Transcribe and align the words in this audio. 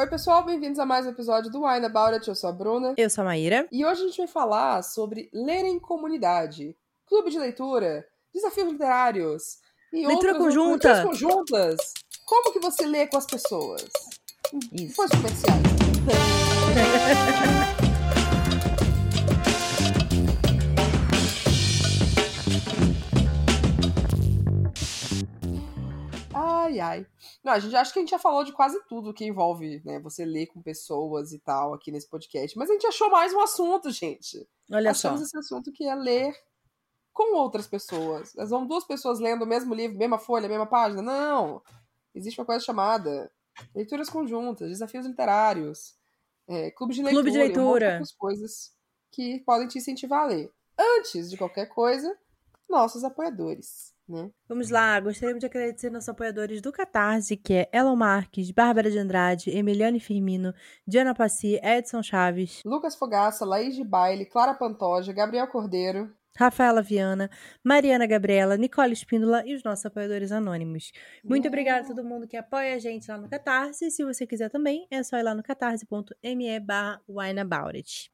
Oi, 0.00 0.06
pessoal, 0.06 0.42
bem-vindos 0.42 0.78
a 0.78 0.86
mais 0.86 1.04
um 1.04 1.10
episódio 1.10 1.50
do 1.50 1.62
Wine 1.62 1.84
About 1.84 2.14
It. 2.14 2.26
Eu 2.26 2.34
sou 2.34 2.48
a 2.48 2.52
Bruna. 2.54 2.94
Eu 2.96 3.10
sou 3.10 3.20
a 3.20 3.26
Maíra. 3.26 3.68
E 3.70 3.84
hoje 3.84 4.00
a 4.02 4.06
gente 4.06 4.16
vai 4.16 4.26
falar 4.26 4.82
sobre 4.82 5.28
ler 5.30 5.66
em 5.66 5.78
comunidade, 5.78 6.74
clube 7.06 7.30
de 7.30 7.38
leitura, 7.38 8.06
desafios 8.32 8.72
literários 8.72 9.58
e 9.92 10.06
leitura 10.06 10.32
outras 10.32 10.38
conjunta. 10.38 10.88
leituras 10.88 11.20
conjuntas. 11.20 11.76
Como 12.24 12.50
que 12.50 12.60
você 12.60 12.86
lê 12.86 13.08
com 13.08 13.18
as 13.18 13.26
pessoas? 13.26 13.90
Isso. 14.72 14.88
Depois 14.88 15.10
comerciais. 15.10 15.60
Ai, 26.70 26.78
ai. 26.80 27.06
Não, 27.42 27.52
a 27.52 27.58
gente 27.58 27.74
acho 27.74 27.92
que 27.92 27.98
a 27.98 28.02
gente 28.02 28.10
já 28.10 28.18
falou 28.18 28.44
de 28.44 28.52
quase 28.52 28.80
tudo 28.88 29.12
que 29.12 29.24
envolve, 29.24 29.82
né? 29.84 29.98
Você 30.00 30.24
ler 30.24 30.46
com 30.46 30.62
pessoas 30.62 31.32
e 31.32 31.38
tal 31.40 31.74
aqui 31.74 31.90
nesse 31.90 32.08
podcast. 32.08 32.56
Mas 32.56 32.70
a 32.70 32.72
gente 32.74 32.86
achou 32.86 33.10
mais 33.10 33.34
um 33.34 33.40
assunto, 33.40 33.90
gente. 33.90 34.48
Olha 34.72 34.92
Achamos 34.92 35.20
só. 35.20 35.26
esse 35.26 35.38
assunto 35.38 35.72
que 35.72 35.84
é 35.84 35.94
ler 35.94 36.32
com 37.12 37.36
outras 37.36 37.66
pessoas. 37.66 38.32
Nós 38.34 38.50
vamos 38.50 38.68
duas 38.68 38.84
pessoas 38.84 39.18
lendo 39.18 39.42
o 39.42 39.46
mesmo 39.46 39.74
livro, 39.74 39.98
mesma 39.98 40.18
folha, 40.18 40.48
mesma 40.48 40.66
página. 40.66 41.02
Não! 41.02 41.60
Existe 42.14 42.40
uma 42.40 42.46
coisa 42.46 42.64
chamada 42.64 43.30
leituras 43.74 44.08
conjuntas, 44.08 44.68
desafios 44.68 45.06
literários, 45.06 45.96
é, 46.46 46.70
clube 46.70 46.94
de 46.94 47.02
leitura, 47.02 47.22
Clube 47.22 47.30
de 47.32 47.38
um 47.38 47.42
leitura. 47.42 47.90
outras 47.92 48.12
coisas 48.12 48.72
que 49.10 49.40
podem 49.40 49.66
te 49.66 49.78
incentivar 49.78 50.22
a 50.22 50.26
ler. 50.26 50.52
Antes 50.78 51.28
de 51.30 51.36
qualquer 51.36 51.66
coisa, 51.66 52.16
nossos 52.68 53.04
apoiadores, 53.04 53.92
né? 54.10 54.30
Vamos 54.48 54.68
lá, 54.70 54.98
gostaríamos 55.00 55.40
de 55.40 55.46
agradecer 55.46 55.90
nossos 55.90 56.08
apoiadores 56.08 56.60
do 56.60 56.72
Catarse, 56.72 57.36
que 57.36 57.54
é 57.54 57.70
Elon 57.72 57.96
Marques, 57.96 58.50
Bárbara 58.50 58.90
de 58.90 58.98
Andrade, 58.98 59.50
Emiliane 59.50 60.00
Firmino, 60.00 60.52
Diana 60.86 61.14
Passi, 61.14 61.60
Edson 61.62 62.02
Chaves, 62.02 62.62
Lucas 62.64 62.94
Fogaça, 62.96 63.44
Laís 63.44 63.74
de 63.76 63.84
Baile, 63.84 64.26
Clara 64.26 64.54
Pantoja, 64.54 65.12
Gabriel 65.12 65.46
Cordeiro, 65.48 66.12
Rafaela 66.36 66.80
Viana, 66.80 67.28
Mariana 67.62 68.06
Gabriela, 68.06 68.56
Nicole 68.56 68.92
Espíndola 68.92 69.42
e 69.44 69.54
os 69.54 69.62
nossos 69.62 69.84
apoiadores 69.84 70.32
anônimos. 70.32 70.90
Muito 71.24 71.44
Yeah. 71.44 71.48
obrigada 71.48 71.84
a 71.84 71.88
todo 71.88 72.04
mundo 72.06 72.26
que 72.26 72.36
apoia 72.36 72.74
a 72.76 72.78
gente 72.78 73.10
lá 73.10 73.18
no 73.18 73.28
Catarse. 73.28 73.90
Se 73.90 74.04
você 74.04 74.26
quiser 74.26 74.48
também, 74.48 74.86
é 74.90 75.02
só 75.02 75.16
ir 75.18 75.22
lá 75.22 75.34
no 75.34 75.42
catarse.me 75.42 76.60
barra 76.60 77.00
wineaboutit. 77.08 78.10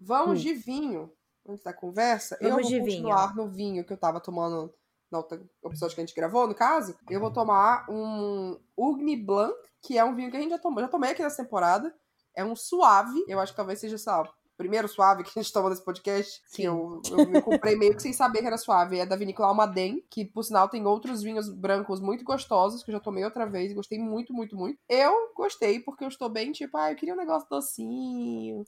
Vamos 0.00 0.40
Hum. 0.40 0.42
de 0.42 0.54
vinho. 0.54 1.12
Antes 1.46 1.62
da 1.62 1.72
conversa, 1.74 2.36
eu 2.40 2.50
Vamos 2.50 2.62
vou 2.64 2.70
de 2.70 2.78
vinho. 2.84 3.02
continuar 3.02 3.36
no 3.36 3.48
vinho 3.50 3.84
que 3.84 3.92
eu 3.92 3.96
tava 3.98 4.18
tomando 4.20 4.72
no 5.14 5.18
outro 5.18 5.48
episódio 5.64 5.94
que 5.94 6.00
a 6.00 6.04
gente 6.04 6.14
gravou, 6.14 6.46
no 6.46 6.54
caso. 6.54 6.96
Eu 7.08 7.20
vou 7.20 7.32
tomar 7.32 7.86
um 7.88 8.58
Ugni 8.76 9.16
Blanc, 9.16 9.54
que 9.80 9.96
é 9.96 10.04
um 10.04 10.14
vinho 10.14 10.30
que 10.30 10.36
a 10.36 10.40
gente 10.40 10.50
já 10.50 10.58
tomou. 10.58 10.82
Já 10.82 10.88
tomei 10.88 11.12
aqui 11.12 11.22
nessa 11.22 11.42
temporada. 11.42 11.94
É 12.36 12.44
um 12.44 12.56
suave. 12.56 13.24
Eu 13.28 13.38
acho 13.38 13.52
que 13.52 13.56
talvez 13.56 13.78
seja, 13.78 13.96
sei 13.96 14.12
lá, 14.12 14.22
o 14.22 14.28
primeiro 14.56 14.88
suave 14.88 15.22
que 15.22 15.30
a 15.38 15.42
gente 15.42 15.52
tomou 15.52 15.70
nesse 15.70 15.84
podcast. 15.84 16.42
Que 16.50 16.56
Sim. 16.56 16.66
eu, 16.66 17.00
eu 17.10 17.28
me 17.28 17.40
comprei 17.40 17.76
meio 17.76 17.94
que 17.94 18.02
sem 18.02 18.12
saber 18.12 18.40
que 18.40 18.46
era 18.46 18.58
suave. 18.58 18.98
É 18.98 19.06
da 19.06 19.14
vinícola 19.14 19.48
Almaden, 19.48 20.04
que 20.10 20.24
por 20.24 20.42
sinal 20.42 20.68
tem 20.68 20.84
outros 20.84 21.22
vinhos 21.22 21.48
brancos 21.48 22.00
muito 22.00 22.24
gostosos, 22.24 22.82
que 22.82 22.90
eu 22.90 22.94
já 22.94 23.00
tomei 23.00 23.24
outra 23.24 23.46
vez 23.46 23.70
e 23.70 23.74
gostei 23.74 23.98
muito, 23.98 24.34
muito, 24.34 24.56
muito. 24.56 24.78
Eu 24.88 25.32
gostei 25.36 25.78
porque 25.78 26.02
eu 26.02 26.08
estou 26.08 26.28
bem, 26.28 26.50
tipo, 26.50 26.76
ah, 26.76 26.90
eu 26.90 26.96
queria 26.96 27.14
um 27.14 27.18
negócio 27.18 27.48
docinho. 27.48 28.64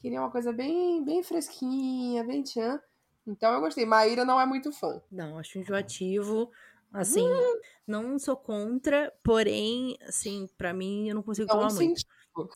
Queria 0.00 0.20
uma 0.20 0.30
coisa 0.30 0.52
bem, 0.52 1.04
bem 1.04 1.22
fresquinha, 1.22 2.24
bem 2.24 2.42
tchan. 2.42 2.80
Então 3.26 3.52
eu 3.54 3.60
gostei. 3.60 3.84
Maíra 3.86 4.24
não 4.24 4.40
é 4.40 4.46
muito 4.46 4.72
fã. 4.72 5.00
Não, 5.10 5.38
acho 5.38 5.58
enjoativo. 5.58 6.50
Assim, 6.92 7.20
Hum. 7.22 7.60
não 7.86 8.18
sou 8.18 8.36
contra, 8.36 9.12
porém, 9.22 9.96
assim, 10.02 10.48
pra 10.56 10.72
mim 10.74 11.08
eu 11.08 11.14
não 11.14 11.22
consigo 11.22 11.48
Não 11.48 11.58
tomar 11.58 11.72
muito. 11.72 12.00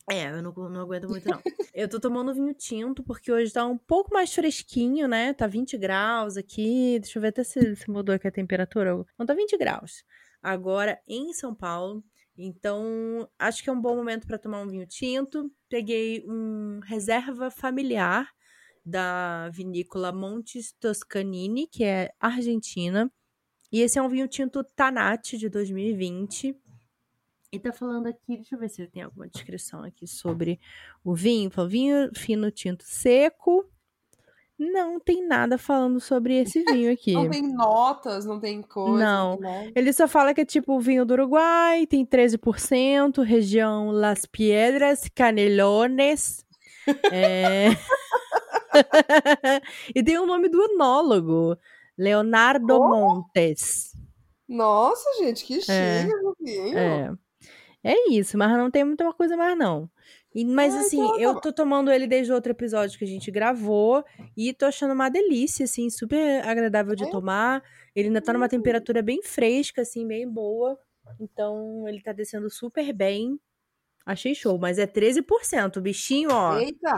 É, 0.09 0.29
eu 0.29 0.41
não, 0.41 0.51
não 0.69 0.81
aguento 0.81 1.07
muito, 1.09 1.27
não. 1.29 1.41
eu 1.73 1.87
tô 1.89 1.99
tomando 1.99 2.33
vinho 2.33 2.53
tinto, 2.53 3.03
porque 3.03 3.31
hoje 3.31 3.51
tá 3.53 3.65
um 3.65 3.77
pouco 3.77 4.13
mais 4.13 4.33
fresquinho, 4.33 5.07
né? 5.07 5.33
Tá 5.33 5.47
20 5.47 5.77
graus 5.77 6.37
aqui. 6.37 6.99
Deixa 6.99 7.17
eu 7.17 7.21
ver 7.21 7.29
até 7.29 7.43
se, 7.43 7.75
se 7.75 7.89
mudou 7.89 8.15
aqui 8.15 8.27
a 8.27 8.31
temperatura. 8.31 9.05
Não, 9.17 9.25
tá 9.25 9.33
20 9.33 9.57
graus. 9.57 10.03
Agora 10.41 10.99
em 11.07 11.33
São 11.33 11.53
Paulo. 11.55 12.03
Então, 12.37 13.29
acho 13.39 13.63
que 13.63 13.69
é 13.69 13.73
um 13.73 13.81
bom 13.81 13.95
momento 13.95 14.27
pra 14.27 14.37
tomar 14.37 14.61
um 14.61 14.67
vinho 14.67 14.85
tinto. 14.87 15.49
Peguei 15.69 16.25
um 16.27 16.79
reserva 16.83 17.49
familiar 17.49 18.29
da 18.85 19.49
vinícola 19.49 20.11
Montes 20.11 20.73
Toscanini, 20.73 21.67
que 21.67 21.83
é 21.83 22.11
argentina. 22.19 23.11
E 23.71 23.81
esse 23.81 23.97
é 23.97 24.01
um 24.01 24.07
vinho 24.07 24.27
tinto 24.27 24.63
Tanat 24.63 25.37
de 25.37 25.49
2020. 25.49 26.55
E 27.51 27.59
tá 27.59 27.71
falando 27.71 28.07
aqui, 28.07 28.35
deixa 28.35 28.55
eu 28.55 28.59
ver 28.59 28.69
se 28.69 28.85
tem 28.87 29.01
alguma 29.01 29.27
descrição 29.27 29.83
aqui 29.83 30.05
sobre 30.05 30.59
o 31.03 31.15
vinho. 31.15 31.49
Fala, 31.49 31.67
vinho 31.67 32.11
fino 32.13 32.51
tinto 32.51 32.83
seco. 32.83 33.65
Não 34.57 34.99
tem 34.99 35.27
nada 35.27 35.57
falando 35.57 35.99
sobre 35.99 36.35
esse 36.35 36.63
vinho 36.63 36.91
aqui. 36.91 37.13
Não 37.13 37.29
tem 37.29 37.41
notas, 37.41 38.25
não 38.25 38.39
tem 38.39 38.61
coisa. 38.61 38.97
Não. 38.97 39.37
nada. 39.37 39.71
Ele 39.75 39.91
só 39.91 40.07
fala 40.07 40.33
que 40.33 40.41
é 40.41 40.45
tipo 40.45 40.79
vinho 40.79 41.05
do 41.05 41.13
Uruguai, 41.13 41.85
tem 41.85 42.05
13%, 42.05 43.21
região 43.21 43.91
Las 43.91 44.25
Piedras, 44.25 45.09
Canelones. 45.13 46.43
É... 47.11 47.69
e 49.95 50.03
tem 50.03 50.17
o 50.17 50.25
nome 50.25 50.49
do 50.49 50.61
enólogo, 50.63 51.57
Leonardo 51.97 52.73
Oh! 52.75 52.89
Montes. 52.89 53.91
Nossa, 54.47 55.03
gente, 55.19 55.43
que 55.45 55.59
chique 55.61 55.71
É. 55.71 56.05
esse 56.05 56.33
vinho. 56.39 56.77
É. 56.77 57.11
É 57.83 58.09
isso, 58.11 58.35
mas 58.37 58.49
não 58.57 58.71
tem 58.71 58.83
muita 58.83 59.11
coisa 59.13 59.37
mais, 59.37 59.55
não. 59.57 59.89
E- 60.33 60.43
mas 60.43 60.75
Ah, 60.75 60.79
assim, 60.79 60.97
então 60.97 61.15
tá 61.15 61.21
eu 61.21 61.39
tô 61.39 61.53
tomando 61.53 61.91
ele 61.91 62.07
desde 62.07 62.31
o 62.31 62.35
outro 62.35 62.51
episódio 62.51 62.97
que 62.97 63.05
a 63.05 63.07
gente 63.07 63.29
gravou 63.29 64.03
e 64.35 64.53
tô 64.53 64.65
achando 64.65 64.93
uma 64.93 65.07
delícia, 65.09 65.65
assim, 65.65 65.89
super 65.89 66.43
agradável 66.47 66.95
de 66.95 67.03
É? 67.05 67.09
tomar. 67.11 67.63
Ele 67.95 68.07
ainda 68.07 68.21
tá 68.21 68.33
numa 68.33 68.47
Hum. 68.47 68.49
temperatura 68.49 69.01
bem 69.03 69.21
fresca, 69.21 69.83
assim, 69.83 70.05
bem 70.07 70.27
boa. 70.27 70.77
Então, 71.19 71.87
ele 71.87 72.01
tá 72.01 72.11
descendo 72.11 72.49
super 72.49 72.91
bem. 72.91 73.39
Achei 74.05 74.33
show, 74.35 74.57
mas 74.57 74.79
é 74.79 74.87
13%. 74.87 75.77
O 75.77 75.81
bichinho, 75.81 76.29
ó. 76.31 76.57
Eita! 76.59 76.97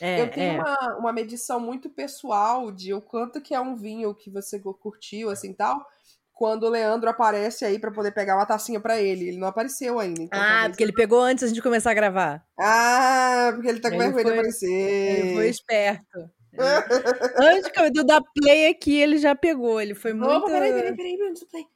É, 0.00 0.20
eu 0.20 0.30
tenho 0.30 0.52
é. 0.52 0.60
uma, 0.60 0.96
uma 0.98 1.12
medição 1.12 1.58
muito 1.58 1.88
pessoal 1.88 2.70
de 2.70 2.92
o 2.92 3.00
quanto 3.00 3.40
que 3.40 3.54
é 3.54 3.60
um 3.60 3.74
vinho 3.76 4.14
que 4.14 4.30
você 4.30 4.58
curtiu, 4.58 5.30
assim, 5.30 5.52
tal. 5.52 5.84
Quando 6.32 6.64
o 6.64 6.70
Leandro 6.70 7.10
aparece 7.10 7.66
aí 7.66 7.78
pra 7.78 7.90
poder 7.90 8.12
pegar 8.12 8.34
uma 8.36 8.46
tacinha 8.46 8.80
pra 8.80 8.98
ele. 8.98 9.28
Ele 9.28 9.36
não 9.38 9.48
apareceu 9.48 9.98
ainda. 9.98 10.22
Então 10.22 10.38
Ah, 10.40 10.46
talvez- 10.46 10.68
porque 10.70 10.82
ele 10.84 10.92
pegou 10.94 11.20
antes 11.20 11.42
da 11.42 11.48
gente 11.48 11.60
começar 11.60 11.90
a 11.90 11.94
gravar. 11.94 12.42
Ah, 12.58 13.50
porque 13.54 13.68
ele 13.68 13.80
tá 13.80 13.90
com 13.90 13.98
vergonha 13.98 14.24
de 14.24 14.30
aparecer. 14.32 14.70
Ele 14.70 15.34
foi 15.34 15.48
esperto. 15.48 16.30
Antes 17.36 17.70
que 17.70 17.80
eu 17.80 18.04
dar 18.04 18.22
play 18.34 18.68
aqui, 18.68 18.98
ele 18.98 19.18
já 19.18 19.34
pegou. 19.34 19.80
Ele 19.80 19.94
foi 19.94 20.12
muito, 20.12 20.30
Opa, 20.32 20.46
peraí, 20.46 20.72
peraí, 20.72 20.96
peraí, 20.96 21.16
peraí, 21.18 21.46
peraí. 21.50 21.66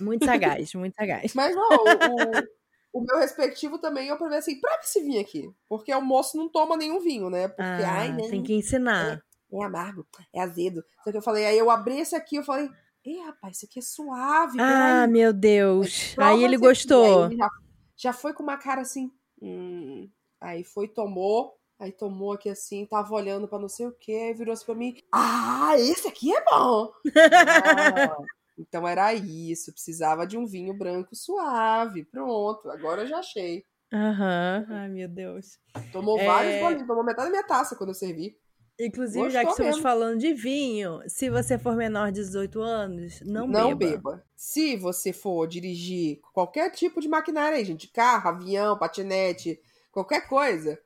muito 0.00 0.24
sagaz, 0.24 0.74
muito 0.74 0.94
sagaz. 0.94 1.32
Mas 1.34 1.54
não, 1.54 1.68
o, 1.70 1.76
o- 1.76 2.59
o 2.92 3.00
meu 3.00 3.18
respectivo 3.18 3.78
também 3.78 4.08
eu 4.08 4.16
provei 4.16 4.38
assim, 4.38 4.60
prova 4.60 4.78
esse 4.82 5.00
vinho 5.00 5.20
aqui. 5.20 5.50
Porque 5.68 5.94
o 5.94 6.00
moço 6.02 6.36
não 6.36 6.48
toma 6.48 6.76
nenhum 6.76 7.00
vinho, 7.00 7.30
né? 7.30 7.48
Porque, 7.48 7.62
Ah, 7.62 7.98
ai, 8.00 8.12
né? 8.12 8.28
tem 8.28 8.42
que 8.42 8.54
ensinar. 8.54 9.22
É 9.52 9.64
amargo, 9.64 10.06
é 10.32 10.40
azedo. 10.40 10.84
Só 11.04 11.10
que 11.10 11.16
eu 11.18 11.22
falei, 11.22 11.44
aí 11.46 11.58
eu 11.58 11.70
abri 11.70 11.98
esse 11.98 12.14
aqui, 12.14 12.36
eu 12.36 12.44
falei, 12.44 12.68
ei, 13.04 13.18
rapaz, 13.20 13.56
isso 13.56 13.66
aqui 13.66 13.78
é 13.80 13.82
suave, 13.82 14.58
Ah, 14.60 15.06
meu 15.08 15.32
Deus. 15.32 16.14
Aí 16.18 16.44
ele 16.44 16.54
esse 16.54 16.64
aqui. 16.64 16.66
gostou. 16.68 17.24
Aí 17.24 17.32
ele 17.32 17.36
já, 17.36 17.48
já 17.96 18.12
foi 18.12 18.32
com 18.32 18.42
uma 18.44 18.56
cara 18.56 18.80
assim, 18.82 19.10
hum. 19.42 20.08
Aí 20.40 20.62
foi, 20.64 20.86
tomou, 20.88 21.58
aí 21.78 21.90
tomou 21.92 22.32
aqui 22.32 22.48
assim, 22.48 22.86
tava 22.86 23.12
olhando 23.12 23.46
pra 23.48 23.58
não 23.58 23.68
sei 23.68 23.86
o 23.86 23.92
que, 23.92 24.14
aí 24.14 24.32
virou 24.34 24.52
assim 24.52 24.64
pra 24.66 24.74
mim, 24.74 24.96
ah, 25.12 25.72
esse 25.78 26.06
aqui 26.08 26.32
é 26.34 26.44
bom. 26.44 26.90
Ah, 27.12 28.16
então 28.60 28.86
era 28.86 29.12
isso, 29.14 29.72
precisava 29.72 30.26
de 30.26 30.36
um 30.38 30.46
vinho 30.46 30.74
branco 30.74 31.14
suave, 31.14 32.04
pronto, 32.04 32.70
agora 32.70 33.02
eu 33.02 33.06
já 33.06 33.18
achei. 33.18 33.64
Aham. 33.92 34.66
Ai, 34.68 34.88
meu 34.88 35.08
Deus. 35.08 35.58
Tomou 35.92 36.18
É. 36.18 36.24
vários 36.26 36.60
bolinhos, 36.60 36.86
tomou 36.86 37.04
metade 37.04 37.26
da 37.26 37.30
minha 37.30 37.46
taça 37.46 37.74
quando 37.76 37.90
eu 37.90 37.94
servi. 37.94 38.36
Inclusive, 38.78 39.28
já 39.28 39.40
que 39.40 39.46
Gostou 39.46 39.66
estamos 39.66 39.76
mesmo. 39.76 39.82
falando 39.82 40.18
de 40.18 40.32
vinho, 40.32 41.02
se 41.06 41.28
você 41.28 41.58
for 41.58 41.76
menor 41.76 42.10
de 42.10 42.20
18 42.20 42.62
anos, 42.62 43.20
não, 43.20 43.46
Não 43.46 43.76
beba. 43.76 43.96
beba. 43.96 44.24
Se 44.34 44.74
você 44.76 45.12
for 45.12 45.46
dirigir 45.46 46.18
qualquer 46.32 46.70
tipo 46.70 46.98
de 47.00 47.06
maquinária 47.08 47.58
aí, 47.58 47.64
gente, 47.64 47.88
carro, 47.88 48.30
avião, 48.30 48.78
patinete, 48.78 49.60
qualquer 49.92 50.26
coisa, 50.26 50.80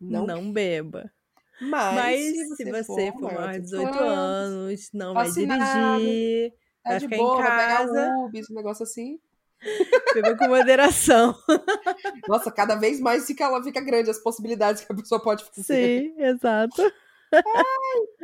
não. 0.00 0.26
Não, 0.26 0.52
beba. 0.52 1.10
Mas, 1.60 1.94
Mas 1.94 2.56
se 2.56 2.64
você, 2.70 3.12
for 3.12 3.20
maior 3.20 3.52
de 3.52 3.60
18 3.62 3.98
anos, 3.98 4.90
não 4.94 5.12
vai 5.12 5.30
dirigir, 5.32 6.52
tá 6.82 6.90
vai 6.90 6.98
de 6.98 7.08
boa, 7.08 7.42
vai 7.42 7.58
pegar 7.58 7.86
o 7.86 8.24
Uber, 8.26 8.40
esse 8.40 8.52
negócio 8.54 8.82
assim. 8.82 9.20
beba 10.14 10.36
com 10.36 10.48
moderação. 10.48 11.34
Nossa, 12.28 12.50
cada 12.50 12.76
vez 12.76 12.98
mais 13.00 13.26
fica, 13.26 13.44
ela 13.44 13.62
fica 13.62 13.80
grande 13.80 14.10
as 14.10 14.18
possibilidades 14.18 14.84
que 14.84 14.92
a 14.92 14.96
pessoa 14.96 15.20
pode 15.20 15.44
fazer. 15.44 16.12
Sim, 16.14 16.22
exato. 16.22 16.82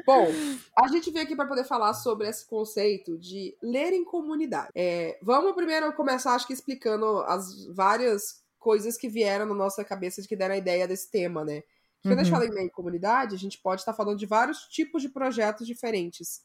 Bom, 0.04 0.28
a 0.76 0.88
gente 0.88 1.10
veio 1.10 1.24
aqui 1.24 1.36
para 1.36 1.46
poder 1.46 1.64
falar 1.64 1.94
sobre 1.94 2.28
esse 2.28 2.46
conceito 2.46 3.16
de 3.18 3.56
ler 3.62 3.92
em 3.92 4.04
comunidade. 4.04 4.70
É, 4.74 5.18
vamos 5.22 5.54
primeiro 5.54 5.92
começar, 5.92 6.34
acho 6.34 6.46
que 6.46 6.52
explicando 6.52 7.20
as 7.26 7.66
várias 7.66 8.44
coisas 8.58 8.96
que 8.96 9.08
vieram 9.08 9.46
na 9.46 9.54
nossa 9.54 9.84
cabeça 9.84 10.20
de 10.22 10.26
que 10.28 10.34
deram 10.36 10.54
a 10.54 10.58
ideia 10.58 10.88
desse 10.88 11.10
tema, 11.10 11.44
né? 11.44 11.62
Quando 12.02 12.18
a 12.20 12.22
gente 12.24 12.32
Uhum. 12.32 12.40
fala 12.40 12.50
em 12.50 12.54
meio 12.54 12.70
comunidade, 12.70 13.34
a 13.34 13.38
gente 13.38 13.58
pode 13.58 13.80
estar 13.80 13.92
falando 13.92 14.18
de 14.18 14.26
vários 14.26 14.60
tipos 14.68 15.02
de 15.02 15.08
projetos 15.08 15.66
diferentes, 15.66 16.42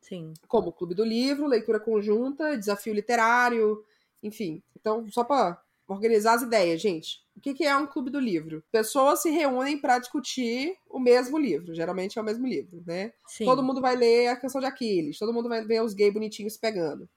Sim. 0.00 0.32
como 0.46 0.68
o 0.68 0.72
Clube 0.72 0.94
do 0.94 1.04
Livro, 1.04 1.46
leitura 1.46 1.78
conjunta, 1.78 2.56
desafio 2.56 2.94
literário, 2.94 3.84
enfim. 4.22 4.62
Então, 4.78 5.06
só 5.10 5.22
para 5.22 5.60
organizar 5.86 6.34
as 6.34 6.42
ideias, 6.42 6.80
gente. 6.80 7.22
O 7.36 7.40
que 7.40 7.64
é 7.64 7.76
um 7.76 7.86
Clube 7.86 8.10
do 8.10 8.18
Livro? 8.18 8.62
Pessoas 8.70 9.22
se 9.22 9.30
reúnem 9.30 9.78
para 9.78 9.98
discutir 9.98 10.76
o 10.90 10.98
mesmo 10.98 11.38
livro. 11.38 11.74
Geralmente 11.74 12.18
é 12.18 12.22
o 12.22 12.24
mesmo 12.24 12.46
livro, 12.46 12.82
né? 12.86 13.12
Sim. 13.26 13.44
Todo 13.44 13.62
mundo 13.62 13.80
vai 13.80 13.96
ler 13.96 14.28
a 14.28 14.36
canção 14.36 14.60
de 14.60 14.66
Aquiles, 14.66 15.18
todo 15.18 15.32
mundo 15.32 15.48
vai 15.48 15.64
ver 15.64 15.82
os 15.82 15.94
gays 15.94 16.12
bonitinhos 16.12 16.54
se 16.54 16.60
pegando. 16.60 17.08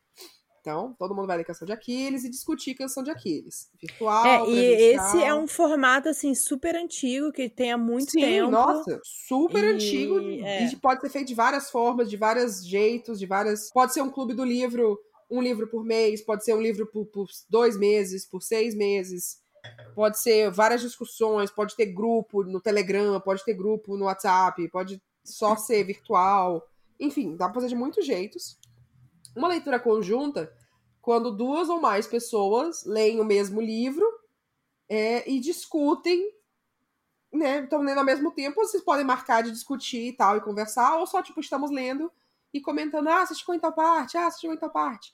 Então, 0.62 0.96
todo 1.00 1.16
mundo 1.16 1.26
vai 1.26 1.38
ler 1.38 1.44
canção 1.44 1.66
de 1.66 1.72
Aquiles 1.74 2.24
e 2.24 2.30
discutir 2.30 2.76
canção 2.76 3.02
de 3.04 3.10
Aquiles. 3.10 3.68
Virtual, 3.82 4.26
É, 4.28 4.42
e 4.42 4.46
presencial. 4.46 5.06
esse 5.08 5.24
é 5.24 5.34
um 5.34 5.48
formato, 5.48 6.08
assim, 6.08 6.36
super 6.36 6.76
antigo, 6.76 7.32
que 7.32 7.50
tem 7.50 7.72
há 7.72 7.78
muito 7.80 8.12
Sim, 8.12 8.22
tempo. 8.22 8.52
nossa, 8.52 9.02
super 9.04 9.64
E- 9.64 9.68
antigo 9.74 10.20
é. 10.46 10.66
e 10.66 10.76
pode 10.76 11.02
ser 11.02 11.10
feito 11.10 11.28
de 11.30 11.34
várias 11.34 11.72
formas, 11.72 12.10
de 12.12 12.16
vários 12.16 12.64
jeitos, 12.66 13.18
de 13.18 13.26
várias. 13.26 13.72
Pode 13.72 13.92
ser 13.92 14.02
um 14.04 14.10
clube 14.12 14.36
do 14.36 14.46
livro, 14.46 15.00
um 15.32 15.42
livro 15.42 15.68
por 15.68 15.84
mês, 15.84 16.22
pode 16.24 16.46
ser 16.46 16.54
um 16.54 16.62
livro 16.62 16.86
por, 16.86 17.08
por 17.08 17.28
dois 17.50 17.76
meses, 17.76 18.24
por 18.30 18.44
seis 18.44 18.76
meses, 18.76 19.40
pode 19.96 20.20
ser 20.20 20.52
várias 20.52 20.82
discussões, 20.82 21.50
pode 21.50 21.76
ter 21.76 21.88
grupo 21.88 22.44
no 22.44 22.62
Telegram, 22.62 23.20
pode 23.20 23.44
ter 23.44 23.56
grupo 23.56 23.98
no 23.98 24.06
WhatsApp, 24.06 24.68
pode 24.70 25.02
só 25.24 25.56
ser 25.56 25.84
virtual, 25.86 26.64
enfim, 27.00 27.36
dá 27.36 27.46
pra 27.46 27.56
fazer 27.56 27.70
de 27.70 27.76
muitos 27.76 28.06
jeitos. 28.06 28.60
Uma 29.36 29.48
leitura 29.48 29.80
conjunta, 29.80 30.54
quando 31.02 31.36
duas 31.36 31.70
ou 31.70 31.80
mais 31.80 32.08
pessoas 32.08 32.86
leem 32.86 33.20
o 33.20 33.26
mesmo 33.26 33.62
livro 33.62 34.06
é, 34.90 35.30
e 35.30 35.40
discutem 35.40 36.32
né, 37.32 37.64
estão 37.64 37.82
lendo 37.82 38.00
ao 38.00 38.04
mesmo 38.04 38.32
tempo, 38.32 38.58
vocês 38.58 38.84
podem 38.84 39.06
marcar 39.06 39.42
de 39.42 39.52
discutir 39.52 40.10
e 40.10 40.14
tal, 40.14 40.36
e 40.36 40.42
conversar, 40.42 40.98
ou 40.98 41.08
só, 41.08 41.22
tipo, 41.24 41.40
estamos 41.40 41.72
lendo 41.72 42.12
e 42.54 42.60
comentando, 42.60 43.08
ah, 43.08 43.26
você 43.26 43.34
chegou 43.34 43.56
em 43.56 43.60
tal 43.60 43.72
parte, 43.72 44.18
ah, 44.18 44.30
você 44.30 44.42
chegou 44.42 44.56
em 44.56 44.60
tal 44.60 44.70
parte. 44.70 45.14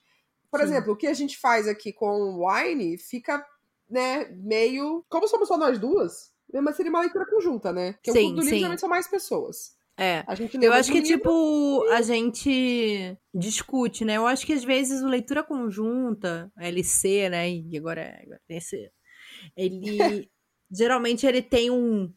Por 0.50 0.58
Sim. 0.58 0.66
exemplo, 0.66 0.92
o 0.92 0.96
que 0.96 1.06
a 1.06 1.14
gente 1.14 1.38
faz 1.38 1.68
aqui 1.68 1.92
com 1.92 2.10
o 2.10 2.48
Wine 2.48 2.98
fica, 2.98 3.46
né, 3.88 4.24
meio... 4.30 5.04
Como 5.08 5.28
somos 5.28 5.46
só 5.46 5.56
nós 5.56 5.78
duas, 5.78 6.32
mas 6.52 6.74
seria 6.74 6.90
uma 6.90 7.00
leitura 7.00 7.26
conjunta, 7.26 7.72
né? 7.72 7.92
Porque 7.92 8.10
Sim, 8.10 8.32
o 8.32 8.36
do 8.36 8.40
livro 8.40 8.50
sim. 8.50 8.56
geralmente 8.56 8.80
são 8.80 8.88
mais 8.88 9.06
pessoas. 9.06 9.76
É. 9.98 10.24
Eu 10.62 10.72
acho 10.72 10.92
que, 10.92 11.02
tipo, 11.02 11.84
a 11.90 12.00
gente 12.02 13.16
discute, 13.34 14.04
né? 14.04 14.16
Eu 14.16 14.28
acho 14.28 14.46
que 14.46 14.52
às 14.52 14.62
vezes 14.62 15.02
o 15.02 15.08
leitura 15.08 15.42
conjunta, 15.42 16.50
LC, 16.56 17.28
né? 17.28 17.50
E 17.50 17.76
agora 17.76 18.02
é 18.02 18.22
agora 18.22 18.40
é 18.48 18.54
LC. 18.54 18.90
Ele 19.56 20.30
geralmente 20.70 21.26
ele 21.26 21.42
tem 21.42 21.70
um, 21.70 22.12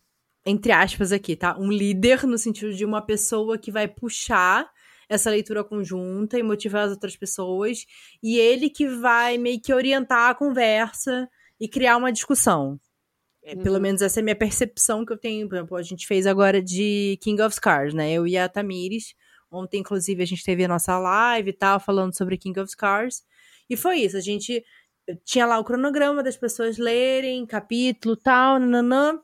entre 0.45 0.71
aspas 0.71 1.11
aqui, 1.11 1.35
tá? 1.35 1.57
Um 1.57 1.71
líder 1.71 2.25
no 2.27 2.37
sentido 2.37 2.73
de 2.73 2.85
uma 2.85 3.01
pessoa 3.01 3.57
que 3.57 3.71
vai 3.71 3.87
puxar 3.87 4.69
essa 5.09 5.29
leitura 5.29 5.63
conjunta 5.63 6.37
e 6.37 6.43
motivar 6.43 6.85
as 6.85 6.91
outras 6.91 7.17
pessoas, 7.17 7.85
e 8.23 8.37
ele 8.37 8.69
que 8.69 8.87
vai 8.87 9.37
meio 9.37 9.59
que 9.61 9.73
orientar 9.73 10.29
a 10.29 10.35
conversa 10.35 11.27
e 11.59 11.67
criar 11.67 11.97
uma 11.97 12.13
discussão. 12.13 12.79
É, 13.43 13.55
Pelo 13.55 13.75
Uhum. 13.75 13.81
menos 13.81 14.01
essa 14.01 14.19
é 14.19 14.21
a 14.21 14.23
minha 14.23 14.35
percepção 14.35 15.05
que 15.05 15.11
eu 15.13 15.17
tenho. 15.17 15.47
Por 15.49 15.55
exemplo, 15.55 15.77
a 15.77 15.81
gente 15.83 16.05
fez 16.07 16.27
agora 16.27 16.61
de 16.61 17.17
King 17.21 17.41
of 17.41 17.55
Scars, 17.55 17.93
né? 17.93 18.11
Eu 18.11 18.27
e 18.27 18.37
a 18.37 18.47
Tamires. 18.47 19.15
Ontem, 19.49 19.79
inclusive, 19.79 20.21
a 20.21 20.25
gente 20.25 20.43
teve 20.43 20.63
a 20.63 20.67
nossa 20.67 20.97
live 20.97 21.49
e 21.49 21.53
tal, 21.53 21.79
falando 21.79 22.15
sobre 22.15 22.37
King 22.37 22.59
of 22.59 22.71
Scars. 22.71 23.23
E 23.69 23.75
foi 23.75 23.97
isso. 23.99 24.15
A 24.15 24.21
gente 24.21 24.63
tinha 25.25 25.45
lá 25.45 25.57
o 25.59 25.63
cronograma 25.63 26.23
das 26.23 26.37
pessoas 26.37 26.77
lerem, 26.77 27.45
capítulo 27.45 28.15
tal, 28.15 28.59
nananã. 28.59 29.19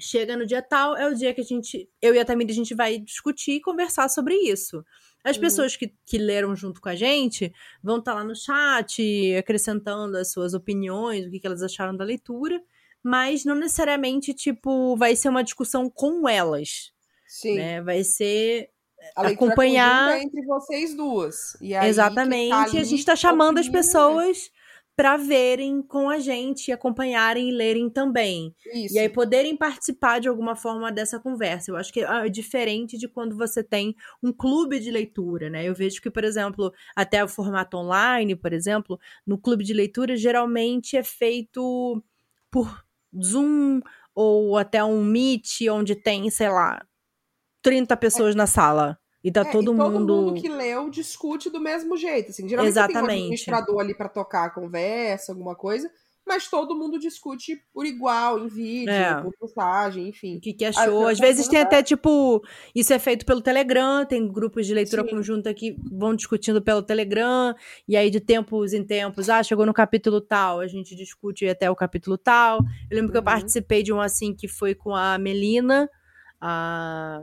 Chega 0.00 0.36
no 0.36 0.44
dia 0.46 0.60
tal, 0.60 0.96
é 0.96 1.08
o 1.08 1.14
dia 1.14 1.32
que 1.32 1.40
a 1.40 1.44
gente, 1.44 1.88
eu 2.02 2.14
e 2.14 2.18
a 2.18 2.24
Tamires, 2.24 2.54
a 2.56 2.58
gente 2.58 2.74
vai 2.74 2.98
discutir 2.98 3.52
e 3.52 3.60
conversar 3.60 4.08
sobre 4.08 4.34
isso. 4.34 4.84
As 5.22 5.36
Uhum. 5.36 5.42
pessoas 5.42 5.76
que, 5.76 5.94
que 6.04 6.18
leram 6.18 6.54
junto 6.56 6.80
com 6.80 6.88
a 6.88 6.96
gente 6.96 7.52
vão 7.82 7.98
estar 7.98 8.12
lá 8.14 8.24
no 8.24 8.34
chat, 8.34 9.00
acrescentando 9.36 10.16
as 10.16 10.32
suas 10.32 10.52
opiniões, 10.52 11.26
o 11.26 11.30
que, 11.30 11.38
que 11.38 11.46
elas 11.46 11.62
acharam 11.62 11.96
da 11.96 12.04
leitura 12.04 12.60
mas 13.04 13.44
não 13.44 13.54
necessariamente, 13.54 14.32
tipo, 14.32 14.96
vai 14.96 15.14
ser 15.14 15.28
uma 15.28 15.44
discussão 15.44 15.90
com 15.90 16.26
elas, 16.26 16.90
Sim. 17.28 17.56
né? 17.56 17.82
Vai 17.82 18.02
ser 18.02 18.70
A 19.14 19.28
acompanhar- 19.28 20.18
é 20.18 20.22
entre 20.22 20.42
vocês 20.46 20.96
duas. 20.96 21.52
Quem 21.58 21.76
exatamente, 21.84 22.50
tá 22.50 22.68
e 22.72 22.78
a 22.78 22.84
gente 22.84 23.04
tá 23.04 23.14
chamando 23.14 23.58
as 23.58 23.68
pessoas 23.68 24.50
para 24.96 25.16
verem 25.16 25.82
com 25.82 26.08
a 26.08 26.20
gente, 26.20 26.70
acompanharem 26.70 27.48
e 27.48 27.52
lerem 27.52 27.90
também. 27.90 28.54
Isso. 28.72 28.94
E 28.94 28.98
aí 29.00 29.08
poderem 29.08 29.56
participar 29.56 30.20
de 30.20 30.28
alguma 30.28 30.54
forma 30.54 30.92
dessa 30.92 31.18
conversa. 31.18 31.72
Eu 31.72 31.76
acho 31.76 31.92
que 31.92 32.00
é 32.04 32.28
diferente 32.28 32.96
de 32.96 33.08
quando 33.08 33.36
você 33.36 33.62
tem 33.62 33.94
um 34.22 34.32
clube 34.32 34.78
de 34.78 34.92
leitura, 34.92 35.50
né? 35.50 35.64
Eu 35.68 35.74
vejo 35.74 36.00
que, 36.00 36.08
por 36.08 36.22
exemplo, 36.22 36.72
até 36.94 37.24
o 37.24 37.28
formato 37.28 37.76
online, 37.76 38.36
por 38.36 38.52
exemplo, 38.52 38.98
no 39.26 39.36
clube 39.36 39.64
de 39.64 39.74
leitura 39.74 40.16
geralmente 40.16 40.96
é 40.96 41.02
feito 41.02 42.00
por 42.48 42.84
Zoom 43.22 43.80
ou 44.14 44.56
até 44.58 44.82
um 44.84 45.04
Meet, 45.04 45.62
onde 45.70 45.94
tem, 45.96 46.28
sei 46.30 46.48
lá, 46.48 46.84
30 47.62 47.96
pessoas 47.96 48.34
na 48.34 48.46
sala. 48.46 48.98
E 49.24 49.32
tá 49.32 49.42
É, 49.42 49.52
todo, 49.52 49.72
e 49.72 49.74
todo 49.74 50.00
mundo. 50.00 50.14
mundo 50.24 50.34
que 50.34 50.48
leu 50.48 50.88
discute 50.90 51.50
do 51.50 51.60
mesmo 51.60 51.96
jeito. 51.96 52.30
Assim. 52.30 52.48
Geralmente 52.48 52.76
você 52.76 52.84
tem 52.84 52.96
um 52.96 53.04
Exatamente. 53.04 53.14
administrador 53.24 53.80
ali 53.80 53.94
pra 53.94 54.08
tocar 54.08 54.44
a 54.44 54.50
conversa, 54.50 55.32
alguma 55.32 55.54
coisa, 55.56 55.90
mas 56.26 56.48
todo 56.48 56.74
mundo 56.74 56.98
discute 56.98 57.62
por 57.72 57.84
igual, 57.84 58.38
em 58.38 58.48
vídeo, 58.48 58.90
É. 58.90 59.20
por 59.22 59.32
mensagem, 59.40 60.08
enfim. 60.08 60.36
O 60.38 60.40
que, 60.40 60.52
que 60.54 60.64
achou? 60.64 61.06
Às 61.08 61.18
vezes 61.18 61.46
tem 61.48 61.60
até, 61.60 61.82
tipo, 61.82 62.42
isso 62.74 62.92
é 62.94 62.98
feito 62.98 63.26
pelo 63.26 63.42
Telegram, 63.42 64.04
tem 64.06 64.26
grupos 64.26 64.66
de 64.66 64.72
leitura 64.74 65.02
Sim. 65.02 65.10
conjunta 65.10 65.52
que 65.52 65.76
vão 65.92 66.14
discutindo 66.14 66.62
pelo 66.62 66.82
Telegram, 66.82 67.54
e 67.86 67.96
aí 67.96 68.08
de 68.10 68.20
tempos 68.20 68.72
em 68.72 68.82
tempos, 68.82 69.28
ah, 69.28 69.42
chegou 69.42 69.66
no 69.66 69.74
capítulo 69.74 70.20
tal, 70.20 70.60
a 70.60 70.66
gente 70.66 70.96
discute 70.96 71.46
até 71.48 71.70
o 71.70 71.76
capítulo 71.76 72.16
tal. 72.16 72.60
Eu 72.90 72.96
lembro 72.96 73.12
que 73.12 73.18
eu 73.18 73.20
Uhum. 73.20 73.24
participei 73.26 73.82
de 73.82 73.92
um 73.92 74.00
assim 74.00 74.34
que 74.34 74.48
foi 74.48 74.74
com 74.74 74.94
a 74.94 75.18
Melina, 75.18 75.90
a. 76.40 77.22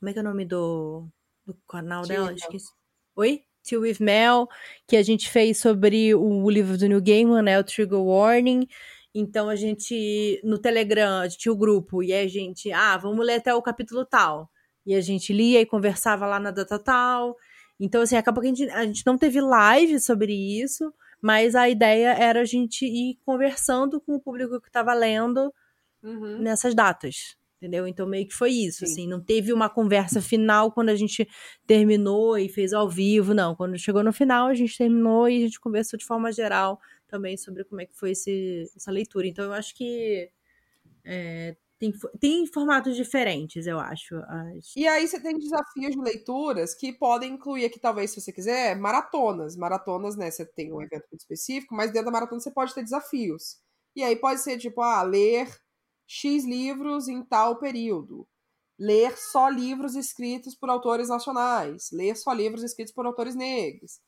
Como 0.00 0.08
é 0.08 0.12
que 0.12 0.18
é 0.18 0.22
o 0.22 0.24
nome 0.24 0.44
do, 0.44 1.06
do 1.46 1.54
canal 1.68 2.02
dela? 2.02 2.32
Esqueci. 2.32 2.72
Oi? 3.14 3.42
Tea 3.62 3.78
with 3.78 3.96
Mel, 4.00 4.48
que 4.86 4.96
a 4.96 5.02
gente 5.02 5.30
fez 5.30 5.58
sobre 5.58 6.14
o 6.14 6.50
livro 6.50 6.76
do 6.76 6.86
New 6.86 7.00
Gaiman, 7.02 7.42
né? 7.42 7.58
O 7.58 7.64
Trigger 7.64 8.00
Warning. 8.00 8.66
Então 9.14 9.48
a 9.48 9.56
gente, 9.56 10.40
no 10.42 10.58
Telegram, 10.58 11.20
a 11.20 11.28
gente 11.28 11.38
tinha 11.40 11.52
o 11.52 11.56
grupo, 11.56 12.02
e 12.02 12.12
a 12.12 12.26
gente, 12.26 12.72
ah, 12.72 12.96
vamos 12.96 13.24
ler 13.26 13.34
até 13.34 13.54
o 13.54 13.62
capítulo 13.62 14.04
tal. 14.06 14.50
E 14.86 14.94
a 14.94 15.00
gente 15.00 15.32
lia 15.32 15.60
e 15.60 15.66
conversava 15.66 16.26
lá 16.26 16.40
na 16.40 16.50
data 16.50 16.78
tal. 16.78 17.36
Então, 17.78 18.02
assim, 18.02 18.16
acabou 18.16 18.42
que 18.42 18.48
a 18.48 18.54
gente, 18.54 18.70
a 18.70 18.84
gente 18.86 19.06
não 19.06 19.18
teve 19.18 19.40
live 19.40 20.00
sobre 20.00 20.32
isso, 20.32 20.92
mas 21.20 21.54
a 21.54 21.68
ideia 21.68 22.14
era 22.14 22.40
a 22.40 22.44
gente 22.44 22.84
ir 22.86 23.18
conversando 23.24 24.00
com 24.00 24.14
o 24.14 24.20
público 24.20 24.60
que 24.60 24.68
estava 24.68 24.92
lendo 24.94 25.52
Uhum. 26.02 26.38
nessas 26.38 26.74
datas. 26.74 27.36
Entendeu? 27.62 27.86
Então, 27.86 28.08
meio 28.08 28.26
que 28.26 28.34
foi 28.34 28.50
isso, 28.50 28.84
Sim. 28.84 28.92
assim. 28.92 29.06
Não 29.08 29.22
teve 29.22 29.52
uma 29.52 29.70
conversa 29.70 30.20
final 30.20 30.72
quando 30.72 30.88
a 30.88 30.96
gente 30.96 31.28
terminou 31.64 32.36
e 32.36 32.48
fez 32.48 32.72
ao 32.72 32.88
vivo, 32.88 33.32
não. 33.32 33.54
Quando 33.54 33.78
chegou 33.78 34.02
no 34.02 34.12
final, 34.12 34.48
a 34.48 34.54
gente 34.54 34.76
terminou 34.76 35.28
e 35.28 35.36
a 35.36 35.40
gente 35.46 35.60
conversou 35.60 35.96
de 35.96 36.04
forma 36.04 36.32
geral 36.32 36.80
também 37.06 37.36
sobre 37.36 37.62
como 37.64 37.80
é 37.80 37.86
que 37.86 37.94
foi 37.96 38.10
esse, 38.12 38.64
essa 38.74 38.90
leitura. 38.90 39.28
Então, 39.28 39.44
eu 39.44 39.52
acho 39.52 39.76
que 39.76 40.28
é, 41.04 41.56
tem, 41.78 41.92
tem 42.20 42.46
formatos 42.46 42.96
diferentes, 42.96 43.66
eu 43.66 43.78
acho. 43.78 44.16
as- 44.16 44.74
E 44.76 44.86
aí 44.86 45.06
você 45.06 45.20
tem 45.20 45.38
desafios 45.38 45.92
de 45.94 46.00
leituras 46.00 46.74
que 46.74 46.92
podem 46.92 47.32
incluir 47.34 47.64
aqui, 47.66 47.78
talvez, 47.78 48.10
se 48.10 48.20
você 48.20 48.32
quiser, 48.32 48.76
maratonas. 48.76 49.56
Maratonas, 49.56 50.16
né? 50.16 50.30
Você 50.30 50.44
tem 50.46 50.72
um 50.72 50.82
evento 50.82 51.04
muito 51.12 51.20
específico, 51.20 51.74
mas 51.74 51.92
dentro 51.92 52.06
da 52.06 52.12
maratona 52.12 52.40
você 52.40 52.50
pode 52.50 52.74
ter 52.74 52.82
desafios. 52.82 53.58
E 53.94 54.02
aí 54.02 54.16
pode 54.16 54.40
ser 54.40 54.58
tipo, 54.58 54.80
ah, 54.80 55.02
ler 55.02 55.48
X 56.14 56.44
livros 56.44 57.08
em 57.08 57.22
tal 57.22 57.56
período. 57.56 58.26
Ler 58.78 59.16
só 59.16 59.48
livros 59.48 59.94
escritos 59.96 60.54
por 60.54 60.68
autores 60.68 61.08
nacionais. 61.08 61.88
Ler 61.90 62.14
só 62.16 62.32
livros 62.34 62.62
escritos 62.62 62.92
por 62.92 63.06
autores 63.06 63.34
negros. 63.34 63.98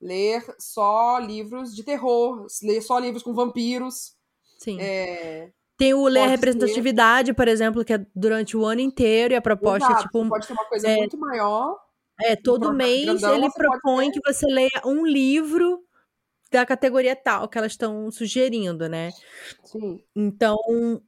Ler 0.00 0.42
só 0.58 1.18
livros 1.18 1.72
de 1.72 1.84
terror. 1.84 2.46
Ler 2.64 2.80
só 2.82 2.98
livros 2.98 3.22
com 3.22 3.32
vampiros. 3.32 4.14
Sim. 4.58 4.76
É, 4.80 5.52
Tem 5.76 5.94
o 5.94 6.08
Ler 6.08 6.24
ser- 6.24 6.30
Representatividade, 6.30 7.32
por 7.32 7.46
exemplo, 7.46 7.84
que 7.84 7.92
é 7.92 8.04
durante 8.12 8.56
o 8.56 8.64
ano 8.64 8.80
inteiro, 8.80 9.34
e 9.34 9.36
a 9.36 9.42
proposta 9.42 9.86
exato, 9.86 10.00
é 10.00 10.06
tipo. 10.06 10.28
pode 10.28 10.46
ter 10.48 10.52
uma 10.54 10.64
coisa 10.64 10.88
é, 10.88 10.96
muito 10.96 11.18
maior. 11.18 11.78
É, 12.20 12.34
todo 12.34 12.72
mês 12.72 13.04
grandão, 13.04 13.34
ele 13.36 13.50
propõe 13.52 14.10
que 14.10 14.20
você 14.26 14.46
leia 14.46 14.82
um 14.84 15.06
livro 15.06 15.80
da 16.52 16.66
categoria 16.66 17.16
tal 17.16 17.48
que 17.48 17.58
elas 17.58 17.72
estão 17.72 18.10
sugerindo, 18.10 18.88
né? 18.88 19.10
Sim. 19.64 19.98
Então, 20.14 20.58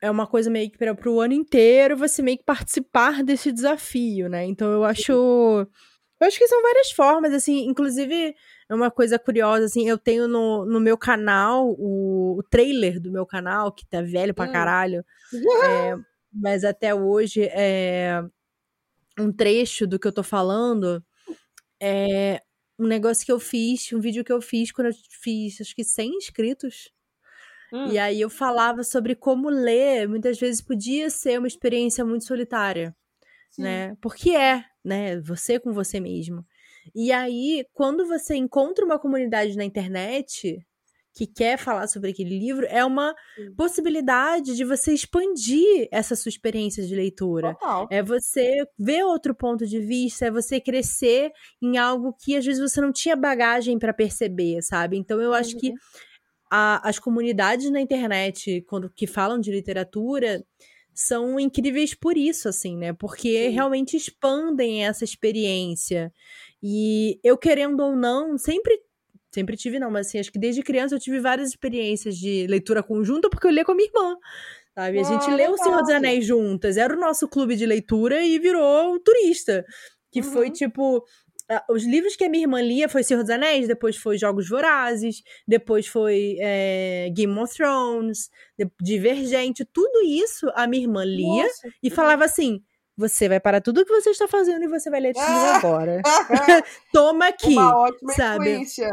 é 0.00 0.10
uma 0.10 0.26
coisa 0.26 0.50
meio 0.50 0.70
que 0.70 0.78
para 0.78 1.10
o 1.10 1.20
ano 1.20 1.34
inteiro 1.34 1.96
você 1.96 2.22
meio 2.22 2.38
que 2.38 2.44
participar 2.44 3.22
desse 3.22 3.52
desafio, 3.52 4.28
né? 4.28 4.44
Então, 4.44 4.70
eu 4.72 4.84
acho. 4.84 5.12
Eu 6.20 6.28
acho 6.28 6.38
que 6.38 6.46
são 6.46 6.62
várias 6.62 6.92
formas, 6.92 7.34
assim, 7.34 7.66
inclusive 7.66 8.34
é 8.68 8.74
uma 8.74 8.90
coisa 8.90 9.18
curiosa, 9.18 9.66
assim, 9.66 9.86
eu 9.88 9.98
tenho 9.98 10.28
no, 10.28 10.64
no 10.64 10.80
meu 10.80 10.96
canal, 10.96 11.68
o, 11.76 12.38
o 12.38 12.42
trailer 12.44 13.00
do 13.00 13.10
meu 13.10 13.26
canal, 13.26 13.72
que 13.72 13.84
tá 13.84 14.00
velho 14.00 14.32
pra 14.32 14.46
Hum. 14.46 14.52
caralho, 14.52 15.04
é, 15.92 15.96
mas 16.32 16.64
até 16.64 16.94
hoje 16.94 17.42
é 17.52 18.22
um 19.18 19.32
trecho 19.32 19.86
do 19.86 19.98
que 19.98 20.06
eu 20.06 20.12
tô 20.12 20.22
falando 20.22 21.04
é 21.80 22.40
um 22.78 22.86
negócio 22.86 23.24
que 23.24 23.32
eu 23.32 23.40
fiz, 23.40 23.92
um 23.92 24.00
vídeo 24.00 24.24
que 24.24 24.32
eu 24.32 24.40
fiz 24.40 24.72
quando 24.72 24.88
eu 24.88 24.94
fiz, 25.22 25.60
acho 25.60 25.74
que 25.74 25.84
100 25.84 26.16
inscritos. 26.16 26.92
Hum. 27.72 27.88
E 27.88 27.98
aí 27.98 28.20
eu 28.20 28.30
falava 28.30 28.82
sobre 28.82 29.14
como 29.14 29.48
ler, 29.48 30.08
muitas 30.08 30.38
vezes 30.38 30.60
podia 30.60 31.10
ser 31.10 31.38
uma 31.38 31.48
experiência 31.48 32.04
muito 32.04 32.24
solitária 32.24 32.94
Sim. 33.54 33.62
né? 33.62 33.96
Porque 34.00 34.30
é, 34.30 34.64
né? 34.84 35.20
Você 35.20 35.60
com 35.60 35.72
você 35.72 36.00
mesmo. 36.00 36.44
E 36.94 37.12
aí, 37.12 37.64
quando 37.72 38.06
você 38.06 38.34
encontra 38.34 38.84
uma 38.84 38.98
comunidade 38.98 39.56
na 39.56 39.64
internet 39.64 40.58
que 41.14 41.26
quer 41.26 41.56
falar 41.58 41.86
sobre 41.86 42.10
aquele 42.10 42.38
livro, 42.38 42.66
é 42.68 42.84
uma 42.84 43.14
Sim. 43.36 43.56
possibilidade 43.56 44.56
de 44.56 44.64
você 44.64 44.92
expandir 44.92 45.88
essa 45.92 46.16
sua 46.16 46.28
experiência 46.28 46.84
de 46.86 46.94
leitura. 46.94 47.56
Total. 47.58 47.88
É 47.88 48.02
você 48.02 48.64
ver 48.78 49.04
outro 49.04 49.34
ponto 49.34 49.66
de 49.66 49.80
vista, 49.80 50.26
é 50.26 50.30
você 50.30 50.60
crescer 50.60 51.30
em 51.62 51.78
algo 51.78 52.12
que 52.18 52.36
às 52.36 52.44
vezes 52.44 52.60
você 52.60 52.80
não 52.80 52.92
tinha 52.92 53.14
bagagem 53.16 53.78
para 53.78 53.92
perceber, 53.94 54.62
sabe? 54.62 54.96
Então 54.98 55.20
eu 55.20 55.32
acho 55.34 55.56
que 55.56 55.72
Uhum. 55.72 55.78
a- 56.50 56.88
as 56.88 56.98
comunidades 56.98 57.70
na 57.70 57.80
internet, 57.80 58.62
quando 58.68 58.90
que 58.90 59.06
falam 59.06 59.40
de 59.40 59.50
literatura, 59.50 60.44
são 60.94 61.40
incríveis 61.40 61.94
por 61.94 62.16
isso, 62.16 62.48
assim, 62.48 62.76
né? 62.76 62.92
Porque 62.92 63.48
Sim. 63.48 63.50
realmente 63.50 63.96
expandem 63.96 64.84
essa 64.86 65.04
experiência. 65.04 66.12
E 66.62 67.18
eu, 67.24 67.36
querendo 67.38 67.80
ou 67.82 67.96
não, 67.96 68.38
sempre. 68.38 68.78
Sempre 69.34 69.56
tive, 69.56 69.78
não, 69.78 69.90
mas 69.90 70.06
assim, 70.06 70.18
acho 70.20 70.30
que 70.32 70.38
desde 70.38 70.62
criança 70.62 70.94
eu 70.94 71.00
tive 71.00 71.18
várias 71.20 71.48
experiências 71.48 72.16
de 72.16 72.46
leitura 72.46 72.82
conjunta, 72.82 73.28
porque 73.28 73.46
eu 73.46 73.50
lia 73.50 73.64
com 73.64 73.72
a 73.72 73.74
minha 73.74 73.88
irmã. 73.88 74.16
Sabe? 74.74 74.98
A 75.00 75.02
gente 75.02 75.30
Ah, 75.30 75.34
leu 75.34 75.52
O 75.52 75.58
Senhor 75.58 75.80
dos. 75.80 75.90
Anéis 75.90 76.24
juntas, 76.26 76.76
era 76.76 76.94
o 76.94 76.98
nosso 77.00 77.28
clube 77.28 77.56
de 77.56 77.66
leitura 77.66 78.22
e 78.22 78.38
virou 78.38 78.98
turista. 79.00 79.64
Que 80.12 80.22
foi 80.22 80.46
Uhum. 80.46 80.52
tipo. 80.52 81.04
ah, 81.50 81.64
Os 81.70 81.84
livros 81.84 82.16
que 82.16 82.24
a 82.24 82.28
minha 82.28 82.44
irmã 82.44 82.60
lia 82.60 82.88
foi 82.88 83.02
Senhor 83.02 83.20
dos 83.22 83.30
Anéis, 83.30 83.66
depois 83.68 83.96
foi 83.96 84.16
Jogos 84.18 84.48
Vorazes, 84.48 85.16
depois 85.46 85.86
foi 85.86 86.36
é, 86.40 87.08
Game 87.14 87.36
of 87.38 87.52
Thrones, 87.54 88.30
Divergente, 88.80 89.64
tudo 89.72 90.02
isso 90.04 90.48
a 90.54 90.66
minha 90.66 90.84
irmã 90.84 91.04
lia 91.04 91.44
Nossa. 91.44 91.68
e 91.82 91.90
falava 91.90 92.24
assim: 92.24 92.60
você 92.96 93.28
vai 93.28 93.40
parar 93.40 93.60
tudo 93.60 93.80
o 93.80 93.84
que 93.84 93.92
você 93.92 94.10
está 94.10 94.26
fazendo 94.28 94.62
e 94.64 94.68
você 94.68 94.88
vai 94.90 95.00
ler 95.00 95.10
esse 95.10 95.20
livro 95.20 95.50
agora. 95.66 96.02
Toma 96.92 97.28
aqui. 97.28 97.52
Uma 97.52 97.76
ótima 97.78 98.12
sabe? 98.14 98.50
influência. 98.50 98.90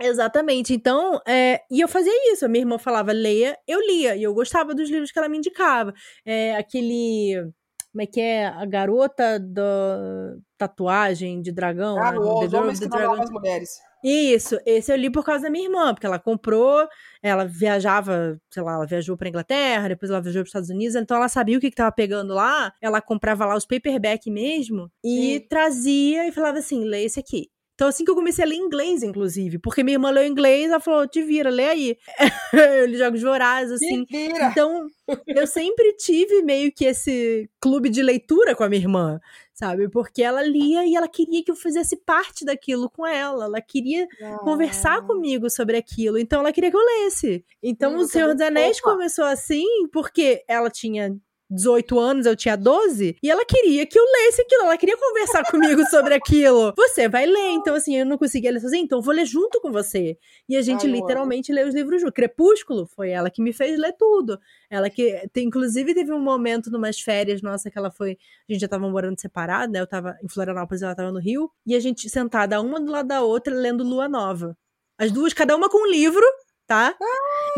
Exatamente. 0.00 0.74
Então, 0.74 1.20
é, 1.26 1.60
e 1.70 1.80
eu 1.80 1.88
fazia 1.88 2.32
isso. 2.32 2.44
A 2.44 2.48
minha 2.48 2.62
irmã 2.62 2.78
falava, 2.78 3.12
leia, 3.12 3.58
eu 3.66 3.80
lia. 3.80 4.16
E 4.16 4.22
eu 4.22 4.34
gostava 4.34 4.74
dos 4.74 4.90
livros 4.90 5.10
que 5.10 5.18
ela 5.18 5.28
me 5.28 5.38
indicava. 5.38 5.92
É, 6.24 6.56
aquele. 6.56 7.50
Como 7.92 8.02
é 8.02 8.06
que 8.06 8.20
é? 8.20 8.46
A 8.46 8.66
garota 8.66 9.40
da 9.40 10.34
tatuagem 10.58 11.40
de 11.40 11.50
dragão. 11.50 11.98
Ah, 11.98 12.12
né? 12.12 12.18
The 12.18 12.46
os 12.46 12.52
homens 12.52 12.78
que 12.78 12.86
as 12.94 13.30
mulheres. 13.30 13.70
Isso, 14.04 14.56
esse 14.64 14.92
eu 14.92 14.96
li 14.96 15.10
por 15.10 15.24
causa 15.24 15.44
da 15.44 15.50
minha 15.50 15.64
irmã, 15.64 15.92
porque 15.92 16.06
ela 16.06 16.18
comprou, 16.18 16.86
ela 17.20 17.44
viajava, 17.44 18.38
sei 18.52 18.62
lá, 18.62 18.74
ela 18.74 18.86
viajou 18.86 19.16
pra 19.16 19.28
Inglaterra, 19.28 19.88
depois 19.88 20.10
ela 20.10 20.20
viajou 20.20 20.42
pros 20.42 20.50
Estados 20.50 20.70
Unidos, 20.70 20.94
então 20.94 21.16
ela 21.16 21.28
sabia 21.28 21.58
o 21.58 21.60
que, 21.60 21.70
que 21.70 21.76
tava 21.76 21.90
pegando 21.90 22.32
lá, 22.32 22.72
ela 22.80 23.00
comprava 23.00 23.44
lá 23.44 23.56
os 23.56 23.66
paperback 23.66 24.30
mesmo 24.30 24.88
e 25.04 25.40
Sim. 25.40 25.46
trazia 25.48 26.28
e 26.28 26.30
falava 26.30 26.58
assim: 26.58 26.84
lê 26.84 27.04
esse 27.04 27.18
aqui. 27.18 27.48
Então, 27.76 27.88
assim 27.88 28.04
que 28.06 28.10
eu 28.10 28.14
comecei 28.14 28.42
a 28.42 28.48
ler 28.48 28.56
inglês, 28.56 29.02
inclusive, 29.02 29.58
porque 29.58 29.84
minha 29.84 29.96
irmã 29.96 30.08
leu 30.10 30.26
inglês, 30.26 30.70
ela 30.70 30.80
falou: 30.80 31.06
te 31.06 31.22
vira, 31.22 31.50
lê 31.50 31.68
aí. 31.68 31.96
eu 32.80 32.86
li 32.86 32.96
jogos 32.96 33.20
vorazes, 33.22 33.74
assim. 33.74 33.98
Mentira! 33.98 34.48
Então, 34.50 34.86
eu 35.26 35.46
sempre 35.46 35.92
tive 35.92 36.40
meio 36.42 36.72
que 36.72 36.86
esse 36.86 37.48
clube 37.60 37.90
de 37.90 38.02
leitura 38.02 38.56
com 38.56 38.64
a 38.64 38.68
minha 38.70 38.80
irmã, 38.80 39.20
sabe? 39.52 39.90
Porque 39.90 40.22
ela 40.22 40.42
lia 40.42 40.86
e 40.86 40.96
ela 40.96 41.06
queria 41.06 41.44
que 41.44 41.50
eu 41.50 41.54
fizesse 41.54 41.96
parte 41.98 42.46
daquilo 42.46 42.88
com 42.88 43.06
ela. 43.06 43.44
Ela 43.44 43.60
queria 43.60 44.08
conversar 44.40 44.96
Ah. 44.98 45.02
comigo 45.02 45.50
sobre 45.50 45.76
aquilo. 45.76 46.18
Então, 46.18 46.40
ela 46.40 46.52
queria 46.54 46.70
que 46.70 46.76
eu 46.78 46.84
lesse. 47.04 47.44
Então, 47.62 47.92
Hum, 47.94 47.98
o 47.98 48.02
é 48.04 48.06
Senhor 48.06 48.32
dos 48.34 48.40
Anéis 48.42 48.80
começou 48.80 49.24
assim 49.26 49.66
porque 49.92 50.42
ela 50.48 50.70
tinha 50.70 51.14
18 51.50 51.98
anos, 51.98 52.26
eu 52.26 52.34
tinha 52.34 52.56
12, 52.56 53.16
e 53.22 53.30
ela 53.30 53.44
queria 53.44 53.86
que 53.86 53.98
eu 53.98 54.04
lesse 54.04 54.42
aquilo, 54.42 54.64
ela 54.64 54.76
queria 54.76 54.96
conversar 54.96 55.44
comigo 55.50 55.84
sobre 55.86 56.14
aquilo. 56.14 56.72
Você 56.76 57.08
vai 57.08 57.26
ler, 57.26 57.50
então 57.50 57.74
assim, 57.74 57.96
eu 57.96 58.06
não 58.06 58.18
conseguia 58.18 58.50
ler 58.50 58.60
sozinha, 58.60 58.82
então 58.82 58.98
eu 58.98 59.02
vou 59.02 59.14
ler 59.14 59.24
junto 59.24 59.60
com 59.60 59.70
você. 59.70 60.18
E 60.48 60.56
a 60.56 60.62
gente 60.62 60.86
Ai, 60.86 60.92
literalmente 60.92 61.52
lê 61.52 61.64
os 61.64 61.74
livros 61.74 62.00
juntos. 62.00 62.14
Crepúsculo 62.14 62.86
foi 62.86 63.10
ela 63.10 63.30
que 63.30 63.42
me 63.42 63.52
fez 63.52 63.78
ler 63.78 63.92
tudo. 63.92 64.38
Ela 64.68 64.90
que, 64.90 65.28
tem, 65.32 65.46
inclusive, 65.46 65.94
teve 65.94 66.12
um 66.12 66.20
momento 66.20 66.70
numas 66.70 67.00
férias, 67.00 67.40
nossa, 67.42 67.70
que 67.70 67.78
ela 67.78 67.90
foi, 67.90 68.18
a 68.48 68.52
gente 68.52 68.60
já 68.60 68.68
tava 68.68 68.88
morando 68.88 69.20
separado, 69.20 69.72
né? 69.72 69.80
Eu 69.80 69.86
tava 69.86 70.16
em 70.22 70.28
Florianópolis, 70.28 70.82
ela 70.82 70.94
tava 70.94 71.12
no 71.12 71.20
Rio, 71.20 71.50
e 71.64 71.74
a 71.74 71.80
gente 71.80 72.08
sentada 72.08 72.60
uma 72.60 72.80
do 72.80 72.90
lado 72.90 73.08
da 73.08 73.22
outra 73.22 73.54
lendo 73.54 73.84
Lua 73.84 74.08
Nova. 74.08 74.56
As 74.98 75.12
duas, 75.12 75.32
cada 75.32 75.54
uma 75.54 75.68
com 75.68 75.86
um 75.86 75.90
livro, 75.90 76.24
tá? 76.66 76.96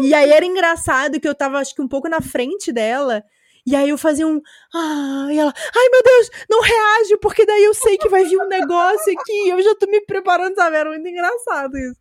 E 0.00 0.12
aí 0.12 0.30
era 0.30 0.44
engraçado 0.44 1.20
que 1.20 1.28
eu 1.28 1.34
tava, 1.34 1.58
acho 1.58 1.74
que 1.74 1.82
um 1.82 1.88
pouco 1.88 2.08
na 2.08 2.20
frente 2.20 2.72
dela. 2.72 3.24
E 3.68 3.74
aí 3.76 3.88
eu 3.90 3.98
fazia 3.98 4.26
um. 4.26 4.40
Ah, 4.74 5.28
e 5.30 5.38
ela, 5.38 5.52
ai 5.76 5.88
meu 5.90 6.02
Deus, 6.02 6.30
não 6.48 6.60
reage, 6.62 7.16
porque 7.18 7.44
daí 7.44 7.64
eu 7.64 7.74
sei 7.74 7.98
que 7.98 8.08
vai 8.08 8.24
vir 8.24 8.38
um 8.38 8.48
negócio 8.48 9.12
aqui. 9.18 9.48
Eu 9.48 9.60
já 9.62 9.74
tô 9.74 9.86
me 9.86 10.00
preparando, 10.02 10.54
sabe? 10.54 10.76
Era 10.76 10.90
muito 10.90 11.06
engraçado 11.06 11.76
isso. 11.76 11.96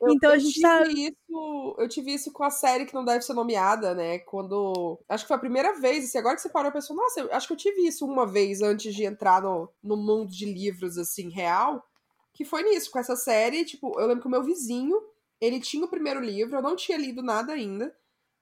Eu- 0.00 0.12
Então 0.12 0.30
a 0.30 0.34
eu 0.34 0.40
gente 0.40 0.54
tive 0.54 0.62
tá- 0.62 0.82
Isso, 0.88 1.76
eu 1.78 1.88
tive 1.88 2.14
isso 2.14 2.32
com 2.32 2.42
a 2.44 2.50
série 2.50 2.84
que 2.86 2.94
não 2.94 3.04
deve 3.04 3.22
ser 3.24 3.34
nomeada, 3.34 3.94
né? 3.94 4.18
Quando. 4.20 4.98
Acho 5.08 5.24
que 5.24 5.28
foi 5.28 5.36
a 5.36 5.40
primeira 5.40 5.74
vez, 5.78 6.04
assim, 6.04 6.18
agora 6.18 6.34
que 6.36 6.42
você 6.42 6.48
parou, 6.48 6.68
eu 6.68 6.72
pensou, 6.72 6.96
nossa, 6.96 7.20
eu 7.20 7.32
acho 7.32 7.46
que 7.46 7.52
eu 7.52 7.56
tive 7.58 7.86
isso 7.86 8.04
uma 8.06 8.26
vez 8.26 8.60
antes 8.62 8.94
de 8.94 9.04
entrar 9.04 9.40
no, 9.42 9.68
no 9.82 9.96
mundo 9.96 10.30
de 10.30 10.46
livros, 10.46 10.98
assim, 10.98 11.28
real. 11.30 11.84
Que 12.32 12.44
foi 12.44 12.62
nisso, 12.64 12.90
com 12.90 12.98
essa 12.98 13.14
série. 13.16 13.64
Tipo, 13.64 13.98
eu 14.00 14.06
lembro 14.06 14.22
que 14.22 14.28
o 14.28 14.30
meu 14.30 14.42
vizinho, 14.42 15.00
ele 15.40 15.60
tinha 15.60 15.84
o 15.84 15.88
primeiro 15.90 16.20
livro, 16.20 16.56
eu 16.56 16.62
não 16.62 16.74
tinha 16.76 16.98
lido 16.98 17.22
nada 17.22 17.52
ainda. 17.52 17.94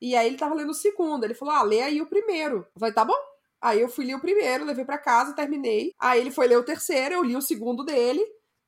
E 0.03 0.17
aí 0.17 0.27
ele 0.27 0.37
tava 0.37 0.55
lendo 0.55 0.71
o 0.71 0.75
segundo. 0.75 1.25
Ele 1.25 1.35
falou: 1.35 1.55
ah, 1.55 1.63
lê 1.63 1.81
aí 1.81 2.03
o 2.03 2.07
primeiro. 2.07 2.67
Eu 2.75 2.81
falei, 2.81 2.93
tá 2.95 3.05
bom. 3.05 3.15
Aí 3.61 3.81
eu 3.81 3.89
fui 3.89 4.05
ler 4.05 4.17
o 4.17 4.21
primeiro, 4.21 4.65
levei 4.65 4.85
pra 4.85 4.99
casa, 4.99 5.35
terminei. 5.35 5.95
Aí 6.01 6.21
ele 6.21 6.33
foi 6.33 6.49
ler 6.49 6.57
o 6.59 6.65
terceiro, 6.65 7.15
eu 7.15 7.23
li 7.23 7.37
o 7.37 7.41
segundo 7.43 7.85
dele. 7.85 8.21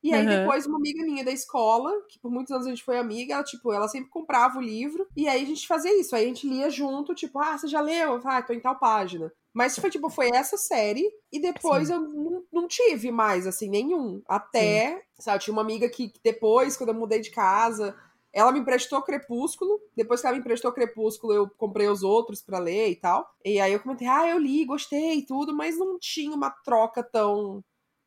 E 0.05 0.13
aí 0.15 0.23
Uhum. 0.23 0.29
depois 0.29 0.67
uma 0.67 0.77
amiga 0.79 1.03
minha 1.05 1.25
da 1.25 1.33
escola, 1.33 1.91
que 2.11 2.19
por 2.21 2.31
muitos 2.31 2.53
anos 2.53 2.67
a 2.67 2.71
gente 2.71 2.85
foi 2.85 2.99
amiga, 2.99 3.35
ela, 3.35 3.43
tipo, 3.43 3.73
ela 3.73 3.89
sempre 3.89 4.11
comprava 4.11 4.59
o 4.59 4.63
livro. 4.63 5.09
E 5.17 5.27
aí 5.27 5.43
a 5.43 5.47
gente 5.47 5.67
fazia 5.67 5.99
isso. 5.99 6.15
Aí 6.15 6.25
a 6.25 6.29
gente 6.29 6.47
lia 6.49 6.71
junto, 6.71 7.15
tipo, 7.15 7.39
ah, 7.41 7.59
você 7.59 7.67
já 7.67 7.81
leu? 7.81 8.21
Ah, 8.25 8.43
tô 8.43 8.53
em 8.53 8.61
tal 8.61 8.79
página. 8.79 9.33
Mas 9.53 9.77
foi, 9.79 9.91
tipo, 9.91 10.11
foi 10.11 10.29
essa 10.35 10.57
série. 10.59 11.03
E 11.33 11.41
depois 11.41 11.89
eu 11.91 12.01
não, 12.01 12.45
não 12.53 12.69
tive 12.69 13.11
mais, 13.11 13.47
assim, 13.47 13.69
nenhum. 13.69 14.21
Até, 14.29 15.03
sabe, 15.19 15.39
eu 15.39 15.41
tinha 15.41 15.53
uma 15.55 15.63
amiga 15.63 15.89
que 15.89 16.09
que 16.11 16.21
depois, 16.23 16.77
quando 16.77 16.91
eu 16.91 16.95
mudei 16.95 17.21
de 17.21 17.31
casa, 17.31 17.97
ela 18.35 18.53
me 18.53 18.59
emprestou 18.59 19.01
Crepúsculo. 19.01 19.81
Depois 19.97 20.21
que 20.21 20.27
ela 20.27 20.35
me 20.35 20.41
emprestou 20.41 20.73
Crepúsculo, 20.73 21.33
eu 21.33 21.49
comprei 21.57 21.89
os 21.89 22.03
outros 22.03 22.43
pra 22.43 22.59
ler 22.59 22.91
e 22.91 22.97
tal. 22.97 23.27
E 23.45 23.61
aí 23.61 23.73
eu 23.73 23.81
comentei, 23.81 24.07
ah, 24.09 24.29
eu 24.29 24.39
li, 24.39 24.65
gostei 24.65 25.19
e 25.19 25.27
tudo, 25.27 25.55
mas 25.57 25.79
não 25.79 25.99
tinha 25.99 26.35
uma 26.35 26.51
troca 26.51 27.03
tão. 27.03 27.65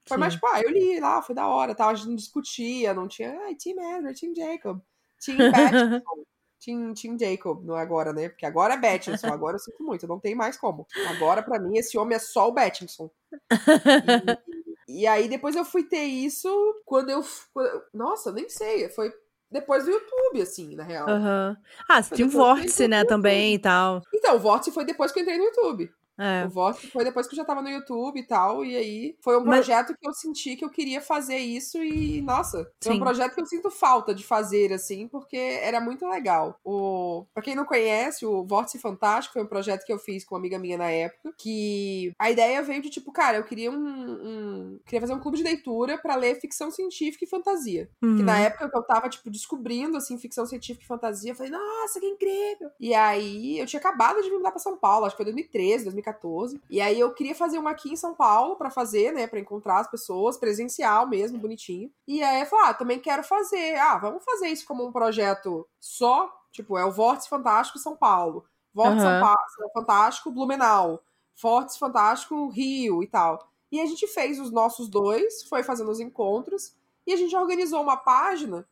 Foi 0.07 0.15
Sim. 0.17 0.19
mais, 0.19 0.33
tipo, 0.33 0.45
ah, 0.47 0.61
eu 0.61 0.69
li 0.69 0.99
lá, 0.99 1.21
foi 1.21 1.33
da 1.33 1.47
hora, 1.47 1.73
tal. 1.73 1.89
A 1.89 1.95
gente 1.95 2.07
não 2.09 2.15
discutia, 2.15 2.93
não 2.93 3.07
tinha, 3.07 3.39
ai, 3.43 3.55
Team 3.55 3.77
Edward, 3.97 4.19
Team 4.19 4.33
Jacob, 4.35 4.79
Team 5.25 5.51
Battinson, 5.51 6.23
Team, 6.63 6.93
Team 6.93 7.17
Jacob, 7.19 7.63
não 7.65 7.77
é 7.77 7.81
agora, 7.81 8.11
né? 8.13 8.29
Porque 8.29 8.45
agora 8.45 8.73
é 8.73 8.77
Battinson, 8.77 9.27
agora 9.27 9.55
eu 9.55 9.59
sinto 9.59 9.83
muito, 9.83 10.07
não 10.07 10.19
tem 10.19 10.33
mais 10.35 10.57
como. 10.57 10.85
Agora, 11.15 11.41
pra 11.43 11.59
mim, 11.59 11.77
esse 11.77 11.97
homem 11.97 12.15
é 12.15 12.19
só 12.19 12.47
o 12.47 12.53
Battinson. 12.53 13.09
E, 14.89 15.01
e 15.01 15.07
aí 15.07 15.27
depois 15.27 15.55
eu 15.55 15.65
fui 15.65 15.83
ter 15.83 16.05
isso 16.05 16.47
quando 16.85 17.09
eu. 17.09 17.21
quando- 17.53 17.83
Nossa, 17.93 18.31
nem 18.31 18.47
sei. 18.49 18.89
Foi 18.89 19.11
depois 19.51 19.85
do 19.85 19.91
YouTube, 19.91 20.41
assim, 20.41 20.75
na 20.75 20.83
real. 20.83 21.07
Aham. 21.07 21.57
Ah, 21.87 22.01
você 22.01 22.15
tinha 22.15 22.25
um 22.25 22.29
depois 22.29 22.47
vórtice, 22.47 22.87
né, 22.87 23.05
também 23.05 23.53
e 23.55 23.59
tal. 23.59 24.01
Então, 24.13 24.35
o 24.35 24.39
Vórtice 24.39 24.71
foi 24.71 24.85
depois 24.85 25.11
que 25.11 25.19
eu 25.19 25.23
entrei 25.23 25.37
no 25.37 25.45
YouTube. 25.45 25.91
É. 26.19 26.45
O 26.45 26.49
Vórtice 26.49 26.87
foi 26.87 27.03
depois 27.03 27.27
que 27.27 27.33
eu 27.33 27.37
já 27.37 27.45
tava 27.45 27.61
no 27.61 27.69
YouTube 27.69 28.19
e 28.19 28.23
tal. 28.23 28.65
E 28.65 28.75
aí 28.75 29.15
foi 29.21 29.37
um 29.37 29.43
Mas- 29.45 29.65
projeto 29.65 29.95
que 29.99 30.07
eu 30.07 30.13
senti 30.13 30.55
que 30.55 30.65
eu 30.65 30.69
queria 30.69 30.99
fazer 31.01 31.37
isso. 31.37 31.83
E, 31.83 32.21
nossa, 32.21 32.63
foi 32.83 32.93
Sim. 32.93 32.97
um 32.99 33.03
projeto 33.03 33.35
que 33.35 33.41
eu 33.41 33.45
sinto 33.45 33.69
falta 33.69 34.13
de 34.15 34.23
fazer, 34.23 34.73
assim, 34.73 35.07
porque 35.07 35.37
era 35.37 35.79
muito 35.79 36.07
legal. 36.07 36.59
O... 36.63 37.25
Pra 37.33 37.43
quem 37.43 37.55
não 37.55 37.65
conhece, 37.65 38.25
o 38.25 38.43
Vórtice 38.45 38.79
Fantástico 38.79 39.33
foi 39.33 39.43
um 39.43 39.47
projeto 39.47 39.85
que 39.85 39.93
eu 39.93 39.99
fiz 39.99 40.25
com 40.25 40.35
uma 40.35 40.39
amiga 40.39 40.57
minha 40.57 40.77
na 40.77 40.89
época. 40.89 41.31
Que 41.37 42.13
a 42.19 42.31
ideia 42.31 42.61
veio 42.63 42.81
de 42.81 42.89
tipo, 42.89 43.11
cara, 43.11 43.37
eu 43.37 43.43
queria 43.43 43.69
um. 43.71 43.75
um- 43.77 44.79
Queria 44.85 45.01
fazer 45.01 45.13
um 45.13 45.19
clube 45.19 45.37
de 45.37 45.43
leitura 45.43 45.97
pra 45.97 46.15
ler 46.15 46.39
ficção 46.39 46.71
científica 46.71 47.23
e 47.25 47.27
fantasia. 47.27 47.89
Que 47.99 48.05
Uhum. 48.07 48.23
na 48.23 48.39
época 48.39 48.69
que 48.69 48.77
eu 48.77 48.83
tava, 48.83 49.09
tipo, 49.09 49.29
descobrindo, 49.29 49.97
assim, 49.97 50.17
ficção 50.17 50.45
científica 50.45 50.83
e 50.83 50.87
fantasia, 50.87 51.31
eu 51.31 51.35
falei, 51.35 51.51
nossa, 51.51 51.99
que 51.99 52.05
incrível! 52.05 52.69
E 52.79 52.93
aí, 52.93 53.59
eu 53.59 53.65
tinha 53.65 53.79
acabado 53.79 54.21
de 54.21 54.29
me 54.29 54.37
mudar 54.37 54.51
pra 54.51 54.59
São 54.59 54.77
Paulo, 54.77 55.05
acho 55.05 55.15
que 55.15 55.23
foi 55.23 55.25
2013, 55.25 55.83
2014. 55.83 56.06
2014. 56.11 56.61
E 56.69 56.81
aí 56.81 56.99
eu 56.99 57.13
queria 57.13 57.35
fazer 57.35 57.57
uma 57.57 57.71
aqui 57.71 57.91
em 57.91 57.95
São 57.95 58.13
Paulo 58.13 58.55
para 58.55 58.69
fazer, 58.69 59.11
né, 59.11 59.27
para 59.27 59.39
encontrar 59.39 59.79
as 59.79 59.89
pessoas, 59.89 60.37
presencial 60.37 61.07
mesmo, 61.07 61.37
bonitinho. 61.37 61.91
E 62.07 62.23
aí 62.23 62.41
eu 62.41 62.45
falei, 62.45 62.65
ah, 62.65 62.73
também 62.73 62.99
quero 62.99 63.23
fazer. 63.23 63.75
Ah, 63.77 63.97
vamos 63.97 64.23
fazer 64.23 64.47
isso 64.47 64.65
como 64.65 64.85
um 64.85 64.91
projeto 64.91 65.67
só, 65.79 66.31
tipo, 66.51 66.77
é 66.77 66.85
o 66.85 66.91
Vórtice 66.91 67.29
Fantástico 67.29 67.79
São 67.79 67.95
Paulo, 67.95 68.45
Vórtice 68.73 69.05
Aham. 69.05 69.19
São 69.19 69.21
Pa- 69.21 69.71
Fantástico 69.73 70.31
Blumenau, 70.31 71.01
Vórtice 71.41 71.79
Fantástico 71.79 72.47
Rio 72.49 73.03
e 73.03 73.07
tal. 73.07 73.47
E 73.71 73.81
a 73.81 73.85
gente 73.85 74.07
fez 74.07 74.39
os 74.39 74.51
nossos 74.51 74.87
dois, 74.87 75.43
foi 75.43 75.61
fazendo 75.61 75.91
os 75.91 75.99
encontros, 75.99 76.73
e 77.05 77.13
a 77.13 77.17
gente 77.17 77.35
organizou 77.35 77.81
uma 77.81 77.97
página 77.97 78.67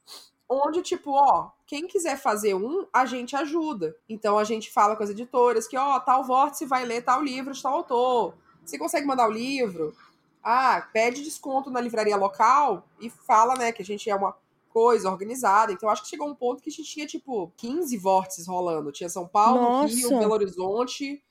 onde, 0.49 0.81
tipo, 0.81 1.11
ó, 1.11 1.51
quem 1.65 1.87
quiser 1.87 2.17
fazer 2.17 2.53
um, 2.53 2.85
a 2.93 3.05
gente 3.05 3.35
ajuda. 3.35 3.95
Então 4.07 4.37
a 4.37 4.43
gente 4.43 4.71
fala 4.71 4.95
com 4.95 5.03
as 5.03 5.09
editoras 5.09 5.67
que, 5.67 5.77
ó, 5.77 5.99
tal 5.99 6.23
vórtice 6.23 6.65
vai 6.65 6.85
ler 6.85 7.03
tal 7.03 7.23
livro 7.23 7.53
de 7.53 7.61
tal 7.61 7.73
autor. 7.73 8.35
Você 8.63 8.77
consegue 8.77 9.05
mandar 9.05 9.27
o 9.27 9.31
livro? 9.31 9.95
Ah, 10.43 10.87
pede 10.93 11.23
desconto 11.23 11.71
na 11.71 11.81
livraria 11.81 12.15
local 12.15 12.87
e 12.99 13.09
fala, 13.09 13.55
né, 13.55 13.71
que 13.71 13.81
a 13.81 13.85
gente 13.85 14.09
é 14.09 14.15
uma 14.15 14.35
coisa 14.69 15.09
organizada. 15.09 15.71
Então 15.71 15.89
acho 15.89 16.03
que 16.03 16.09
chegou 16.09 16.27
um 16.27 16.35
ponto 16.35 16.61
que 16.61 16.69
a 16.69 16.71
gente 16.71 16.89
tinha, 16.89 17.07
tipo, 17.07 17.51
15 17.57 17.97
vórtices 17.97 18.47
rolando. 18.47 18.91
Tinha 18.91 19.09
São 19.09 19.27
Paulo, 19.27 19.61
Nossa! 19.61 19.95
Rio, 19.95 20.19
Belo 20.19 20.33
Horizonte, 20.33 21.23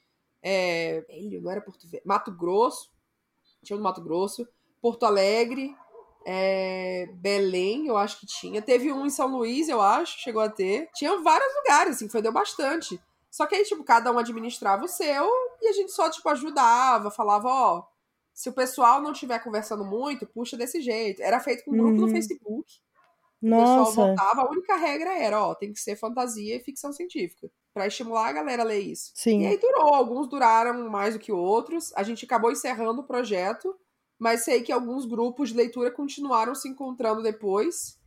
é... 0.43 1.05
Não 1.41 1.51
era 1.51 1.61
Porto 1.61 1.89
Velho. 1.89 2.03
Mato 2.05 2.31
Grosso. 2.31 2.91
Tinha 3.63 3.79
um 3.79 3.83
Mato 3.83 4.03
Grosso. 4.03 4.47
Porto 4.81 5.07
Alegre. 5.07 5.75
É, 6.27 7.07
Belém, 7.15 7.87
eu 7.87 7.97
acho 7.97 8.19
que 8.21 8.27
tinha. 8.27 8.63
Teve 8.63 8.93
um 8.93 9.05
em 9.07 9.11
São 9.11 9.29
Luís, 9.29 9.69
eu 9.69 9.81
acho, 9.81 10.19
chegou 10.21 10.43
a 10.43 10.49
ter. 10.49 10.89
Tinha 10.95 11.19
vários 11.21 11.55
lugares, 11.57 11.97
assim, 11.97 12.09
foi 12.09 12.23
deu 12.23 12.33
bastante. 12.33 13.01
Só 13.31 13.47
que 13.47 13.55
aí, 13.55 13.65
tipo, 13.65 13.83
cada 13.85 14.13
um 14.13 14.19
administrava 14.19 14.85
o 14.85 14.89
seu 14.89 15.29
e 15.61 15.69
a 15.69 15.73
gente 15.73 15.91
só, 15.93 16.09
tipo, 16.11 16.29
ajudava, 16.29 17.11
falava, 17.11 17.49
ó, 17.49 17.83
se 18.33 18.49
o 18.49 18.53
pessoal 18.53 19.01
não 19.01 19.13
estiver 19.13 19.39
conversando 19.43 19.85
muito, 19.85 20.27
puxa 20.27 20.57
desse 20.57 20.81
jeito. 20.81 21.23
Era 21.23 21.41
feito 21.41 21.65
com 21.65 21.73
um 21.73 21.77
grupo 21.77 21.97
no 22.01 22.03
Uhum. 22.07 22.11
Facebook. 22.11 22.73
O 23.43 23.51
pessoal 23.51 23.79
Nossa. 23.79 24.07
votava, 24.09 24.43
a 24.43 24.51
única 24.51 24.75
regra 24.77 25.19
era, 25.19 25.45
ó, 25.45 25.55
tem 25.55 25.73
que 25.73 25.79
ser 25.81 25.97
fantasia 25.97 26.57
e 26.57 26.61
ficção 26.61 26.93
científica. 26.93 27.51
Pra 27.75 27.87
estimular 27.89 28.29
a 28.29 28.33
galera 28.33 28.63
a 28.63 28.65
ler 28.65 28.79
isso. 28.81 29.13
E 29.15 29.19
Sim. 29.21 29.47
aí 29.47 29.59
durou, 29.59 29.93
alguns 29.95 30.29
duraram 30.29 30.89
mais 30.89 31.15
do 31.15 31.21
que 31.21 31.33
outros. 31.33 31.93
A 31.97 32.03
gente 32.05 32.25
acabou 32.25 32.51
encerrando 32.53 33.01
o 33.03 33.05
projeto, 33.07 33.75
mas 34.19 34.45
sei 34.45 34.63
que 34.63 34.73
alguns 34.73 35.05
grupos 35.07 35.51
de 35.51 35.57
leitura 35.57 35.91
continuaram 35.91 36.55
se 36.55 36.69
encontrando 36.69 37.23
depois, 37.23 37.99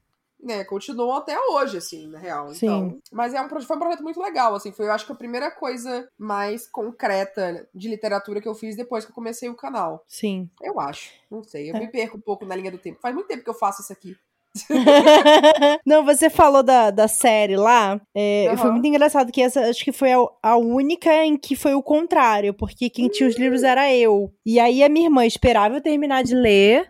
né? 0.41 0.63
Continuam 0.63 1.15
até 1.17 1.35
hoje, 1.49 1.77
assim, 1.77 2.07
na 2.07 2.19
real. 2.19 2.53
Sim. 2.53 2.65
Então, 2.67 3.01
mas 3.11 3.33
é 3.33 3.41
um, 3.41 3.49
foi 3.49 3.75
um 3.75 3.79
projeto 3.79 4.03
muito 4.03 4.21
legal, 4.21 4.53
assim. 4.53 4.71
Foi, 4.71 4.85
eu 4.85 4.91
acho 4.91 5.05
que 5.05 5.11
a 5.11 5.15
primeira 5.15 5.49
coisa 5.49 6.07
mais 6.17 6.67
concreta 6.67 7.67
de 7.73 7.87
literatura 7.89 8.39
que 8.39 8.47
eu 8.47 8.53
fiz 8.53 8.75
depois 8.75 9.03
que 9.03 9.11
eu 9.11 9.15
comecei 9.15 9.49
o 9.49 9.55
canal. 9.55 10.03
Sim. 10.07 10.49
Eu 10.61 10.79
acho. 10.79 11.11
Não 11.29 11.43
sei. 11.43 11.71
Eu 11.71 11.75
É. 11.75 11.79
me 11.79 11.87
perco 11.87 12.17
um 12.17 12.21
pouco 12.21 12.45
na 12.45 12.55
linha 12.55 12.71
do 12.71 12.77
tempo. 12.77 12.99
Faz 13.01 13.13
muito 13.15 13.27
tempo 13.27 13.43
que 13.43 13.49
eu 13.49 13.53
faço 13.55 13.81
isso 13.81 13.91
aqui. 13.91 14.15
Não, 15.85 16.03
você 16.03 16.29
falou 16.29 16.63
da, 16.63 16.91
da 16.91 17.07
série 17.07 17.55
lá. 17.55 17.99
é, 18.15 18.47
Aham. 18.47 18.57
Foi 18.57 18.71
muito 18.71 18.87
engraçado 18.87 19.31
que 19.31 19.41
essa 19.41 19.61
acho 19.61 19.83
que 19.83 19.91
foi 19.91 20.11
a, 20.11 20.17
a 20.43 20.57
única 20.57 21.13
em 21.25 21.37
que 21.37 21.55
foi 21.55 21.73
o 21.73 21.83
contrário, 21.83 22.53
porque 22.53 22.89
quem 22.89 23.07
tinha 23.09 23.27
os 23.27 23.37
livros 23.37 23.63
era 23.63 23.91
eu. 23.93 24.31
E 24.45 24.59
aí 24.59 24.83
a 24.83 24.89
minha 24.89 25.07
irmã 25.07 25.25
esperava 25.25 25.75
eu 25.75 25.81
terminar 25.81 26.23
de 26.23 26.35
ler 26.35 26.87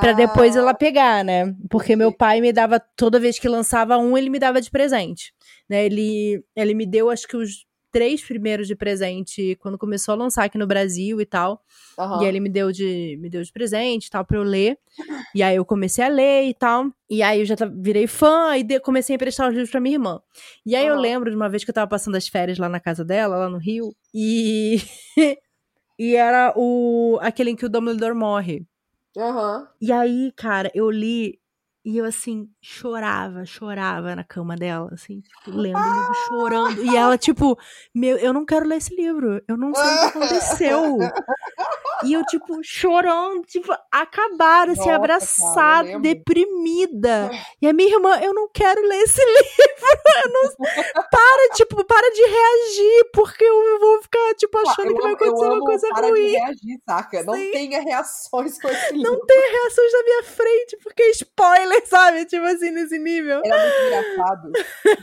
pra 0.00 0.12
depois 0.12 0.56
Ah, 0.56 0.60
ela 0.60 0.74
pegar, 0.74 1.24
né? 1.24 1.54
Porque 1.70 1.94
meu 1.94 2.12
pai 2.12 2.40
me 2.40 2.52
dava, 2.52 2.80
toda 2.96 3.20
vez 3.20 3.38
que 3.38 3.48
lançava 3.48 3.96
um, 3.96 4.16
ele 4.18 4.30
me 4.30 4.38
dava 4.38 4.60
de 4.60 4.70
presente. 4.70 5.32
Né? 5.68 5.84
Ele, 5.86 6.42
ele 6.56 6.74
me 6.74 6.86
deu, 6.86 7.10
acho 7.10 7.26
que 7.26 7.36
os 7.36 7.64
três 7.90 8.22
primeiros 8.24 8.66
de 8.66 8.74
presente 8.76 9.56
quando 9.60 9.78
começou 9.78 10.12
a 10.12 10.16
lançar 10.16 10.44
aqui 10.44 10.58
no 10.58 10.66
Brasil 10.66 11.20
e 11.20 11.26
tal. 11.26 11.62
aham. 11.98 12.20
E 12.20 12.24
aí 12.24 12.28
ele 12.28 12.40
me 12.40 12.48
deu 12.48 12.70
de 12.72 13.16
me 13.20 13.28
deu 13.30 13.42
de 13.42 13.52
presente 13.52 14.06
e 14.06 14.10
tal 14.10 14.24
pra 14.24 14.36
eu 14.38 14.42
ler. 14.42 14.78
E 15.34 15.42
aí 15.42 15.56
eu 15.56 15.64
comecei 15.64 16.04
a 16.04 16.08
ler 16.08 16.44
e 16.48 16.54
tal. 16.54 16.86
E 17.08 17.22
aí 17.22 17.40
eu 17.40 17.44
já 17.46 17.54
virei 17.80 18.06
fã 18.06 18.56
e 18.56 18.62
de- 18.62 18.80
comecei 18.80 19.14
a 19.14 19.16
emprestar 19.16 19.46
os 19.48 19.52
livros 19.54 19.70
pra 19.70 19.80
minha 19.80 19.94
irmã. 19.96 20.20
E 20.66 20.74
aí 20.76 20.86
eu 20.86 20.94
Aham. 20.94 21.02
lembro 21.02 21.30
de 21.30 21.36
uma 21.36 21.48
vez 21.48 21.64
que 21.64 21.70
eu 21.70 21.74
tava 21.74 21.88
passando 21.88 22.16
as 22.16 22.26
férias 22.28 22.58
lá 22.58 22.68
na 22.68 22.80
casa 22.80 23.04
dela, 23.04 23.36
lá 23.36 23.48
no 23.48 23.58
Rio, 23.58 23.90
e 24.14 24.78
e 25.98 26.14
era 26.16 26.52
o 26.56 27.18
aquele 27.20 27.50
em 27.50 27.56
que 27.56 27.66
o 27.66 27.68
Dumbledore 27.68 28.14
morre. 28.14 28.66
Aham. 29.16 29.68
E 29.80 29.92
aí, 29.92 30.32
cara, 30.36 30.70
eu 30.74 30.90
li 30.90 31.38
e 31.88 31.96
eu 31.96 32.04
assim 32.04 32.50
chorava, 32.60 33.46
chorava 33.46 34.14
na 34.14 34.22
cama 34.22 34.54
dela, 34.54 34.90
assim, 34.92 35.22
tipo, 35.22 35.50
lendo 35.58 35.78
o 35.78 35.94
livro, 35.94 36.14
chorando. 36.26 36.84
E 36.84 36.94
ela 36.94 37.16
tipo, 37.16 37.58
meu, 37.94 38.18
eu 38.18 38.30
não 38.30 38.44
quero 38.44 38.66
ler 38.66 38.76
esse 38.76 38.94
livro. 38.94 39.42
Eu 39.48 39.56
não 39.56 39.74
sei 39.74 39.84
o 39.86 39.98
que 39.98 40.04
aconteceu. 40.04 40.98
E 42.04 42.12
eu, 42.12 42.24
tipo, 42.26 42.60
chorando, 42.62 43.42
tipo, 43.44 43.72
acabada, 43.90 44.70
assim, 44.72 44.80
Nossa, 44.80 44.84
cara, 44.84 44.96
abraçada, 44.96 45.88
lembro. 45.88 46.02
deprimida. 46.02 47.30
E 47.60 47.66
a 47.66 47.72
minha 47.72 47.92
irmã, 47.92 48.20
eu 48.20 48.32
não 48.32 48.48
quero 48.52 48.80
ler 48.86 48.98
esse 49.02 49.18
livro. 49.24 50.32
Não... 50.32 51.02
Para, 51.10 51.54
tipo, 51.54 51.84
para 51.84 52.10
de 52.12 52.20
reagir, 52.20 53.10
porque 53.12 53.42
eu 53.42 53.78
vou 53.80 54.02
ficar, 54.02 54.34
tipo, 54.36 54.58
achando 54.58 54.90
eu 54.90 54.94
que 54.94 55.02
vai 55.02 55.12
acontecer 55.12 55.44
uma 55.46 55.60
coisa 55.60 55.88
para 55.88 56.08
ruim. 56.08 56.22
de 56.24 56.30
reagir, 56.36 56.82
saca? 56.86 57.22
Não 57.24 57.34
Sim. 57.34 57.50
tenha 57.50 57.80
reações 57.80 58.60
com 58.60 58.68
esse 58.68 58.92
livro. 58.94 59.10
Não 59.12 59.26
tem 59.26 59.50
reações 59.50 59.92
na 59.92 60.02
minha 60.04 60.22
frente, 60.24 60.76
porque 60.82 61.02
spoiler, 61.10 61.77
sabe? 61.86 62.24
Tipo 62.24 62.44
assim, 62.44 62.70
nesse 62.70 62.98
nível. 62.98 63.40
Era 63.44 63.62
muito 63.62 63.86
engraçado. 63.86 64.52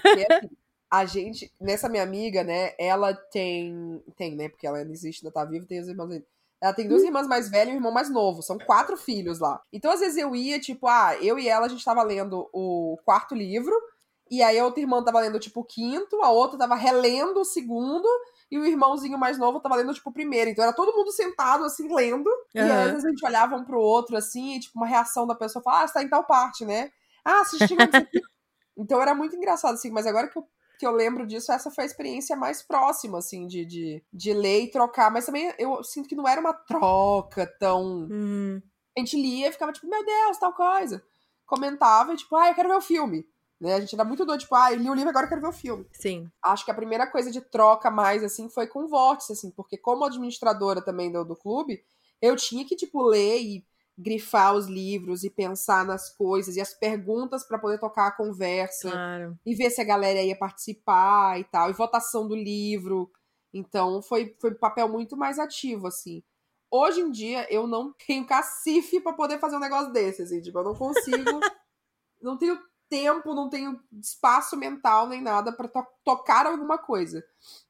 Porque, 0.01 0.33
assim, 0.33 0.49
a 0.91 1.05
gente, 1.05 1.51
nessa 1.59 1.89
minha 1.89 2.03
amiga, 2.03 2.43
né, 2.43 2.73
ela 2.79 3.13
tem. 3.13 4.03
Tem, 4.15 4.35
né? 4.35 4.49
Porque 4.49 4.67
ela 4.67 4.77
ainda 4.77 4.91
existe, 4.91 5.25
ainda 5.25 5.33
tá 5.33 5.45
viva, 5.45 5.65
tem 5.65 5.79
os 5.79 5.87
irmãos. 5.87 6.21
Ela 6.61 6.73
tem 6.73 6.87
duas 6.87 7.03
irmãs 7.03 7.27
mais 7.27 7.49
velhas 7.49 7.69
e 7.69 7.71
um 7.73 7.75
irmão 7.75 7.91
mais 7.91 8.09
novo. 8.09 8.41
São 8.41 8.57
quatro 8.57 8.97
filhos 8.97 9.39
lá. 9.39 9.61
Então, 9.71 9.91
às 9.91 9.99
vezes, 9.99 10.17
eu 10.17 10.35
ia, 10.35 10.59
tipo, 10.59 10.87
ah, 10.87 11.15
eu 11.21 11.37
e 11.37 11.47
ela, 11.47 11.65
a 11.65 11.69
gente 11.69 11.83
tava 11.83 12.01
lendo 12.01 12.49
o 12.53 12.97
quarto 13.03 13.35
livro. 13.35 13.75
E 14.31 14.41
aí 14.41 14.57
a 14.57 14.65
outra 14.65 14.81
irmã 14.81 15.03
tava 15.03 15.19
lendo, 15.19 15.39
tipo, 15.39 15.61
o 15.61 15.65
quinto, 15.65 16.23
a 16.23 16.31
outra 16.31 16.57
tava 16.57 16.75
relendo 16.75 17.41
o 17.41 17.45
segundo. 17.45 18.07
E 18.51 18.59
o 18.59 18.65
irmãozinho 18.65 19.17
mais 19.17 19.37
novo 19.37 19.59
tava 19.59 19.75
lendo, 19.75 19.93
tipo, 19.93 20.09
o 20.09 20.13
primeiro. 20.13 20.49
Então 20.51 20.63
era 20.63 20.73
todo 20.73 20.95
mundo 20.95 21.11
sentado, 21.11 21.63
assim, 21.63 21.93
lendo. 21.93 22.29
E 22.53 22.59
aí, 22.59 22.71
Aham. 22.71 22.85
às 22.85 22.91
vezes 22.91 23.05
a 23.05 23.09
gente 23.09 23.25
olhava 23.25 23.55
um 23.55 23.65
pro 23.65 23.79
outro, 23.79 24.15
assim, 24.15 24.55
e, 24.55 24.59
tipo, 24.59 24.77
uma 24.79 24.87
reação 24.87 25.25
da 25.27 25.35
pessoa 25.35 25.63
fala, 25.63 25.83
ah, 25.83 25.87
você 25.87 25.93
tá 25.93 26.03
em 26.03 26.09
tal 26.09 26.23
parte, 26.25 26.63
né? 26.65 26.91
Ah, 27.23 27.41
assistindo 27.41 27.87
isso 27.89 28.01
aqui. 28.01 28.19
Então 28.77 29.01
era 29.01 29.15
muito 29.15 29.35
engraçado, 29.37 29.73
assim, 29.75 29.89
mas 29.89 30.05
agora 30.05 30.27
que 30.27 30.37
eu, 30.37 30.45
que 30.77 30.85
eu 30.85 30.91
lembro 30.91 31.25
disso, 31.25 31.49
essa 31.51 31.71
foi 31.71 31.85
a 31.85 31.87
experiência 31.87 32.35
mais 32.35 32.61
próxima, 32.61 33.19
assim, 33.19 33.47
de, 33.47 33.65
de, 33.65 34.03
de 34.11 34.33
ler 34.33 34.63
e 34.63 34.69
trocar. 34.71 35.09
Mas 35.09 35.25
também 35.25 35.53
eu 35.57 35.81
sinto 35.81 36.09
que 36.09 36.15
não 36.15 36.27
era 36.27 36.41
uma 36.41 36.53
troca 36.53 37.47
tão. 37.57 38.07
Hum, 38.11 38.61
A 38.97 38.99
gente 38.99 39.15
lia 39.15 39.47
e 39.47 39.51
ficava, 39.53 39.71
tipo, 39.71 39.87
meu 39.87 40.03
Deus, 40.05 40.37
tal 40.37 40.51
coisa. 40.53 41.01
Comentava 41.45 42.13
e, 42.13 42.17
tipo, 42.17 42.35
ah, 42.35 42.49
eu 42.49 42.55
quero 42.55 42.67
ver 42.67 42.75
o 42.75 42.81
filme. 42.81 43.25
Né? 43.59 43.73
A 43.75 43.79
gente 43.79 43.95
era 43.95 44.03
muito 44.03 44.25
doido, 44.25 44.41
tipo, 44.41 44.53
ah, 44.55 44.71
eu 44.73 44.79
li 44.79 44.89
o 44.89 44.93
livro, 44.93 45.09
agora 45.09 45.25
eu 45.25 45.29
quero 45.29 45.41
ver 45.41 45.47
o 45.47 45.53
filme 45.53 45.87
sim. 45.93 46.29
acho 46.43 46.65
que 46.65 46.71
a 46.71 46.75
primeira 46.75 47.07
coisa 47.07 47.31
de 47.31 47.39
troca 47.39 47.89
mais, 47.89 48.23
assim, 48.23 48.49
foi 48.49 48.67
com 48.67 48.83
o 48.83 48.87
Vórtice, 48.89 49.31
assim, 49.31 49.49
porque 49.49 49.77
como 49.77 50.03
administradora 50.03 50.81
também 50.81 51.11
do, 51.11 51.23
do 51.23 51.35
clube, 51.37 51.81
eu 52.21 52.35
tinha 52.35 52.65
que, 52.65 52.75
tipo, 52.75 53.01
ler 53.01 53.41
e 53.41 53.65
grifar 53.97 54.53
os 54.53 54.67
livros 54.67 55.23
e 55.23 55.29
pensar 55.29 55.85
nas 55.85 56.13
coisas 56.15 56.55
e 56.55 56.61
as 56.61 56.73
perguntas 56.73 57.47
para 57.47 57.57
poder 57.57 57.79
tocar 57.79 58.07
a 58.07 58.11
conversa 58.11 58.91
Claro. 58.91 59.39
e 59.45 59.55
ver 59.55 59.69
se 59.69 59.79
a 59.79 59.85
galera 59.85 60.21
ia 60.21 60.37
participar 60.37 61.39
e 61.39 61.45
tal, 61.45 61.69
e 61.69 61.73
votação 61.73 62.27
do 62.27 62.35
livro. 62.35 63.09
Então, 63.53 64.01
foi, 64.01 64.35
foi 64.41 64.51
um 64.51 64.59
papel 64.59 64.89
muito 64.89 65.15
mais 65.15 65.39
ativo, 65.39 65.87
assim. 65.87 66.21
Hoje 66.69 66.99
em 66.99 67.09
dia, 67.09 67.47
eu 67.49 67.65
não 67.65 67.93
tenho 68.05 68.27
cacife 68.27 68.99
para 68.99 69.13
poder 69.13 69.39
fazer 69.39 69.55
um 69.55 69.61
negócio 69.61 69.93
desse, 69.93 70.23
assim, 70.23 70.41
tipo, 70.41 70.59
eu 70.59 70.63
não 70.63 70.75
consigo, 70.75 71.39
não 72.21 72.37
tenho 72.37 72.59
tempo, 72.89 73.33
não 73.33 73.49
tenho 73.49 73.79
espaço 74.01 74.55
mental 74.55 75.07
nem 75.07 75.21
nada 75.21 75.51
para 75.51 75.69
tocar 76.03 76.45
alguma 76.45 76.77
coisa. 76.77 77.23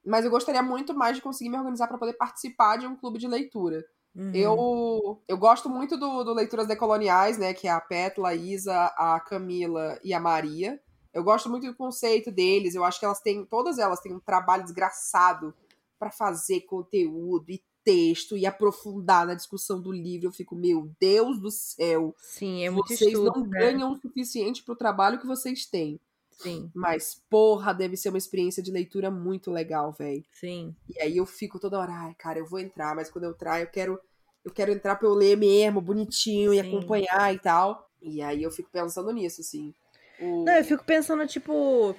Mas 0.06 0.26
eu 0.26 0.32
gostaria 0.32 0.62
muito 0.62 0.94
mais 0.94 1.16
de 1.16 1.22
conseguir 1.22 1.50
me 1.50 1.58
organizar 1.58 1.88
para 1.88 1.98
poder 1.98 2.14
participar 2.14 2.78
de 2.78 2.88
um 2.88 2.96
clube 2.96 3.20
de 3.20 3.28
leitura. 3.28 3.86
Uhum. 4.16 4.32
Eu, 4.34 5.22
eu 5.28 5.38
gosto 5.38 5.70
muito 5.70 5.98
do, 5.98 6.24
do 6.24 6.34
Leituras 6.34 6.68
Decoloniais, 6.68 7.38
né? 7.38 7.54
Que 7.54 7.68
é 7.68 7.72
a 7.72 7.82
Petla, 7.82 8.30
a 8.30 8.36
Isa, 8.36 8.86
a 8.98 9.20
Camila 9.20 10.00
e 10.04 10.14
a 10.14 10.20
Maria. 10.20 10.80
Eu 11.14 11.24
gosto 11.24 11.50
muito 11.50 11.68
do 11.68 11.76
conceito 11.76 12.32
deles. 12.32 12.76
Eu 12.76 12.84
acho 12.84 13.00
que 13.00 13.06
elas 13.06 13.20
têm, 13.20 13.46
todas 13.46 13.78
elas 13.78 14.00
têm 14.00 14.14
um 14.14 14.20
trabalho 14.20 14.64
desgraçado 14.64 15.54
para 16.00 16.12
fazer 16.12 16.62
conteúdo 16.62 17.50
e 17.50 17.64
texto 17.86 18.36
e 18.36 18.46
aprofundar 18.46 19.26
na 19.26 19.36
discussão 19.36 19.80
do 19.80 19.92
livro. 19.92 20.28
Eu 20.28 20.32
fico, 20.34 20.56
meu 20.56 20.92
Deus 21.00 21.40
do 21.40 21.52
céu, 21.52 22.14
Sim, 22.18 22.66
é 22.66 22.70
muito 22.70 22.88
vocês 22.88 23.14
estudo, 23.14 23.40
não 23.40 23.48
né? 23.48 23.60
ganham 23.60 23.92
o 23.92 23.96
suficiente 24.02 24.64
pro 24.64 24.76
trabalho 24.76 25.20
que 25.20 25.28
vocês 25.28 25.66
têm. 25.66 26.00
Sim, 26.32 26.70
Mas, 26.74 27.24
porra, 27.30 27.74
deve 27.74 27.96
ser 27.96 28.10
uma 28.10 28.18
experiência 28.18 28.62
de 28.62 28.70
leitura 28.70 29.10
muito 29.10 29.50
legal, 29.52 29.94
velho. 29.94 30.26
sim. 30.34 30.76
E 30.90 31.00
aí 31.00 31.16
eu 31.16 31.26
fico 31.26 31.60
toda 31.60 31.80
hora, 31.80 31.94
ai, 31.94 32.14
cara, 32.16 32.40
eu 32.40 32.46
vou 32.46 32.60
entrar, 32.60 32.94
mas 32.94 33.10
quando 33.10 33.24
eu 33.24 33.32
entrar, 33.32 33.62
eu 33.62 33.68
quero, 33.68 34.00
eu 34.44 34.52
quero 34.52 34.72
entrar 34.72 34.98
pra 34.98 35.08
eu 35.08 35.14
ler 35.14 35.38
mesmo, 35.38 35.80
bonitinho, 35.80 36.54
e 36.54 36.60
Sim. 36.60 36.68
acompanhar 36.68 37.34
e 37.34 37.40
tal. 37.40 37.90
E 38.02 38.22
aí 38.22 38.44
eu 38.44 38.52
fico 38.52 38.70
pensando 38.70 39.12
nisso, 39.12 39.42
assim. 39.42 39.74
O... 40.20 40.44
Não, 40.46 40.54
eu 40.54 40.64
fico 40.64 40.84
pensando, 40.84 41.26
tipo. 41.26 41.96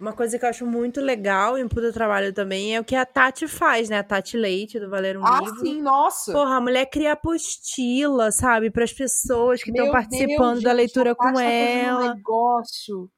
Uma 0.00 0.14
coisa 0.14 0.38
que 0.38 0.44
eu 0.46 0.48
acho 0.48 0.64
muito 0.64 0.98
legal 0.98 1.58
em 1.58 1.68
Puta 1.68 1.92
Trabalho 1.92 2.32
também 2.32 2.74
é 2.74 2.80
o 2.80 2.84
que 2.84 2.96
a 2.96 3.04
Tati 3.04 3.46
faz, 3.46 3.90
né? 3.90 3.98
A 3.98 4.02
Tati 4.02 4.34
Leite, 4.34 4.80
do 4.80 4.88
Valer 4.88 5.18
um 5.18 5.26
ah, 5.26 5.40
Livro. 5.40 5.60
sim, 5.60 5.82
nossa! 5.82 6.32
Porra, 6.32 6.56
a 6.56 6.60
mulher 6.60 6.86
cria 6.86 7.12
apostila, 7.12 8.32
sabe? 8.32 8.70
Para 8.70 8.84
as 8.84 8.92
pessoas 8.94 9.62
que 9.62 9.70
estão 9.70 9.92
participando 9.92 10.52
Deus, 10.52 10.64
da 10.64 10.72
leitura 10.72 11.14
Tati 11.14 11.28
com 11.28 11.34
tá 11.34 11.44
ela. 11.44 12.04
Um 12.04 12.14
negócio 12.14 13.10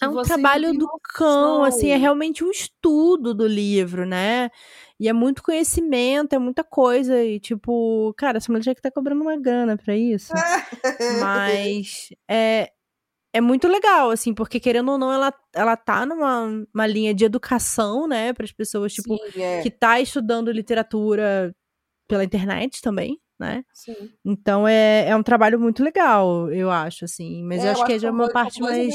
É 0.00 0.08
um 0.08 0.22
trabalho 0.22 0.72
do 0.72 0.88
cão, 1.14 1.62
assim, 1.62 1.90
é 1.90 1.96
realmente 1.96 2.42
um 2.42 2.50
estudo 2.50 3.34
do 3.34 3.46
livro, 3.46 4.06
né? 4.06 4.48
E 4.98 5.10
é 5.10 5.12
muito 5.12 5.42
conhecimento, 5.42 6.32
é 6.32 6.38
muita 6.38 6.64
coisa. 6.64 7.22
E, 7.22 7.38
tipo, 7.38 8.14
cara, 8.16 8.38
essa 8.38 8.50
mulher 8.50 8.62
tinha 8.62 8.74
que 8.74 8.80
tá 8.80 8.90
cobrando 8.90 9.20
uma 9.20 9.36
grana 9.36 9.76
pra 9.76 9.94
isso. 9.94 10.32
Mas 11.22 12.08
é, 12.26 12.70
é 13.32 13.40
muito 13.40 13.68
legal, 13.68 14.10
assim, 14.10 14.34
porque 14.34 14.58
querendo 14.58 14.90
ou 14.92 14.98
não, 14.98 15.12
ela, 15.12 15.32
ela 15.54 15.76
tá 15.76 16.04
numa 16.04 16.46
uma 16.74 16.86
linha 16.86 17.14
de 17.14 17.24
educação, 17.24 18.06
né, 18.08 18.32
para 18.32 18.44
as 18.44 18.52
pessoas, 18.52 18.92
tipo, 18.92 19.16
Sim, 19.32 19.42
é. 19.42 19.62
que 19.62 19.70
tá 19.70 20.00
estudando 20.00 20.50
literatura 20.50 21.54
pela 22.08 22.24
internet 22.24 22.82
também, 22.82 23.20
né? 23.38 23.64
Sim. 23.72 23.94
Então 24.24 24.66
é, 24.66 25.08
é 25.08 25.16
um 25.16 25.22
trabalho 25.22 25.60
muito 25.60 25.82
legal, 25.82 26.50
eu 26.52 26.70
acho, 26.70 27.04
assim. 27.04 27.44
Mas 27.44 27.64
É, 27.64 27.68
eu 27.68 27.72
acho 27.72 27.84
que 27.86 27.92
é 27.92 27.94
que 27.94 28.00
já 28.00 28.08
são 28.08 28.14
uma 28.16 28.28
parte 28.30 28.60
mais. 28.60 28.94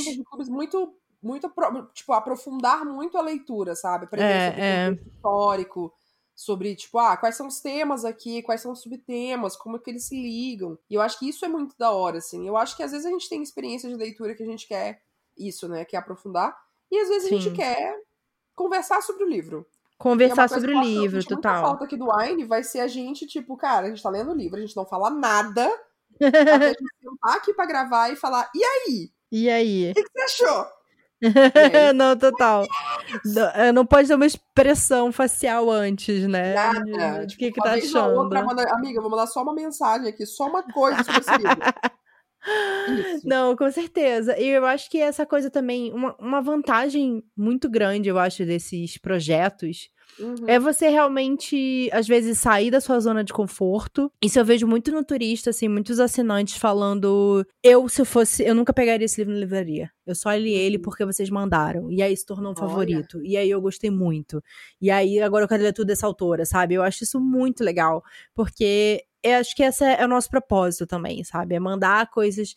muito, 0.49 0.93
muito, 1.23 1.51
tipo, 1.93 2.13
aprofundar 2.13 2.85
muito 2.85 3.17
a 3.17 3.21
leitura, 3.21 3.73
sabe? 3.73 4.05
Aprender 4.05 4.25
É, 4.25 4.49
sobre 4.49 4.61
é. 4.61 4.91
histórico, 5.15 5.93
sobre, 6.35 6.75
tipo, 6.75 6.99
ah, 6.99 7.15
quais 7.15 7.35
são 7.35 7.47
os 7.47 7.61
temas 7.61 8.03
aqui, 8.03 8.41
quais 8.41 8.61
são 8.61 8.73
os 8.73 8.81
subtemas, 8.81 9.55
como 9.55 9.77
é 9.77 9.79
que 9.79 9.89
eles 9.89 10.03
se 10.03 10.21
ligam. 10.21 10.77
E 10.89 10.95
eu 10.95 11.01
acho 11.01 11.17
que 11.17 11.29
isso 11.29 11.45
é 11.45 11.47
muito 11.47 11.75
da 11.77 11.91
hora, 11.91 12.17
assim. 12.17 12.45
Eu 12.45 12.57
acho 12.57 12.75
que 12.75 12.83
às 12.83 12.91
vezes 12.91 13.05
a 13.05 13.09
gente 13.09 13.29
tem 13.29 13.41
experiência 13.41 13.89
de 13.89 13.95
leitura 13.95 14.35
que 14.35 14.43
a 14.43 14.45
gente 14.45 14.67
quer 14.67 15.01
isso, 15.37 15.67
né? 15.69 15.85
Quer 15.85 15.97
aprofundar. 15.97 16.55
E 16.91 16.99
às 16.99 17.07
vezes 17.07 17.25
a 17.25 17.29
Sim. 17.29 17.39
gente 17.39 17.55
quer 17.55 17.97
conversar 18.53 19.01
sobre 19.01 19.23
o 19.23 19.29
livro. 19.29 19.65
É 19.71 20.03
Conversar 20.03 20.49
coisa 20.49 20.55
sobre 20.55 20.75
o 20.75 20.81
livro, 20.81 21.15
muita 21.15 21.35
total. 21.35 21.61
falta 21.63 21.85
aqui 21.85 21.95
do 21.95 22.07
Wine 22.13 22.43
vai 22.43 22.63
ser 22.63 22.81
a 22.81 22.87
gente, 22.87 23.25
tipo, 23.25 23.55
cara, 23.55 23.87
a 23.87 23.89
gente 23.89 24.03
tá 24.03 24.09
lendo 24.09 24.31
o 24.31 24.35
livro, 24.35 24.57
a 24.57 24.61
gente 24.61 24.75
não 24.75 24.85
fala 24.85 25.09
nada, 25.09 25.65
até 26.21 26.51
a 26.51 26.67
gente 26.67 26.95
sentar 27.01 27.37
aqui 27.37 27.53
pra 27.53 27.65
gravar 27.65 28.09
e 28.11 28.17
falar, 28.17 28.49
e 28.53 28.63
aí? 28.63 29.11
E 29.31 29.49
aí? 29.49 29.91
O 29.91 29.93
que 29.93 30.03
que 30.03 30.11
você 30.11 30.43
achou? 30.43 30.74
Não, 31.95 32.15
total. 32.17 32.65
Não, 33.25 33.47
é, 33.49 33.71
não 33.71 33.85
pode 33.85 34.07
ter 34.07 34.15
uma 34.15 34.25
expressão 34.25 35.11
facial 35.11 35.69
antes, 35.69 36.27
né? 36.27 36.53
Nada. 36.53 37.19
De- 37.21 37.27
De 37.27 37.37
que, 37.37 37.51
que 37.51 37.61
tá 37.61 37.73
achando? 37.73 38.19
outra, 38.19 38.43
manda- 38.43 38.69
amiga, 38.73 39.01
vou 39.01 39.09
mandar 39.09 39.27
só 39.27 39.41
uma 39.41 39.53
mensagem 39.53 40.07
aqui, 40.09 40.25
só 40.25 40.47
uma 40.47 40.63
coisa 40.63 40.97
livro. 41.37 41.59
Isso. 43.15 43.21
Não, 43.27 43.55
com 43.55 43.71
certeza. 43.71 44.37
E 44.39 44.47
eu 44.47 44.65
acho 44.65 44.89
que 44.89 44.99
essa 44.99 45.25
coisa 45.25 45.49
também, 45.49 45.91
uma, 45.93 46.15
uma 46.19 46.41
vantagem 46.41 47.23
muito 47.35 47.69
grande, 47.69 48.09
eu 48.09 48.19
acho, 48.19 48.45
desses 48.45 48.97
projetos, 48.97 49.89
Uhum. 50.19 50.35
é 50.47 50.59
você 50.59 50.89
realmente, 50.89 51.89
às 51.91 52.07
vezes, 52.07 52.39
sair 52.39 52.71
da 52.71 52.79
sua 52.79 52.99
zona 52.99 53.23
de 53.23 53.33
conforto. 53.33 54.11
Isso 54.21 54.39
eu 54.39 54.45
vejo 54.45 54.65
muito 54.67 54.91
no 54.91 55.03
turista, 55.03 55.49
assim, 55.49 55.67
muitos 55.67 55.99
assinantes 55.99 56.57
falando: 56.57 57.45
eu, 57.63 57.87
se 57.89 58.01
eu 58.01 58.05
fosse, 58.05 58.43
eu 58.43 58.55
nunca 58.55 58.73
pegaria 58.73 59.05
esse 59.05 59.19
livro 59.21 59.33
na 59.33 59.39
livraria. 59.39 59.89
Eu 60.05 60.15
só 60.15 60.33
li 60.33 60.53
ele 60.53 60.77
Uhum. 60.77 60.81
porque 60.83 61.03
vocês 61.05 61.29
mandaram. 61.29 61.91
E 61.91 62.01
aí 62.01 62.15
se 62.15 62.25
tornou 62.25 62.51
um 62.51 62.55
Olha. 62.57 62.69
favorito. 62.69 63.21
E 63.23 63.35
aí 63.37 63.49
eu 63.49 63.59
gostei 63.61 63.89
muito. 63.89 64.41
E 64.81 64.89
aí 64.91 65.19
agora 65.21 65.43
eu 65.45 65.49
quero 65.49 65.63
ler 65.63 65.73
tudo 65.73 65.87
dessa 65.87 66.05
autora, 66.07 66.45
sabe? 66.45 66.75
Eu 66.75 66.83
acho 66.83 67.03
isso 67.03 67.19
muito 67.19 67.63
legal. 67.63 68.03
Porque 68.33 69.03
eu 69.23 69.37
acho 69.37 69.55
que 69.55 69.63
esse 69.63 69.83
é 69.83 70.05
o 70.05 70.07
nosso 70.07 70.29
propósito 70.29 70.85
também, 70.85 71.23
sabe? 71.23 71.55
É 71.55 71.59
mandar 71.59 72.09
coisas 72.11 72.53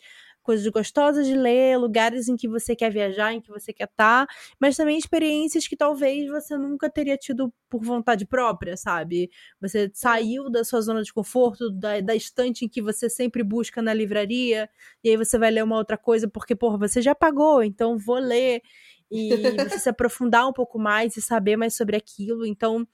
coisas 0.49 0.67
gostosas 0.69 1.27
de 1.27 1.35
ler, 1.35 1.77
lugares 1.77 2.27
em 2.27 2.35
que 2.35 2.47
você 2.47 2.75
quer 2.75 2.89
viajar, 2.89 3.31
em 3.31 3.39
que 3.39 3.51
você 3.51 3.71
quer 3.71 3.83
estar, 3.83 4.25
mas 4.59 4.75
também 4.75 4.97
experiências 4.97 5.67
que 5.67 5.77
talvez 5.77 6.27
você 6.27 6.57
nunca 6.57 6.89
teria 6.89 7.15
tido 7.15 7.53
por 7.69 7.83
vontade 7.83 8.25
própria, 8.25 8.75
sabe? 8.75 9.29
Você 9.61 9.91
saiu 9.93 10.49
da 10.49 10.63
sua 10.63 10.81
zona 10.81 11.03
de 11.03 11.13
conforto, 11.13 11.69
da, 11.69 11.99
da 12.01 12.15
estante 12.15 12.65
em 12.65 12.67
que 12.67 12.81
você 12.81 13.07
sempre 13.07 13.43
busca 13.43 13.79
na 13.79 13.93
livraria, 13.93 14.67
e 15.03 15.11
aí 15.11 15.17
você 15.17 15.37
vai 15.37 15.51
ler 15.51 15.63
uma 15.63 15.77
outra 15.77 15.99
coisa 15.99 16.27
porque, 16.27 16.55
porra, 16.55 16.79
você 16.79 16.99
já 16.99 17.13
pagou, 17.13 17.61
então 17.63 17.95
vou 17.95 18.17
ler. 18.17 18.63
E 19.11 19.29
você 19.69 19.77
se 19.77 19.89
aprofundar 19.89 20.47
um 20.47 20.53
pouco 20.53 20.79
mais 20.79 21.15
e 21.15 21.21
saber 21.21 21.57
mais 21.57 21.75
sobre 21.75 21.95
aquilo. 21.95 22.43
Então, 22.43 22.87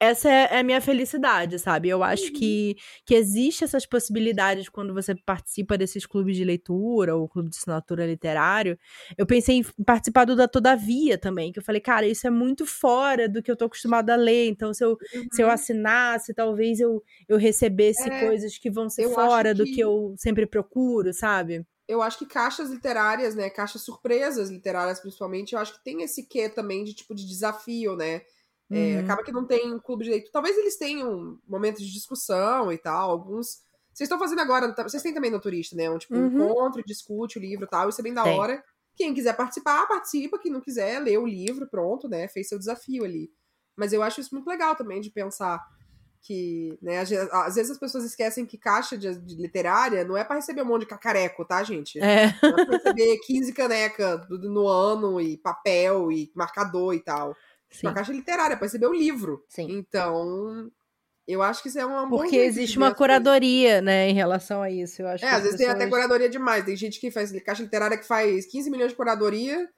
essa 0.00 0.28
é 0.30 0.48
é 0.50 0.58
a 0.60 0.62
minha 0.62 0.80
felicidade, 0.80 1.58
sabe? 1.58 1.88
Eu 1.88 2.02
acho 2.02 2.32
que, 2.32 2.76
que 3.04 3.14
existe 3.14 3.64
essas 3.64 3.84
possibilidades 3.84 4.68
quando 4.68 4.94
você 4.94 5.14
participa 5.14 5.76
desses 5.76 6.06
clubes 6.06 6.36
de 6.36 6.44
leitura 6.44 7.16
ou 7.16 7.28
clube 7.28 7.50
de 7.50 7.56
assinatura 7.56 8.06
literário. 8.06 8.78
Eu 9.16 9.26
pensei 9.26 9.56
em 9.56 9.84
participar 9.84 10.24
do 10.24 10.36
da 10.36 10.46
Todavia 10.48 11.18
também, 11.18 11.52
que 11.52 11.58
eu 11.58 11.62
falei, 11.64 11.80
cara, 11.80 12.06
isso 12.06 12.26
é 12.26 12.30
muito 12.30 12.64
fora 12.66 13.28
do 13.28 13.42
que 13.42 13.50
eu 13.50 13.56
tô 13.56 13.64
acostumada 13.66 14.12
a 14.14 14.16
ler. 14.16 14.48
Então, 14.48 14.72
se 14.72 14.84
eu, 14.84 14.96
se 15.32 15.42
eu 15.42 15.50
assinasse, 15.50 16.32
talvez 16.34 16.80
eu, 16.80 17.02
eu 17.28 17.36
recebesse 17.36 18.08
Uhum. 18.08 18.14
É, 18.16 18.20
coisas 18.20 18.58
que 18.58 18.70
vão 18.70 18.88
ser 18.88 19.08
fora 19.08 19.54
do 19.54 19.64
que- 19.64 19.72
que 19.72 19.80
eu 19.80 20.14
sempre 20.16 20.46
procuro, 20.46 21.12
sabe? 21.12 21.64
Eu 21.86 22.02
acho 22.02 22.18
que 22.18 22.26
caixas 22.26 22.70
literárias, 22.70 23.34
né? 23.34 23.48
Caixas 23.48 23.82
surpresas 23.82 24.50
literárias, 24.50 25.00
principalmente, 25.00 25.54
eu 25.54 25.58
acho 25.58 25.72
que 25.74 25.82
tem 25.84 26.02
esse 26.02 26.26
quê 26.26 26.48
também 26.48 26.84
de 26.84 26.94
tipo 26.94 27.14
de 27.14 27.26
desafio, 27.26 27.96
né? 27.96 28.20
É, 28.70 28.94
Uhum. 28.96 29.00
acaba 29.00 29.22
que 29.24 29.32
não 29.32 29.46
tem 29.46 29.72
um 29.72 29.78
clube 29.78 30.04
de 30.04 30.10
leitura. 30.10 30.32
Talvez 30.32 30.56
eles 30.58 30.76
tenham 30.76 31.38
momentos 31.48 31.82
de 31.82 31.92
discussão 31.92 32.70
e 32.72 32.76
tal. 32.78 33.10
Alguns. 33.10 33.62
Vocês 33.94 34.06
estão 34.06 34.18
fazendo 34.18 34.40
agora. 34.40 34.72
tá- 34.74 34.82
Vocês 34.82 35.02
têm 35.02 35.14
também 35.14 35.30
no 35.30 35.40
turista, 35.40 35.74
né? 35.74 35.90
Um 35.90 35.98
tipo 35.98 36.14
um 36.14 36.26
Uhum. 36.26 36.44
encontro, 36.50 36.82
discute 36.84 37.38
o 37.38 37.40
livro 37.40 37.64
e 37.64 37.68
tal. 37.68 37.88
Isso 37.88 38.00
é 38.00 38.04
bem 38.04 38.12
da 38.14 38.22
Tem. 38.24 38.38
hora. 38.38 38.62
Quem 38.94 39.14
quiser 39.14 39.34
participar, 39.36 39.86
participa. 39.86 40.38
Quem 40.38 40.52
não 40.52 40.60
quiser, 40.60 41.00
lê 41.00 41.16
o 41.16 41.26
livro, 41.26 41.66
pronto, 41.68 42.08
né? 42.08 42.28
Fez 42.28 42.48
seu 42.48 42.58
desafio 42.58 43.04
ali. 43.04 43.30
Mas 43.76 43.92
eu 43.92 44.02
acho 44.02 44.20
isso 44.20 44.34
muito 44.34 44.46
legal 44.48 44.74
também 44.76 45.00
de 45.00 45.08
pensar 45.10 45.64
que, 46.20 46.76
né, 46.82 46.98
às 46.98 47.08
vezes- 47.54 47.70
as 47.70 47.78
pessoas 47.78 48.04
esquecem 48.04 48.44
que 48.44 48.58
caixa 48.58 48.98
de, 48.98 49.16
de 49.18 49.36
literária 49.36 50.04
não 50.04 50.16
é 50.16 50.24
pra 50.24 50.34
receber 50.36 50.62
um 50.62 50.66
monte 50.66 50.80
de 50.80 50.88
cacareco, 50.88 51.44
tá, 51.44 51.62
gente? 51.62 51.98
É. 52.00 52.34
Não 52.42 52.58
é 52.58 52.64
pra 52.66 52.76
receber 52.76 53.18
15 53.18 53.52
caneca 53.52 54.18
do- 54.18 54.36
do- 54.36 54.50
no 54.50 54.66
ano 54.66 55.20
e 55.20 55.36
papel 55.38 56.10
e 56.10 56.30
marcador 56.34 56.92
e 56.94 57.00
tal. 57.00 57.36
Sim. 57.70 57.86
Uma 57.86 57.94
caixa 57.94 58.12
literária, 58.12 58.56
pra 58.56 58.66
receber 58.66 58.86
um 58.86 58.94
livro. 58.94 59.44
Sim. 59.48 59.66
Então, 59.70 60.70
eu 61.26 61.42
acho 61.42 61.62
que 61.62 61.68
isso 61.68 61.78
é 61.78 61.84
uma 61.84 62.08
Porque 62.08 62.36
existe 62.36 62.78
uma 62.78 62.88
as 62.88 62.94
coisas. 62.94 62.96
curadoria, 62.98 63.80
né, 63.82 64.08
em 64.08 64.14
relação 64.14 64.62
a 64.62 64.70
isso. 64.70 65.02
Eu 65.02 65.08
acho 65.08 65.24
É, 65.24 65.28
que 65.28 65.34
às 65.34 65.42
vezes 65.42 65.58
tem 65.58 65.66
até 65.66 65.84
pessoas- 65.84 65.90
curadoria 65.94 66.28
demais. 66.28 66.64
Tem 66.64 66.74
gente 66.76 66.98
que 66.98 67.10
faz 67.10 67.30
caixa 67.42 67.62
literária 67.62 67.98
que 67.98 68.06
faz 68.06 68.46
15 68.46 68.70
milhões 68.70 68.90
de 68.92 68.96
curadoria, 68.96 69.68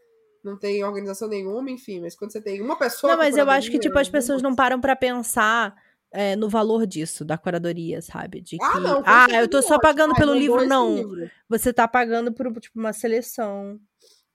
não 0.45 0.57
tem 0.57 0.83
organização 0.85 1.29
nenhuma, 1.29 1.71
enfim. 1.71 2.01
Mas 2.01 2.15
quando 2.17 2.33
você 2.33 2.41
tem 2.41 2.61
uma 2.63 2.79
pessoa. 2.79 3.13
Não, 3.13 3.19
mas 3.19 3.37
eu 3.37 3.51
acho 3.51 3.67
que, 3.71 3.73
curadoria, 3.79 3.81
tipo, 3.91 3.99
as 3.99 4.09
é 4.09 4.11
pessoas 4.11 4.41
não 4.43 4.55
param 4.55 4.81
pra 4.81 4.95
pensar 4.97 5.75
é, 6.13 6.35
no 6.35 6.49
valor 6.49 6.87
disso, 6.89 7.25
da 7.25 7.39
curadoria, 7.39 8.03
sabe? 8.03 8.41
De 8.41 8.57
que, 8.59 8.65
Ah, 8.65 8.81
não. 8.81 9.03
ah, 9.07 9.27
eu 9.41 9.47
tô 9.49 9.63
só 9.63 9.79
pagando 9.79 10.13
Ah, 10.13 10.17
pelo 10.17 10.35
livro, 10.35 10.67
não. 10.67 10.97
livro. 10.97 11.31
Você 11.49 11.73
tá 11.73 11.87
pagando 11.87 12.33
por, 12.33 12.51
tipo, 12.61 12.79
uma 12.81 12.93
seleção. 12.93 13.79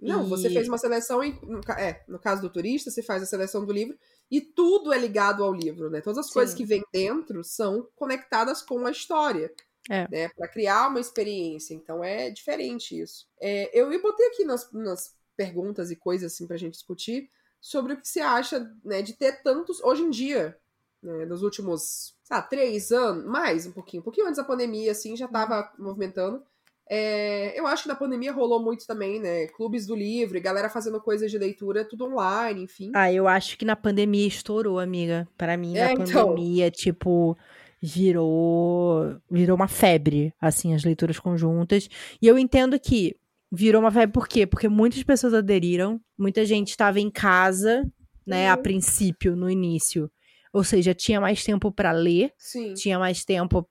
Não, 0.08 0.26
você 0.28 0.48
E- 0.48 0.54
fez 0.54 0.68
uma 0.68 0.78
seleção, 0.78 1.24
em, 1.24 1.39
é, 1.78 2.04
no 2.08 2.20
caso 2.20 2.41
do 2.41 2.50
turista, 2.50 2.89
você 2.91 3.02
faz 3.04 3.24
a 3.24 3.26
seleção 3.26 3.65
do 3.65 3.72
livro 3.74 3.98
e 4.32 4.41
tudo 4.41 4.91
é 4.94 4.98
ligado 4.98 5.44
ao 5.44 5.54
livro, 5.54 5.89
né? 5.89 6.02
Todas 6.02 6.26
as 6.26 6.32
coisas 6.32 6.52
Sim. 6.52 6.58
que 6.58 6.65
vêm 6.65 6.84
dentro 6.94 7.44
são 7.44 7.88
conectadas 7.96 8.62
com 8.62 8.86
a 8.86 8.91
história, 8.91 9.54
É. 9.89 10.08
né? 10.10 10.30
Para 10.30 10.48
criar 10.48 10.88
uma 10.89 11.00
experiência. 11.00 11.74
Então 11.74 12.04
é 12.04 12.30
diferente 12.30 13.00
isso. 13.00 13.28
É, 13.39 13.70
eu 13.78 13.89
botei 14.02 14.28
aqui 14.28 14.44
nas, 14.46 14.72
nas 14.72 15.13
perguntas 15.36 15.91
e 15.91 15.96
coisas 15.96 16.32
assim 16.34 16.48
pra 16.48 16.58
gente 16.58 16.74
discutir 16.74 17.30
sobre 17.60 17.94
o 17.94 17.98
que 18.00 18.08
você 18.08 18.20
acha, 18.20 18.72
né, 18.84 19.02
de 19.02 19.13
ter 19.13 19.41
tantos 19.41 19.82
hoje 19.82 20.04
em 20.04 20.10
dia, 20.12 20.56
né, 21.02 21.26
nos 21.26 21.41
últimos, 21.41 22.15
lá, 22.30 22.41
três 22.41 22.91
anos, 22.91 23.26
mais 23.26 23.65
um 23.65 23.72
pouquinho, 23.72 24.02
um 24.02 24.04
pouquinho 24.04 24.28
antes 24.28 24.38
da 24.38 24.44
pandemia, 24.44 24.91
assim, 24.91 25.15
já 25.18 25.28
tava 25.28 25.72
movimentando. 25.80 26.44
É, 26.88 27.60
eu 27.60 27.65
acho 27.65 27.84
que 27.84 27.89
na 27.89 27.95
pandemia 27.95 28.32
rolou 28.32 28.62
muito 28.63 28.86
também, 28.86 29.19
né? 29.19 29.48
Clubes 29.48 29.88
do 29.88 29.95
livro, 29.95 30.39
galera 30.41 30.69
fazendo 30.69 31.02
coisas 31.02 31.32
de 31.32 31.38
leitura, 31.38 31.84
tudo 31.84 32.06
online, 32.06 32.63
enfim. 32.63 32.91
Ah, 32.93 33.12
eu 33.12 33.28
acho 33.28 33.58
que 33.58 33.65
na 33.65 33.76
pandemia 33.76 34.28
estourou, 34.28 34.80
amiga. 34.80 35.28
Pra 35.38 35.58
mim, 35.58 35.76
É, 35.76 35.86
na 35.86 35.93
então. 35.93 36.06
pandemia, 36.06 36.69
tipo, 36.69 37.36
virou 37.82 39.15
virou 39.30 39.56
uma 39.56 39.67
febre, 39.67 40.32
assim, 40.39 40.74
as 40.74 40.84
leituras 40.84 41.19
conjuntas. 41.19 41.89
E 42.21 42.28
eu 42.28 42.38
entendo 42.38 42.80
que 42.80 43.15
virou 43.52 43.82
uma 43.82 43.91
febre 43.91 44.13
por 44.13 44.28
quê? 44.28 44.45
Porque 44.45 44.67
muitas 44.69 45.02
pessoas 45.04 45.34
aderiram, 45.34 46.00
muita 46.17 46.45
gente 46.45 46.69
estava 46.69 47.00
em 47.00 47.10
casa, 47.10 47.84
né, 48.28 48.50
a 48.50 48.56
Uhum. 48.56 48.62
princípio, 48.63 49.36
no 49.36 49.50
início. 49.50 50.10
Ou 50.54 50.63
seja, 50.63 50.93
tinha 50.93 51.19
mais 51.19 51.43
tempo 51.43 51.71
pra 51.71 51.91
ler, 51.91 52.32
Sim. 52.38 52.74
tinha 52.76 52.98
mais 52.98 53.26
tempo 53.26 53.67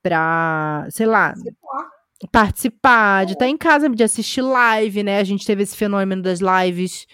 sei 0.91 1.07
lá, 1.07 1.33
Sei 1.37 1.53
lá. 1.63 1.91
Participar, 2.31 3.27
de 3.27 3.33
estar 3.33 3.47
em 3.49 3.57
casa, 3.57 3.89
de 3.89 4.03
assistir 4.03 4.43
live, 4.43 5.03
né? 5.03 5.19
A 5.19 5.25
gente 5.25 5.47
teve 5.47 5.63
esse 5.63 5.77
fenômeno 5.77 6.23
das 6.23 6.41
lives, 6.41 7.07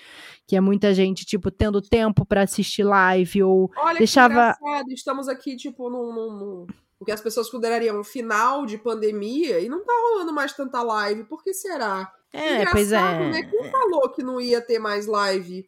que 0.46 0.57
é 0.57 0.61
muita 0.61 0.92
gente, 0.94 1.25
tipo, 1.25 1.51
tendo 1.51 1.81
tempo 1.81 2.25
pra 2.27 2.42
assistir 2.42 2.83
live 2.83 3.42
ou 3.42 3.70
Olha 3.77 3.99
Deixava- 3.99 4.57
estamos 4.88 5.29
aqui, 5.29 5.57
tipo, 5.57 5.88
num, 5.88 6.12
num, 6.12 6.66
o 6.99 7.05
que 7.05 7.12
as 7.12 7.20
pessoas 7.20 7.49
considerariam 7.49 8.01
um 8.01 8.05
final 8.05 8.66
de 8.66 8.77
pandemia 8.77 9.61
e 9.61 9.68
não 9.68 9.85
tá 9.85 9.92
rolando 10.11 10.33
mais 10.33 10.53
tanta 10.53 10.83
live. 10.83 11.25
Por 11.25 11.42
que 11.42 11.55
será? 11.55 12.11
É, 12.33 12.64
pois 12.70 12.92
é. 12.92 13.31
né? 13.31 13.42
Quem 13.42 13.70
falou 13.70 14.09
que 14.11 14.23
não 14.23 14.40
ia 14.40 14.61
ter 14.61 14.79
mais 14.79 15.07
live 15.07 15.66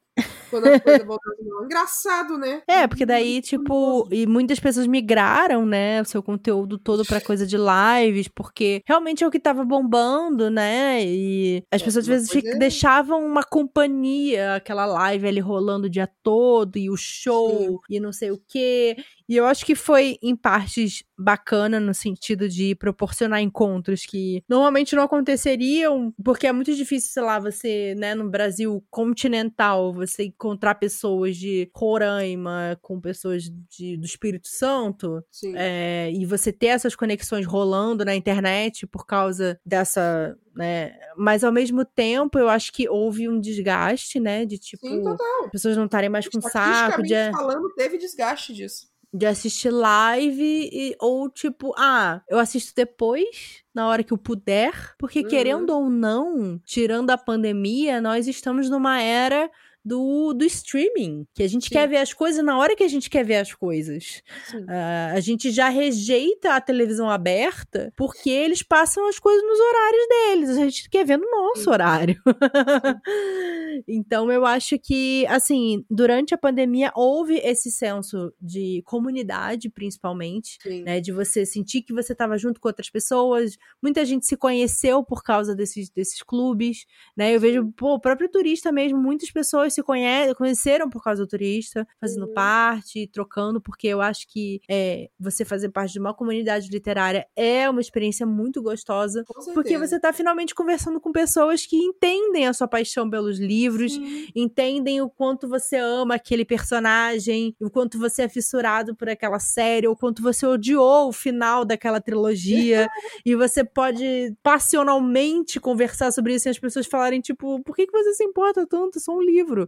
Quando 0.53 0.67
as 0.67 0.83
coisas 0.83 1.07
voltam 1.07 1.33
ao 1.59 1.65
Engraçado, 1.65 2.37
né? 2.39 2.63
É, 2.69 2.87
porque 2.87 3.07
daí, 3.07 3.41
tipo, 3.41 4.07
e 4.13 4.27
muitas 4.27 4.61
pessoas 4.61 4.87
migraram, 4.87 5.65
né, 5.65 6.03
o 6.03 6.05
seu 6.05 6.23
conteúdo 6.23 6.77
todo 6.79 7.05
pra 7.07 7.21
coisa 7.21 7.47
de 7.47 7.57
lives, 7.57 8.29
porque 8.29 8.83
realmente 8.87 9.25
é 9.25 9.27
o 9.27 9.31
que 9.31 9.41
tava 9.41 9.65
bombando, 9.65 10.51
né? 10.51 11.03
E 11.05 11.63
as 11.73 11.81
É, 11.81 11.85
pessoas 11.85 12.05
às 12.05 12.07
vezes 12.07 12.29
coisa 12.31 12.47
fic- 12.47 12.55
é- 12.57 12.59
deixavam 12.59 13.25
uma 13.25 13.43
companhia, 13.43 14.57
aquela 14.57 14.85
live 14.87 15.27
ali 15.27 15.41
rolando 15.41 15.87
o 15.87 15.91
dia 15.91 16.09
todo, 16.23 16.77
e 16.77 16.91
o 16.91 16.97
show, 16.97 17.81
e 17.89 17.99
não 17.99 18.13
sei 18.13 18.31
o 18.31 18.41
quê. 18.49 18.97
E 19.33 19.37
eu 19.39 19.47
acho 19.47 19.65
que 19.65 19.75
foi, 19.75 20.19
em 20.23 20.37
partes, 20.37 21.03
bacana 21.19 21.81
no 21.81 21.95
sentido 21.95 22.51
de 22.51 22.75
proporcionar 22.75 23.41
encontros 23.41 24.05
que 24.05 24.45
normalmente 24.47 24.95
não 24.95 25.05
aconteceriam, 25.05 26.13
porque 26.23 26.47
é 26.47 26.53
muito 26.53 26.75
difícil, 26.75 27.13
sei 27.15 27.23
lá, 27.23 27.39
você, 27.39 27.95
né, 27.97 28.15
no 28.15 28.29
Brasil 28.29 28.85
continental, 28.91 29.91
você 29.91 30.25
encontrar 30.25 30.75
pessoas 30.75 31.35
de 31.35 31.71
Roraima 31.75 32.79
com 32.83 33.01
pessoas 33.01 33.45
de, 33.45 33.97
do 33.97 34.05
Espírito 34.05 34.49
Santo, 34.49 35.25
é, 35.55 36.11
e 36.13 36.27
você 36.27 36.53
ter 36.53 36.67
essas 36.67 36.95
conexões 36.95 37.47
rolando 37.47 38.05
na 38.05 38.15
internet 38.15 38.87
por 38.87 39.07
causa 39.07 39.59
dessa, 39.65 40.37
né, 40.55 40.95
mas 41.17 41.43
ao 41.43 41.53
mesmo 41.53 41.87
tempo 41.87 42.39
eu 42.39 42.51
acho 42.51 42.71
que 42.71 42.87
houve 42.87 43.31
um 43.31 43.41
desgaste, 43.41 44.21
né, 44.21 44.45
de 44.45 44.59
tipo, 44.59 44.87
Sim, 44.87 45.03
total. 45.03 45.49
pessoas 45.51 45.75
não 45.75 45.87
estarem 45.87 46.11
mais 46.11 46.29
com 46.29 46.39
saco 46.39 47.03
de 47.03 47.15
falando, 47.33 47.73
teve 47.75 47.97
desgaste 47.97 48.53
disso. 48.53 48.92
De 49.13 49.27
assistir 49.27 49.71
live 49.71 50.71
e, 50.73 50.97
ou 51.01 51.29
tipo, 51.29 51.75
ah, 51.77 52.23
eu 52.29 52.39
assisto 52.39 52.73
depois, 52.75 53.63
na 53.75 53.87
hora 53.89 54.03
que 54.03 54.13
eu 54.13 54.19
puder, 54.19 54.73
porque 54.99 55.21
Uhum. 55.21 55.29
querendo 55.29 55.71
ou 55.71 55.91
não, 55.91 56.59
tirando 56.65 57.11
a 57.11 57.19
pandemia, 57.19 58.01
nós 58.01 58.27
estamos 58.27 58.71
numa 58.71 59.01
era 59.01 59.51
do, 59.85 60.33
do 60.33 60.45
streaming, 60.45 61.27
que 61.35 61.43
a 61.43 61.49
gente 61.49 61.69
Sim. 61.69 61.75
quer 61.75 61.89
ver 61.89 61.97
as 61.97 62.13
coisas 62.13 62.45
na 62.45 62.59
hora 62.59 62.77
que 62.77 62.85
a 62.85 62.89
gente 62.89 63.11
quer 63.11 63.25
ver 63.25 63.37
as 63.37 63.53
coisas. 63.53 64.23
Ah, 64.69 65.13
a 65.15 65.21
gente 65.21 65.51
já 65.51 65.69
rejeita 65.69 66.55
a 66.55 66.61
televisão 66.61 67.11
aberta 67.11 67.93
porque 67.97 68.31
eles 68.31 68.63
passam 68.63 69.09
as 69.09 69.19
coisas 69.19 69.43
nos 69.43 69.59
horários 69.59 70.09
deles. 70.09 70.51
A 70.51 70.65
gente 70.69 70.91
quer 70.91 71.05
ver 71.05 71.19
no 71.19 71.31
nosso 71.31 71.65
Sim. 71.65 71.71
horário. 71.71 72.23
então 73.89 74.31
eu 74.31 74.47
acho 74.47 74.79
que, 74.79 75.27
assim, 75.27 75.85
durante 75.91 76.35
a 76.35 76.39
pandemia 76.39 76.93
houve 76.95 77.39
esse 77.39 77.71
senso 77.71 78.33
de 78.41 78.83
comunidade, 78.85 79.69
principalmente. 79.69 80.59
Né, 80.85 81.01
de 81.01 81.13
você 81.13 81.45
sentir 81.45 81.83
que 81.83 81.93
você 81.93 82.13
estava 82.13 82.39
junto 82.39 82.61
com 82.61 82.69
outras 82.69 82.89
pessoas. 82.89 83.57
Muita 83.83 84.05
gente 84.05 84.27
se 84.27 84.37
conheceu 84.37 85.03
por 85.03 85.23
causa 85.23 85.55
desses, 85.55 85.91
desses 85.91 86.23
clubes, 86.23 86.87
né? 87.17 87.35
Eu 87.35 87.41
vejo, 87.41 87.73
pô, 87.77 87.95
o 87.95 88.01
próprio 88.01 88.29
turista 88.29 88.71
mesmo, 88.71 88.99
muitas 88.99 89.31
pessoas 89.31 89.72
se 89.73 89.83
conhe 89.83 90.35
conheceram 90.35 90.89
por 90.89 91.03
causa 91.03 91.23
do 91.25 91.29
turista, 91.29 91.87
fazendo 92.01 92.27
Uhum. 92.27 92.35
parte, 92.35 93.07
trocando, 93.13 93.61
porque 93.61 93.89
eu 93.89 94.01
acho 94.01 94.27
que 94.29 94.61
é, 94.69 95.09
você 95.19 95.45
fazer 95.45 95.71
parte 95.71 95.93
de 95.93 95.99
uma 95.99 96.15
comunidade 96.15 96.69
literária 96.69 97.27
é 97.37 97.69
uma 97.69 97.81
experiência 97.81 98.27
muito 98.27 98.63
gostosa. 98.63 99.25
Porque 99.55 99.77
você 99.79 99.99
tá 99.99 100.13
finalmente 100.13 100.55
conversando 100.55 101.01
com 101.01 101.11
pessoas 101.13 101.67
que 101.67 101.77
entendem 101.77 102.47
a 102.47 102.53
sua 102.53 102.69
paixão 102.69 103.09
pelos 103.09 103.39
livros, 103.39 103.95
Sim. 103.95 104.29
entendem 104.35 105.01
o 105.01 105.09
quanto 105.09 105.49
você 105.49 105.77
ama 105.77 106.15
aquele 106.15 106.45
personagem, 106.45 107.55
o 107.61 107.71
quanto 107.71 107.99
você 107.99 108.23
é 108.23 108.29
fissurado 108.29 108.95
por 108.95 109.09
aquela 109.09 109.39
série, 109.39 109.89
o 109.89 109.97
quanto 109.97 110.23
você 110.23 110.47
odiou 110.47 111.09
o 111.09 111.13
final 111.13 111.65
daquela 111.65 112.01
trilogia, 112.01 112.89
e 113.25 113.35
você 113.35 113.65
pode 113.65 114.35
passionalmente 114.43 115.61
conversar 115.61 116.13
sobre 116.13 116.35
isso 116.35 116.49
e 116.49 116.51
as 116.51 116.59
pessoas 116.59 116.87
falarem, 116.87 117.21
tipo, 117.21 117.63
por 117.63 117.75
que, 117.77 117.87
que 117.87 117.93
você 117.93 118.13
se 118.15 118.25
importa 118.25 118.67
tanto? 118.67 119.01
Só 119.01 119.17
um 119.17 119.23
livro, 119.23 119.62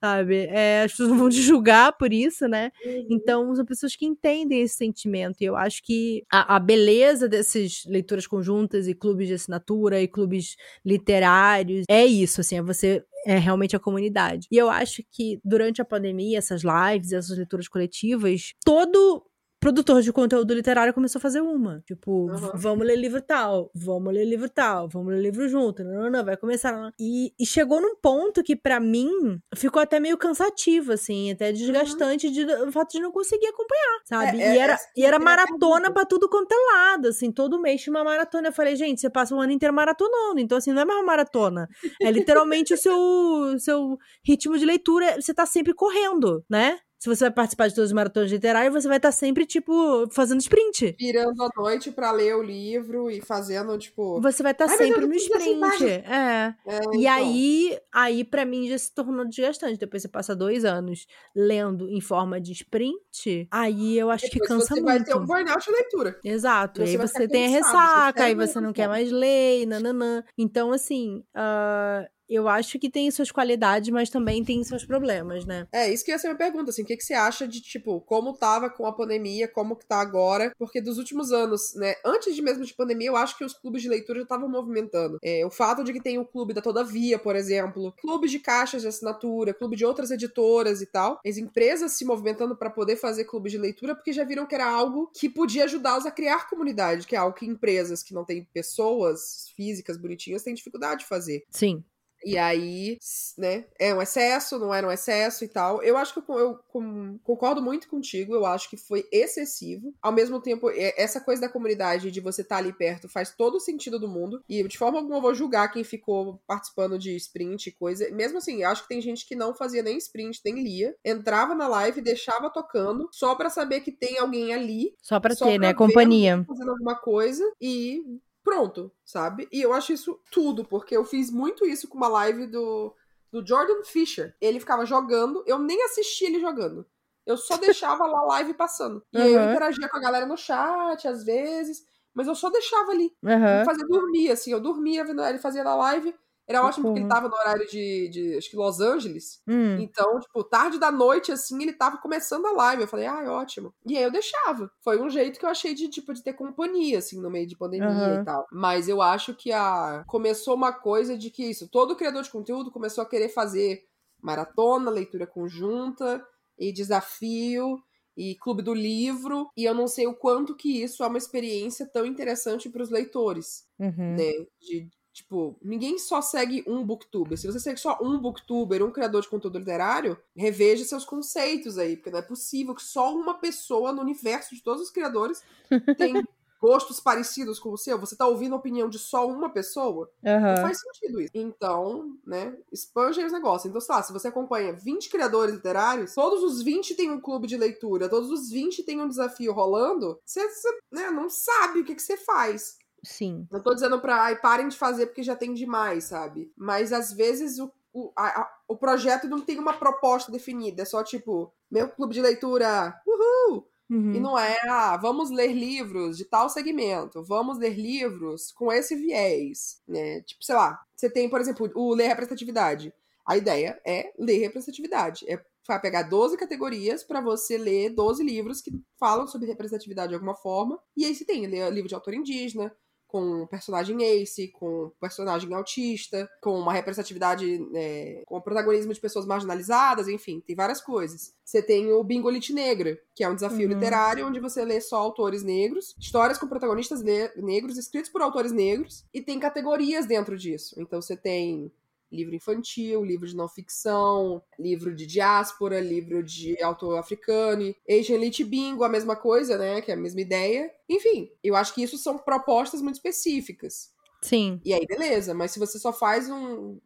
sabe? 0.00 0.46
É, 0.50 0.82
as 0.84 0.92
pessoas 0.92 1.08
não 1.10 1.18
vão 1.18 1.28
te 1.28 1.42
julgar 1.42 1.92
por 1.96 2.12
isso, 2.12 2.46
né? 2.48 2.70
Uhum. 2.84 3.06
Então, 3.10 3.54
são 3.54 3.64
pessoas 3.64 3.96
que 3.96 4.06
entendem 4.06 4.62
esse 4.62 4.74
sentimento. 4.76 5.40
E 5.40 5.44
eu 5.44 5.56
acho 5.56 5.82
que 5.82 6.24
a, 6.30 6.56
a 6.56 6.58
beleza 6.58 7.28
dessas 7.28 7.84
leituras 7.86 8.26
conjuntas 8.26 8.88
e 8.88 8.94
clubes 8.94 9.28
de 9.28 9.34
assinatura 9.34 10.00
e 10.00 10.08
clubes 10.08 10.56
literários 10.84 11.84
é 11.88 12.04
isso, 12.04 12.40
assim, 12.40 12.58
é 12.58 12.62
você. 12.62 13.04
É 13.26 13.36
realmente 13.36 13.76
a 13.76 13.78
comunidade. 13.78 14.46
E 14.50 14.56
eu 14.56 14.70
acho 14.70 15.02
que 15.12 15.38
durante 15.44 15.82
a 15.82 15.84
pandemia, 15.84 16.38
essas 16.38 16.62
lives, 16.62 17.12
essas 17.12 17.36
leituras 17.36 17.68
coletivas, 17.68 18.54
todo 18.64 19.22
produtor 19.60 20.00
de 20.00 20.10
conteúdo 20.12 20.54
literário 20.54 20.94
começou 20.94 21.18
a 21.18 21.22
fazer 21.22 21.42
uma. 21.42 21.82
Tipo, 21.86 22.30
Aham. 22.30 22.52
vamos 22.54 22.86
ler 22.86 22.96
livro 22.96 23.20
tal, 23.20 23.70
vamos 23.74 24.12
ler 24.12 24.24
livro 24.24 24.48
tal, 24.48 24.88
vamos 24.88 25.12
ler 25.12 25.20
livro 25.20 25.46
junto, 25.48 25.84
não, 25.84 26.04
não, 26.04 26.10
não, 26.10 26.24
vai 26.24 26.36
começar. 26.36 26.72
não. 26.72 26.90
E, 26.98 27.34
e 27.38 27.44
chegou 27.44 27.80
num 27.80 27.94
ponto 27.94 28.42
que, 28.42 28.56
pra 28.56 28.80
mim, 28.80 29.38
ficou 29.54 29.80
até 29.82 30.00
meio 30.00 30.16
cansativo, 30.16 30.92
assim, 30.92 31.30
até 31.30 31.52
desgastante 31.52 32.30
de, 32.30 32.44
o 32.44 32.72
fato 32.72 32.92
de 32.92 33.00
não 33.00 33.12
conseguir 33.12 33.48
acompanhar, 33.48 34.00
sabe? 34.04 34.38
Uhum. 34.38 34.42
É, 34.42 34.46
é, 34.46 34.54
e 34.54 34.58
era, 34.58 34.72
essa 34.72 34.88
e 34.96 35.04
era 35.04 35.16
eu 35.16 35.20
queria 35.20 35.36
maratona 35.36 35.92
pra 35.92 36.06
tudo 36.06 36.28
quanto 36.28 36.52
é 36.52 36.74
lado, 36.74 37.08
assim, 37.08 37.30
todo 37.30 37.60
mês 37.60 37.82
tinha 37.82 37.94
uma 37.94 38.02
maratona. 38.04 38.48
Eu 38.48 38.52
falei, 38.52 38.74
gente, 38.76 39.00
você 39.00 39.10
passa 39.10 39.34
o 39.34 39.40
ano 39.40 39.52
inteiro 39.52 39.74
maratonando, 39.74 40.40
então, 40.40 40.56
assim, 40.56 40.72
não 40.72 40.82
é 40.82 40.84
mais 40.86 40.98
uma 40.98 41.06
maratona. 41.06 41.68
É 42.00 42.10
literalmente 42.10 42.72
o 42.72 42.78
seu, 42.78 42.96
o 42.96 43.58
seu 43.58 43.98
ritmo 44.24 44.56
de 44.56 44.64
leitura, 44.64 45.20
você 45.20 45.34
tá 45.34 45.44
sempre 45.44 45.74
correndo, 45.74 46.42
né? 46.48 46.78
Se 47.00 47.08
você 47.08 47.24
vai 47.24 47.30
participar 47.30 47.66
de 47.68 47.74
todas 47.74 47.88
as 47.88 47.94
maratonas 47.94 48.30
literárias, 48.30 48.74
você 48.74 48.86
vai 48.86 48.98
estar 48.98 49.10
sempre, 49.10 49.46
tipo, 49.46 50.06
fazendo 50.12 50.38
sprint. 50.40 50.94
Virando 50.98 51.42
a 51.42 51.48
noite 51.56 51.90
pra 51.90 52.12
ler 52.12 52.36
o 52.36 52.42
livro 52.42 53.10
e 53.10 53.22
fazendo, 53.22 53.76
tipo. 53.78 54.20
Você 54.20 54.42
vai 54.42 54.52
estar 54.52 54.66
meu 54.66 54.76
sempre 54.76 55.06
no 55.06 55.14
sprint. 55.14 55.84
É. 55.86 56.54
É, 56.66 56.80
E 56.92 57.00
então. 57.00 57.12
aí, 57.14 57.78
aí 57.90 58.22
para 58.22 58.44
mim 58.44 58.68
já 58.68 58.76
se 58.76 58.94
tornou 58.94 59.24
desgastante. 59.26 59.78
Depois 59.78 60.02
você 60.02 60.08
passa 60.08 60.36
dois 60.36 60.62
anos 60.62 61.06
lendo 61.34 61.88
em 61.88 62.02
forma 62.02 62.38
de 62.38 62.52
sprint, 62.52 63.48
aí 63.50 63.98
eu 63.98 64.10
acho 64.10 64.26
que 64.26 64.32
Depois 64.38 64.48
cansa 64.48 64.74
você 64.74 64.80
muito. 64.82 64.84
vai 64.84 65.02
ter 65.02 65.16
um 65.16 65.24
burnout 65.24 65.64
de 65.64 65.70
leitura. 65.72 66.20
Exato. 66.22 66.82
Você 66.84 66.90
aí 66.90 66.96
você 66.98 67.26
tem 67.26 67.46
a 67.56 67.60
cansado, 67.60 67.72
você 67.72 67.78
ressaca, 67.78 68.24
aí 68.24 68.34
você 68.34 68.60
não 68.60 68.72
quer 68.74 68.88
mais 68.88 69.10
ler, 69.10 69.64
nananã. 69.64 70.22
Então, 70.36 70.70
assim, 70.70 71.24
ah, 71.34 72.06
eu 72.30 72.48
acho 72.48 72.78
que 72.78 72.88
tem 72.88 73.10
suas 73.10 73.32
qualidades, 73.32 73.90
mas 73.90 74.08
também 74.08 74.44
tem 74.44 74.62
seus 74.62 74.84
problemas, 74.84 75.44
né? 75.44 75.66
É, 75.72 75.92
isso 75.92 76.04
que 76.04 76.10
ia 76.10 76.18
ser 76.18 76.28
uma 76.28 76.36
pergunta, 76.36 76.70
assim, 76.70 76.82
o 76.82 76.86
que, 76.86 76.96
que 76.96 77.04
você 77.04 77.14
acha 77.14 77.46
de, 77.46 77.60
tipo, 77.60 78.00
como 78.02 78.32
tava 78.32 78.70
com 78.70 78.86
a 78.86 78.92
pandemia, 78.92 79.48
como 79.48 79.76
que 79.76 79.84
tá 79.84 80.00
agora? 80.00 80.52
Porque 80.58 80.80
dos 80.80 80.96
últimos 80.96 81.32
anos, 81.32 81.74
né, 81.74 81.94
antes 82.04 82.34
de 82.34 82.40
mesmo 82.40 82.64
de 82.64 82.74
pandemia, 82.74 83.08
eu 83.08 83.16
acho 83.16 83.36
que 83.36 83.44
os 83.44 83.52
clubes 83.52 83.82
de 83.82 83.88
leitura 83.88 84.20
já 84.20 84.22
estavam 84.22 84.48
movimentando. 84.48 85.18
É, 85.22 85.44
o 85.44 85.50
fato 85.50 85.82
de 85.82 85.92
que 85.92 86.00
tem 86.00 86.18
o 86.18 86.24
clube 86.24 86.54
da 86.54 86.62
Todavia, 86.62 87.18
por 87.18 87.34
exemplo, 87.34 87.92
clubes 88.00 88.30
de 88.30 88.38
caixas 88.38 88.82
de 88.82 88.88
assinatura, 88.88 89.52
clube 89.52 89.76
de 89.76 89.84
outras 89.84 90.10
editoras 90.10 90.80
e 90.80 90.86
tal, 90.86 91.18
as 91.26 91.36
empresas 91.36 91.92
se 91.92 92.04
movimentando 92.04 92.56
para 92.56 92.70
poder 92.70 92.96
fazer 92.96 93.24
clubes 93.24 93.52
de 93.52 93.58
leitura, 93.58 93.94
porque 93.94 94.12
já 94.12 94.24
viram 94.24 94.46
que 94.46 94.54
era 94.54 94.66
algo 94.66 95.10
que 95.14 95.28
podia 95.28 95.64
ajudá-los 95.64 96.06
a 96.06 96.10
criar 96.10 96.48
comunidade, 96.48 97.06
que 97.06 97.16
é 97.16 97.18
algo 97.18 97.36
que 97.36 97.46
empresas 97.46 98.02
que 98.02 98.14
não 98.14 98.24
têm 98.24 98.46
pessoas 98.52 99.50
físicas 99.56 99.96
bonitinhas 99.96 100.42
têm 100.42 100.54
dificuldade 100.54 101.00
de 101.00 101.06
fazer. 101.06 101.44
Sim. 101.50 101.82
E 102.24 102.36
aí, 102.36 102.98
né, 103.38 103.64
é 103.78 103.94
um 103.94 104.02
excesso, 104.02 104.58
não 104.58 104.72
era 104.74 104.86
um 104.86 104.92
excesso 104.92 105.44
e 105.44 105.48
tal. 105.48 105.82
Eu 105.82 105.96
acho 105.96 106.12
que 106.14 106.30
eu, 106.30 106.38
eu 106.38 106.54
com- 106.68 107.18
concordo 107.24 107.62
muito 107.62 107.88
contigo, 107.88 108.34
eu 108.34 108.44
acho 108.46 108.68
que 108.68 108.76
foi 108.76 109.06
excessivo. 109.12 109.94
Ao 110.02 110.12
mesmo 110.12 110.40
tempo, 110.40 110.70
é- 110.70 110.94
essa 111.00 111.20
coisa 111.20 111.40
da 111.42 111.48
comunidade, 111.48 112.10
de 112.10 112.20
você 112.20 112.42
estar 112.42 112.58
ali 112.58 112.72
perto, 112.72 113.08
faz 113.08 113.30
todo 113.34 113.56
o 113.56 113.60
sentido 113.60 113.98
do 113.98 114.08
mundo. 114.08 114.42
E 114.48 114.62
de 114.66 114.78
forma 114.78 114.98
alguma 114.98 115.16
eu 115.18 115.22
vou 115.22 115.34
julgar 115.34 115.68
quem 115.72 115.84
ficou 115.84 116.40
participando 116.46 116.98
de 116.98 117.14
sprint 117.16 117.68
e 117.68 117.72
coisa. 117.72 118.10
Mesmo 118.10 118.38
assim, 118.38 118.62
eu 118.62 118.68
acho 118.68 118.82
que 118.82 118.88
tem 118.88 119.00
gente 119.00 119.26
que 119.26 119.34
não 119.36 119.54
fazia 119.54 119.82
nem 119.82 119.96
sprint, 119.96 120.40
nem 120.44 120.62
lia. 120.62 120.94
Entrava 121.04 121.54
na 121.54 121.66
live, 121.68 122.00
deixava 122.00 122.50
tocando, 122.50 123.08
só 123.12 123.34
pra 123.34 123.48
saber 123.50 123.80
que 123.80 123.92
tem 123.92 124.18
alguém 124.18 124.52
ali 124.52 124.94
Só 125.02 125.18
pra 125.20 125.34
Só 125.34 125.46
ter, 125.46 125.58
pra 125.58 125.68
né? 125.68 125.74
Companhia. 125.74 126.44
fazendo 126.46 126.70
alguma 126.70 126.96
coisa 126.96 127.44
e 127.60 128.02
pronto, 128.50 128.92
sabe? 129.04 129.48
E 129.52 129.60
eu 129.62 129.72
acho 129.72 129.92
isso 129.92 130.20
tudo, 130.30 130.64
porque 130.64 130.96
eu 130.96 131.04
fiz 131.04 131.30
muito 131.30 131.64
isso 131.64 131.88
com 131.88 131.96
uma 131.96 132.08
live 132.08 132.46
do, 132.48 132.94
do 133.30 133.46
Jordan 133.46 133.84
Fisher. 133.84 134.36
Ele 134.40 134.58
ficava 134.60 134.84
jogando, 134.84 135.44
eu 135.46 135.58
nem 135.58 135.82
assistia 135.84 136.28
ele 136.28 136.40
jogando. 136.40 136.84
Eu 137.24 137.36
só 137.36 137.56
deixava 137.58 138.06
lá 138.06 138.18
a 138.20 138.26
live 138.26 138.54
passando. 138.54 139.04
E 139.12 139.22
aí 139.22 139.32
eu 139.32 139.42
Uhum. 139.42 139.44
interagia 139.44 139.88
com 139.88 139.96
a 139.96 140.00
galera 140.00 140.26
no 140.26 140.36
chat, 140.36 141.06
às 141.06 141.24
vezes, 141.24 141.84
mas 142.12 142.26
eu 142.26 142.34
só 142.34 142.50
deixava 142.50 142.90
ali. 142.92 143.14
Me 143.48 143.60
fazia 143.60 143.86
dormir, 143.86 144.30
assim, 144.30 144.52
eu 144.52 144.60
dormia 144.60 145.04
vendo 145.04 145.22
ele 145.24 145.38
fazia 145.38 145.62
na 145.64 145.74
live. 145.76 146.14
Era 146.50 146.66
ótimo 146.66 146.88
porque 146.88 147.00
ele 147.00 147.08
tava 147.08 147.28
no 147.28 147.34
horário 147.36 147.64
de, 147.68 148.08
de 148.08 148.36
acho 148.36 148.50
que 148.50 148.56
Los 148.56 148.80
Angeles. 148.80 149.40
Hum. 149.46 149.76
Então, 149.78 150.18
tipo, 150.18 150.42
tarde 150.42 150.80
da 150.80 150.90
noite, 150.90 151.30
assim, 151.30 151.62
ele 151.62 151.72
tava 151.72 151.98
começando 151.98 152.44
a 152.46 152.52
live. 152.52 152.82
Eu 152.82 152.88
falei, 152.88 153.06
ah, 153.06 153.22
ótimo. 153.30 153.72
E 153.86 153.96
aí 153.96 154.02
eu 154.02 154.10
deixava. 154.10 154.68
Foi 154.82 155.00
um 155.00 155.08
jeito 155.08 155.38
que 155.38 155.46
eu 155.46 155.50
achei 155.50 155.74
de, 155.74 155.88
tipo, 155.88 156.12
de 156.12 156.24
ter 156.24 156.32
companhia, 156.32 156.98
assim, 156.98 157.20
no 157.20 157.30
meio 157.30 157.46
de 157.46 157.56
pandemia 157.56 157.88
Aham. 157.88 158.22
e 158.22 158.24
tal. 158.24 158.46
Mas 158.50 158.88
eu 158.88 159.00
acho 159.00 159.32
que 159.32 159.52
a... 159.52 160.02
começou 160.08 160.56
uma 160.56 160.72
coisa 160.72 161.16
de 161.16 161.30
que 161.30 161.44
isso, 161.44 161.68
todo 161.68 161.94
criador 161.94 162.24
de 162.24 162.30
conteúdo 162.30 162.72
começou 162.72 163.02
a 163.02 163.08
querer 163.08 163.28
fazer 163.28 163.84
maratona, 164.20 164.90
leitura 164.90 165.28
conjunta 165.28 166.20
e 166.58 166.72
desafio 166.72 167.80
e 168.16 168.34
clube 168.34 168.60
do 168.60 168.74
livro. 168.74 169.48
E 169.56 169.64
eu 169.64 169.74
não 169.74 169.86
sei 169.86 170.08
o 170.08 170.16
quanto 170.16 170.56
que 170.56 170.82
isso 170.82 171.04
é 171.04 171.06
uma 171.06 171.16
experiência 171.16 171.86
tão 171.86 172.04
interessante 172.04 172.68
para 172.68 172.82
os 172.82 172.90
leitores 172.90 173.68
Uhum. 173.78 174.16
né? 174.16 174.30
De, 174.60 174.88
Tipo, 175.20 175.54
ninguém 175.62 175.98
só 175.98 176.22
segue 176.22 176.64
um 176.66 176.82
booktuber. 176.82 177.36
Se 177.36 177.46
você 177.46 177.60
segue 177.60 177.78
só 177.78 177.98
um 178.00 178.18
booktuber, 178.18 178.82
um 178.82 178.90
criador 178.90 179.20
de 179.20 179.28
conteúdo 179.28 179.58
literário, 179.58 180.18
reveja 180.34 180.82
seus 180.82 181.04
conceitos 181.04 181.76
aí, 181.76 181.94
porque 181.94 182.10
não 182.10 182.20
é 182.20 182.22
possível 182.22 182.74
que 182.74 182.82
só 182.82 183.14
uma 183.14 183.34
pessoa 183.34 183.92
no 183.92 184.00
universo 184.00 184.54
de 184.54 184.62
todos 184.62 184.82
os 184.82 184.90
criadores 184.90 185.42
tem 185.98 186.24
gostos 186.60 187.00
parecidos 187.00 187.58
com 187.58 187.70
o 187.70 187.76
seu, 187.76 187.98
você 187.98 188.14
tá 188.14 188.26
ouvindo 188.26 188.54
a 188.54 188.58
opinião 188.58 188.88
de 188.88 188.98
só 188.98 189.26
uma 189.26 189.48
pessoa, 189.48 190.10
uhum. 190.22 190.40
não 190.40 190.56
faz 190.56 190.80
sentido 190.80 191.20
isso. 191.20 191.30
Então, 191.34 192.14
né, 192.26 192.56
expande 192.72 193.24
os 193.24 193.32
negócios. 193.32 193.68
Então, 193.68 193.80
sei 193.80 193.94
lá, 193.94 194.02
se 194.02 194.12
você 194.12 194.28
acompanha 194.28 194.72
20 194.72 195.08
criadores 195.08 195.54
literários, 195.54 196.14
todos 196.14 196.42
os 196.42 196.62
20 196.62 196.94
têm 196.94 197.10
um 197.10 197.20
clube 197.20 197.46
de 197.46 197.56
leitura, 197.56 198.08
todos 198.08 198.30
os 198.30 198.50
20 198.50 198.82
têm 198.84 199.00
um 199.00 199.08
desafio 199.08 199.52
rolando, 199.52 200.20
você, 200.24 200.46
você 200.48 200.68
né, 200.92 201.10
não 201.10 201.30
sabe 201.30 201.80
o 201.80 201.84
que, 201.84 201.94
que 201.94 202.02
você 202.02 202.16
faz. 202.16 202.78
Sim. 203.02 203.46
Não 203.50 203.62
tô 203.62 203.74
dizendo 203.74 204.00
pra, 204.00 204.22
ai, 204.22 204.36
parem 204.36 204.68
de 204.68 204.76
fazer 204.76 205.06
porque 205.06 205.22
já 205.22 205.34
tem 205.34 205.54
demais, 205.54 206.04
sabe? 206.04 206.52
Mas 206.56 206.92
às 206.92 207.12
vezes 207.12 207.58
o, 207.58 207.70
o, 207.92 208.12
a, 208.16 208.42
a, 208.42 208.58
o 208.68 208.76
projeto 208.76 209.28
não 209.28 209.40
tem 209.40 209.58
uma 209.58 209.72
proposta 209.72 210.30
definida, 210.30 210.82
é 210.82 210.84
só 210.84 211.02
tipo, 211.02 211.52
meu 211.70 211.88
clube 211.88 212.14
de 212.14 212.20
leitura, 212.20 212.94
uhul! 213.06 213.66
Uhum. 213.90 214.14
E 214.14 214.20
não 214.20 214.38
é, 214.38 214.56
ah, 214.68 214.96
vamos 214.96 215.30
ler 215.30 215.52
livros 215.52 216.16
de 216.16 216.24
tal 216.24 216.48
segmento, 216.48 217.24
vamos 217.24 217.58
ler 217.58 217.74
livros 217.74 218.52
com 218.52 218.72
esse 218.72 218.94
viés, 218.94 219.82
né? 219.86 220.20
Tipo, 220.20 220.44
sei 220.44 220.54
lá, 220.54 220.80
você 220.94 221.10
tem, 221.10 221.28
por 221.28 221.40
exemplo, 221.40 221.68
o 221.74 221.92
ler 221.92 222.06
representatividade. 222.06 222.94
A 223.26 223.36
ideia 223.36 223.80
é 223.84 224.12
ler 224.16 224.38
representatividade. 224.38 225.24
É 225.28 225.40
vai 225.66 225.80
pegar 225.80 226.02
12 226.02 226.36
categorias 226.36 227.04
para 227.04 227.20
você 227.20 227.56
ler 227.56 227.90
12 227.90 228.24
livros 228.24 228.60
que 228.60 228.72
falam 228.98 229.26
sobre 229.26 229.46
representatividade 229.46 230.08
de 230.08 230.14
alguma 230.14 230.34
forma. 230.34 230.80
E 230.96 231.04
aí 231.04 231.14
você 231.14 231.24
tem 231.24 231.46
livro 231.46 231.88
de 231.88 231.94
autor 231.94 232.14
indígena, 232.14 232.74
com 233.10 233.46
personagem 233.48 234.02
ace, 234.04 234.48
com 234.48 234.92
personagem 235.00 235.52
autista, 235.52 236.30
com 236.40 236.58
uma 236.58 236.72
representatividade, 236.72 237.60
é, 237.74 238.22
com 238.24 238.36
o 238.36 238.40
protagonismo 238.40 238.94
de 238.94 239.00
pessoas 239.00 239.26
marginalizadas, 239.26 240.06
enfim, 240.06 240.40
tem 240.46 240.54
várias 240.54 240.80
coisas. 240.80 241.34
Você 241.44 241.60
tem 241.60 241.92
o 241.92 242.04
Bingo 242.04 242.30
Lit 242.30 242.52
Negra, 242.52 242.96
que 243.14 243.24
é 243.24 243.28
um 243.28 243.34
desafio 243.34 243.68
uhum. 243.68 243.74
literário 243.74 244.26
onde 244.26 244.38
você 244.38 244.64
lê 244.64 244.80
só 244.80 244.96
autores 244.96 245.42
negros, 245.42 245.96
histórias 245.98 246.38
com 246.38 246.46
protagonistas 246.46 247.02
negros, 247.02 247.76
escritos 247.76 248.10
por 248.10 248.22
autores 248.22 248.52
negros, 248.52 249.04
e 249.12 249.20
tem 249.20 249.40
categorias 249.40 250.06
dentro 250.06 250.38
disso. 250.38 250.76
Então 250.78 251.02
você 251.02 251.16
tem 251.16 251.72
livro 252.10 252.34
infantil, 252.34 253.04
livro 253.04 253.26
de 253.26 253.36
não 253.36 253.48
ficção, 253.48 254.42
livro 254.58 254.94
de 254.94 255.06
diáspora, 255.06 255.80
livro 255.80 256.22
de 256.22 256.60
autor 256.62 256.98
africano, 256.98 257.74
Asian 257.88 258.16
Elite 258.16 258.44
Bingo, 258.44 258.84
a 258.84 258.88
mesma 258.88 259.16
coisa, 259.16 259.56
né? 259.56 259.80
Que 259.80 259.90
é 259.90 259.94
a 259.94 259.96
mesma 259.96 260.20
ideia. 260.20 260.70
Enfim, 260.88 261.30
eu 261.42 261.54
acho 261.54 261.74
que 261.74 261.82
isso 261.82 261.96
são 261.98 262.18
propostas 262.18 262.82
muito 262.82 262.96
específicas. 262.96 263.92
Sim. 264.22 264.60
E 264.64 264.74
aí, 264.74 264.86
beleza, 264.86 265.32
mas 265.32 265.50
se 265.52 265.58
você 265.58 265.78
só 265.78 265.92
faz 265.92 266.28
um, 266.28 266.78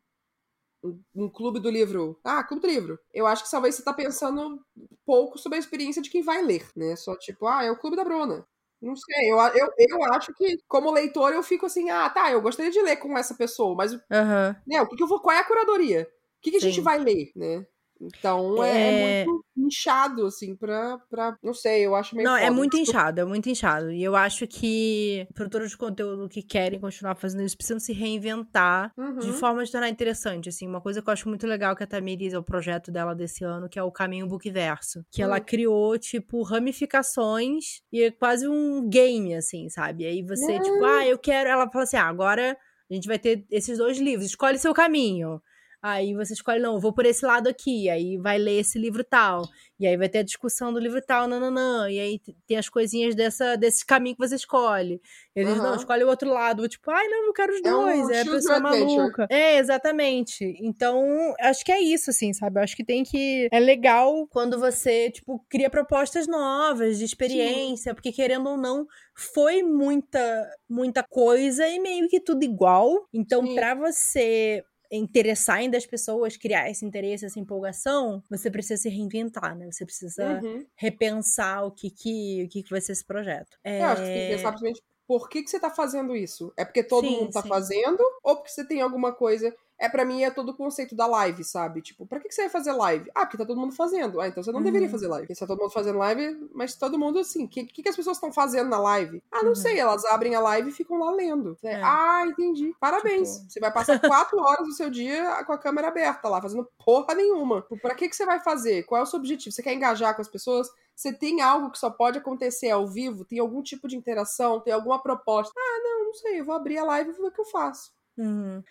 um, 0.84 1.00
um, 1.14 1.28
clube 1.28 1.58
do 1.58 1.70
livro. 1.70 2.20
Ah, 2.22 2.44
clube 2.44 2.62
do 2.62 2.68
livro. 2.68 2.98
Eu 3.12 3.26
acho 3.26 3.44
que 3.44 3.50
talvez 3.50 3.74
você 3.74 3.82
tá 3.82 3.92
pensando 3.92 4.60
pouco 5.04 5.38
sobre 5.38 5.56
a 5.56 5.58
experiência 5.58 6.02
de 6.02 6.10
quem 6.10 6.22
vai 6.22 6.42
ler, 6.42 6.68
né? 6.76 6.94
Só 6.94 7.16
tipo, 7.16 7.46
ah, 7.46 7.64
é 7.64 7.70
o 7.70 7.78
clube 7.78 7.96
da 7.96 8.04
Bruna. 8.04 8.46
Não 8.84 8.94
sei, 8.94 9.32
eu, 9.32 9.38
eu, 9.38 9.68
eu 9.78 10.04
acho 10.12 10.32
que, 10.34 10.58
como 10.68 10.92
leitor, 10.92 11.32
eu 11.32 11.42
fico 11.42 11.64
assim, 11.64 11.88
ah, 11.88 12.10
tá, 12.10 12.30
eu 12.30 12.42
gostaria 12.42 12.70
de 12.70 12.82
ler 12.82 12.96
com 12.96 13.16
essa 13.16 13.34
pessoa, 13.34 13.74
mas 13.74 13.94
uhum. 13.94 14.54
né, 14.66 14.82
o 14.82 14.86
que, 14.86 14.96
que 14.96 15.02
eu 15.02 15.06
vou. 15.06 15.20
Qual 15.20 15.34
é 15.34 15.40
a 15.40 15.44
curadoria? 15.44 16.06
O 16.38 16.42
que, 16.42 16.50
que 16.50 16.58
a 16.58 16.60
gente 16.60 16.82
vai 16.82 16.98
ler, 16.98 17.32
né? 17.34 17.66
Então 18.06 18.62
é, 18.62 19.22
é, 19.22 19.24
muito 19.24 19.44
inchado, 19.56 20.26
assim, 20.26 20.54
pra, 20.54 20.98
pra. 21.10 21.36
Não 21.42 21.54
sei, 21.54 21.86
eu 21.86 21.94
acho 21.94 22.14
meio. 22.14 22.28
Não, 22.28 22.36
é 22.36 22.40
foda. 22.40 22.52
é 22.52 22.54
muito 22.54 22.76
inchado, 22.76 23.20
é 23.20 23.24
muito 23.24 23.48
inchado. 23.48 23.90
E 23.90 24.02
eu 24.02 24.16
acho 24.16 24.46
que 24.46 25.26
produtores 25.34 25.70
de 25.70 25.76
conteúdo 25.76 26.28
que 26.28 26.42
querem 26.42 26.80
continuar 26.80 27.14
fazendo 27.14 27.42
isso 27.42 27.56
precisam 27.56 27.80
se 27.80 27.92
reinventar 27.92 28.92
uhum. 28.96 29.18
de 29.18 29.32
forma 29.32 29.64
de 29.64 29.70
tornar 29.70 29.88
interessante. 29.88 30.48
Assim, 30.48 30.66
uma 30.66 30.80
coisa 30.80 31.00
que 31.00 31.08
eu 31.08 31.12
acho 31.12 31.28
muito 31.28 31.46
legal 31.46 31.74
que 31.74 31.82
a 31.82 31.86
Tamiris 31.86 32.32
é 32.32 32.38
o 32.38 32.42
projeto 32.42 32.90
dela 32.90 33.14
desse 33.14 33.44
ano, 33.44 33.68
que 33.68 33.78
é 33.78 33.82
o 33.82 33.92
Caminho 33.92 34.26
Bookverso. 34.26 35.04
Que 35.10 35.22
uhum. 35.22 35.28
ela 35.28 35.38
hum. 35.38 35.44
criou, 35.44 35.98
tipo, 35.98 36.42
ramificações 36.42 37.80
e 37.92 38.02
é 38.02 38.10
quase 38.10 38.48
um 38.48 38.88
game, 38.88 39.34
assim, 39.34 39.68
sabe? 39.68 40.06
Aí 40.06 40.22
você, 40.22 40.56
uhum. 40.56 40.62
tipo, 40.62 40.84
ah, 40.84 41.06
eu 41.06 41.18
quero. 41.18 41.48
Ela 41.48 41.70
fala 41.70 41.84
assim: 41.84 41.96
ah, 41.96 42.08
agora 42.08 42.56
a 42.90 42.94
gente 42.94 43.08
vai 43.08 43.18
ter 43.18 43.44
esses 43.50 43.78
dois 43.78 43.98
livros, 43.98 44.28
escolhe 44.28 44.58
seu 44.58 44.74
caminho. 44.74 45.40
Aí 45.86 46.14
você 46.14 46.32
escolhe, 46.32 46.60
não, 46.60 46.80
vou 46.80 46.94
por 46.94 47.04
esse 47.04 47.26
lado 47.26 47.46
aqui, 47.46 47.90
aí 47.90 48.16
vai 48.16 48.38
ler 48.38 48.60
esse 48.60 48.78
livro 48.78 49.04
tal. 49.04 49.42
E 49.78 49.86
aí 49.86 49.98
vai 49.98 50.08
ter 50.08 50.20
a 50.20 50.22
discussão 50.22 50.72
do 50.72 50.78
livro 50.78 50.98
tal, 51.02 51.28
nananã. 51.28 51.90
E 51.90 52.00
aí 52.00 52.18
tem 52.46 52.56
as 52.56 52.70
coisinhas 52.70 53.14
dessa, 53.14 53.54
desse 53.54 53.84
caminho 53.84 54.16
que 54.16 54.26
você 54.26 54.34
escolhe. 54.34 54.98
E 55.36 55.40
eles, 55.40 55.58
uhum. 55.58 55.62
não, 55.62 55.74
escolhe 55.74 56.02
o 56.02 56.08
outro 56.08 56.30
lado. 56.30 56.66
Tipo, 56.68 56.90
ai, 56.90 57.06
não, 57.06 57.26
eu 57.26 57.34
quero 57.34 57.52
os 57.52 57.60
dois. 57.60 58.00
É, 58.00 58.02
um 58.02 58.10
é 58.12 58.20
a 58.22 58.24
pessoa 58.24 58.60
maluca. 58.60 59.26
É, 59.28 59.58
exatamente. 59.58 60.56
Então, 60.58 61.34
acho 61.38 61.62
que 61.62 61.70
é 61.70 61.82
isso, 61.82 62.08
assim, 62.08 62.32
sabe? 62.32 62.58
Eu 62.58 62.64
acho 62.64 62.76
que 62.76 62.84
tem 62.84 63.04
que. 63.04 63.46
É 63.52 63.60
legal 63.60 64.26
quando 64.28 64.58
você, 64.58 65.10
tipo, 65.10 65.44
cria 65.50 65.68
propostas 65.68 66.26
novas 66.26 66.96
de 66.96 67.04
experiência, 67.04 67.90
Sim. 67.90 67.94
porque 67.94 68.10
querendo 68.10 68.48
ou 68.48 68.56
não, 68.56 68.86
foi 69.14 69.62
muita, 69.62 70.48
muita 70.66 71.02
coisa 71.02 71.68
e 71.68 71.78
meio 71.78 72.08
que 72.08 72.20
tudo 72.20 72.42
igual. 72.42 73.06
Então, 73.12 73.54
para 73.54 73.74
você 73.74 74.64
interessar 74.90 75.56
ainda 75.56 75.76
as 75.76 75.86
pessoas, 75.86 76.36
criar 76.36 76.70
esse 76.70 76.84
interesse, 76.84 77.24
essa 77.24 77.40
empolgação, 77.40 78.22
você 78.30 78.50
precisa 78.50 78.82
se 78.82 78.88
reinventar, 78.88 79.56
né? 79.56 79.70
Você 79.70 79.84
precisa 79.84 80.40
uhum. 80.42 80.66
repensar 80.76 81.64
o 81.64 81.70
que 81.70 81.90
que, 81.90 82.44
o 82.44 82.48
que 82.48 82.62
que 82.62 82.70
vai 82.70 82.80
ser 82.80 82.92
esse 82.92 83.04
projeto. 83.04 83.58
É... 83.64 83.80
Eu 83.80 83.86
acho 83.86 84.02
que 84.02 84.06
você 84.06 84.14
tem 84.14 84.28
que 84.28 84.36
pensar 84.36 84.52
simplesmente 84.52 84.82
por 85.06 85.28
que, 85.28 85.42
que 85.42 85.50
você 85.50 85.60
tá 85.60 85.70
fazendo 85.70 86.16
isso? 86.16 86.52
É 86.56 86.64
porque 86.64 86.82
todo 86.82 87.06
sim, 87.06 87.16
mundo 87.16 87.30
tá 87.30 87.42
sim. 87.42 87.48
fazendo? 87.48 88.02
Ou 88.22 88.36
porque 88.36 88.50
você 88.50 88.66
tem 88.66 88.80
alguma 88.80 89.12
coisa 89.12 89.54
é 89.84 89.88
para 89.88 90.04
mim 90.04 90.22
é 90.22 90.30
todo 90.30 90.50
o 90.50 90.56
conceito 90.56 90.94
da 90.96 91.06
live, 91.06 91.44
sabe? 91.44 91.82
Tipo, 91.82 92.06
pra 92.06 92.18
que, 92.18 92.28
que 92.28 92.34
você 92.34 92.42
vai 92.42 92.50
fazer 92.50 92.72
live? 92.72 93.10
Ah, 93.14 93.26
porque 93.26 93.36
tá 93.36 93.44
todo 93.44 93.60
mundo 93.60 93.74
fazendo. 93.74 94.20
Ah, 94.20 94.28
então 94.28 94.42
você 94.42 94.50
não 94.50 94.58
uhum. 94.58 94.64
deveria 94.64 94.88
fazer 94.88 95.06
live. 95.08 95.26
Porque 95.26 95.38
tá 95.38 95.46
todo 95.46 95.60
mundo 95.60 95.70
fazendo 95.70 95.98
live, 95.98 96.48
mas 96.54 96.74
todo 96.74 96.98
mundo 96.98 97.18
assim. 97.18 97.44
O 97.44 97.48
que, 97.48 97.64
que, 97.64 97.82
que, 97.82 97.88
as 97.88 97.96
pessoas 97.96 98.16
estão 98.16 98.32
fazendo 98.32 98.70
na 98.70 98.78
live? 98.78 99.22
Ah, 99.30 99.42
não 99.42 99.50
uhum. 99.50 99.54
sei. 99.54 99.78
Elas 99.78 100.04
abrem 100.06 100.34
a 100.34 100.40
live 100.40 100.70
e 100.70 100.72
ficam 100.72 100.98
lá 100.98 101.10
lendo. 101.10 101.56
É. 101.62 101.80
Ah, 101.82 102.24
entendi. 102.26 102.74
Parabéns. 102.80 103.36
Tipo... 103.36 103.50
Você 103.50 103.60
vai 103.60 103.72
passar 103.72 104.00
quatro 104.00 104.40
horas 104.40 104.66
do 104.66 104.72
seu 104.72 104.88
dia 104.90 105.44
com 105.44 105.52
a 105.52 105.58
câmera 105.58 105.88
aberta 105.88 106.28
lá, 106.28 106.40
fazendo 106.40 106.68
porra 106.84 107.14
nenhuma. 107.14 107.62
Tipo, 107.62 107.78
pra 107.78 107.94
que, 107.94 108.08
que 108.08 108.16
você 108.16 108.24
vai 108.24 108.40
fazer? 108.40 108.84
Qual 108.84 109.00
é 109.00 109.02
o 109.02 109.06
seu 109.06 109.18
objetivo? 109.18 109.54
Você 109.54 109.62
quer 109.62 109.74
engajar 109.74 110.14
com 110.14 110.22
as 110.22 110.28
pessoas? 110.28 110.68
Você 110.96 111.12
tem 111.12 111.42
algo 111.42 111.70
que 111.70 111.78
só 111.78 111.90
pode 111.90 112.18
acontecer 112.18 112.70
ao 112.70 112.86
vivo? 112.86 113.24
Tem 113.24 113.38
algum 113.38 113.62
tipo 113.62 113.88
de 113.88 113.96
interação? 113.96 114.60
Tem 114.60 114.72
alguma 114.72 115.02
proposta? 115.02 115.52
Ah, 115.56 115.80
não, 115.82 116.04
não 116.06 116.14
sei. 116.14 116.40
Eu 116.40 116.44
vou 116.44 116.54
abrir 116.54 116.78
a 116.78 116.84
live 116.84 117.10
e 117.10 117.12
ver 117.12 117.22
o 117.22 117.32
que 117.32 117.40
eu 117.40 117.44
faço. 117.46 117.92
Uhum. 118.16 118.62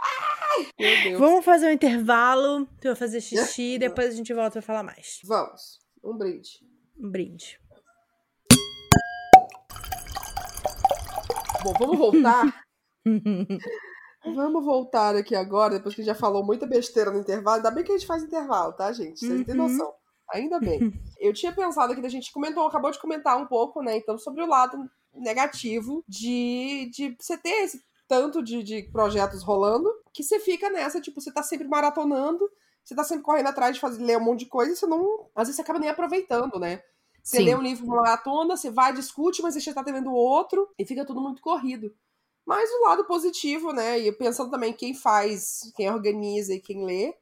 Vamos 1.18 1.44
fazer 1.44 1.68
um 1.68 1.72
intervalo. 1.72 2.66
Tu 2.80 2.88
vai 2.88 2.96
fazer 2.96 3.22
xixi 3.22 3.76
e 3.76 3.80
depois 3.80 4.10
a 4.10 4.18
gente 4.18 4.34
volta 4.34 4.54
pra 4.54 4.62
falar 4.62 4.84
mais. 4.84 5.20
Vamos. 5.24 5.80
Um 6.04 6.18
brinde. 6.18 6.60
Um 6.98 7.10
brinde. 7.10 7.60
Bom, 11.64 11.74
vamos 11.80 11.98
voltar. 11.98 12.66
vamos 14.26 14.66
voltar 14.66 15.16
aqui 15.16 15.36
agora, 15.36 15.76
depois 15.76 15.96
que 15.96 16.02
a 16.02 16.04
gente 16.04 16.14
já 16.14 16.20
falou 16.20 16.46
muita 16.46 16.66
besteira 16.66 17.12
no 17.12 17.20
intervalo. 17.20 17.58
Ainda 17.58 17.72
bem 17.72 17.84
que 17.84 17.92
a 17.92 17.98
gente 17.98 18.08
faz 18.08 18.24
intervalo, 18.24 18.74
tá, 18.74 18.92
gente? 18.92 19.20
Vocês 19.20 19.40
uhum. 19.40 19.44
têm 19.44 19.56
noção. 19.56 19.94
Ainda 20.34 20.60
bem. 20.60 20.92
Eu 21.20 21.34
tinha 21.34 21.52
pensado 21.52 21.94
aqui, 21.94 22.06
a 22.06 22.10
gente 22.10 22.32
comentou, 22.32 22.66
acabou 22.66 22.92
de 22.92 23.00
comentar 23.00 23.38
um 23.38 23.46
pouco, 23.46 23.82
né? 23.82 23.96
Então, 23.98 24.18
sobre 24.18 24.42
o 24.42 24.48
lado 24.48 24.78
negativo 25.14 26.04
de, 26.08 26.90
de 26.92 27.16
você 27.20 27.38
ter 27.38 27.64
esse 27.64 27.82
tanto 28.14 28.44
de, 28.44 28.62
de 28.62 28.84
projetos 28.92 29.42
rolando 29.42 29.92
que 30.14 30.22
você 30.22 30.40
fica 30.40 30.70
nessa, 30.70 31.02
tipo, 31.02 31.20
você 31.20 31.32
tá 31.32 31.42
sempre 31.42 31.68
maratonando, 31.68 32.48
você 32.84 32.94
tá 32.94 33.04
sempre 33.04 33.24
correndo 33.24 33.48
atrás 33.48 33.74
de 33.74 33.82
fazer, 33.82 34.04
ler 34.04 34.20
um 34.20 34.24
monte 34.24 34.42
de 34.42 34.46
coisa 34.46 34.72
e 34.72 34.76
você 34.76 34.86
não. 34.86 35.28
Às 35.36 35.48
vezes 35.48 35.56
você 35.56 35.64
acaba 35.64 35.80
nem 35.80 35.90
aproveitando, 35.90 36.60
né? 36.60 36.84
Você 37.24 37.38
Sim. 37.38 37.46
lê 37.46 37.56
um 37.56 37.62
livro 37.62 37.88
maratona, 37.88 38.56
você 38.56 38.70
vai, 38.70 38.94
discute, 38.94 39.42
mas 39.42 39.56
você 39.56 39.62
já 39.62 39.74
tá 39.74 39.82
vendo 39.82 40.14
outro 40.14 40.70
e 40.78 40.86
fica 40.86 41.04
tudo 41.04 41.20
muito 41.20 41.42
corrido. 41.42 41.92
Mas 42.46 42.70
o 42.70 42.84
lado 42.84 43.04
positivo, 43.06 43.74
né? 43.74 43.98
E 43.98 44.12
pensando 44.12 44.52
também 44.52 44.74
quem 44.74 44.94
faz, 44.94 45.72
quem 45.76 45.90
organiza 45.90 46.54
e 46.54 46.60
quem 46.60 46.86
lê, 46.86 47.16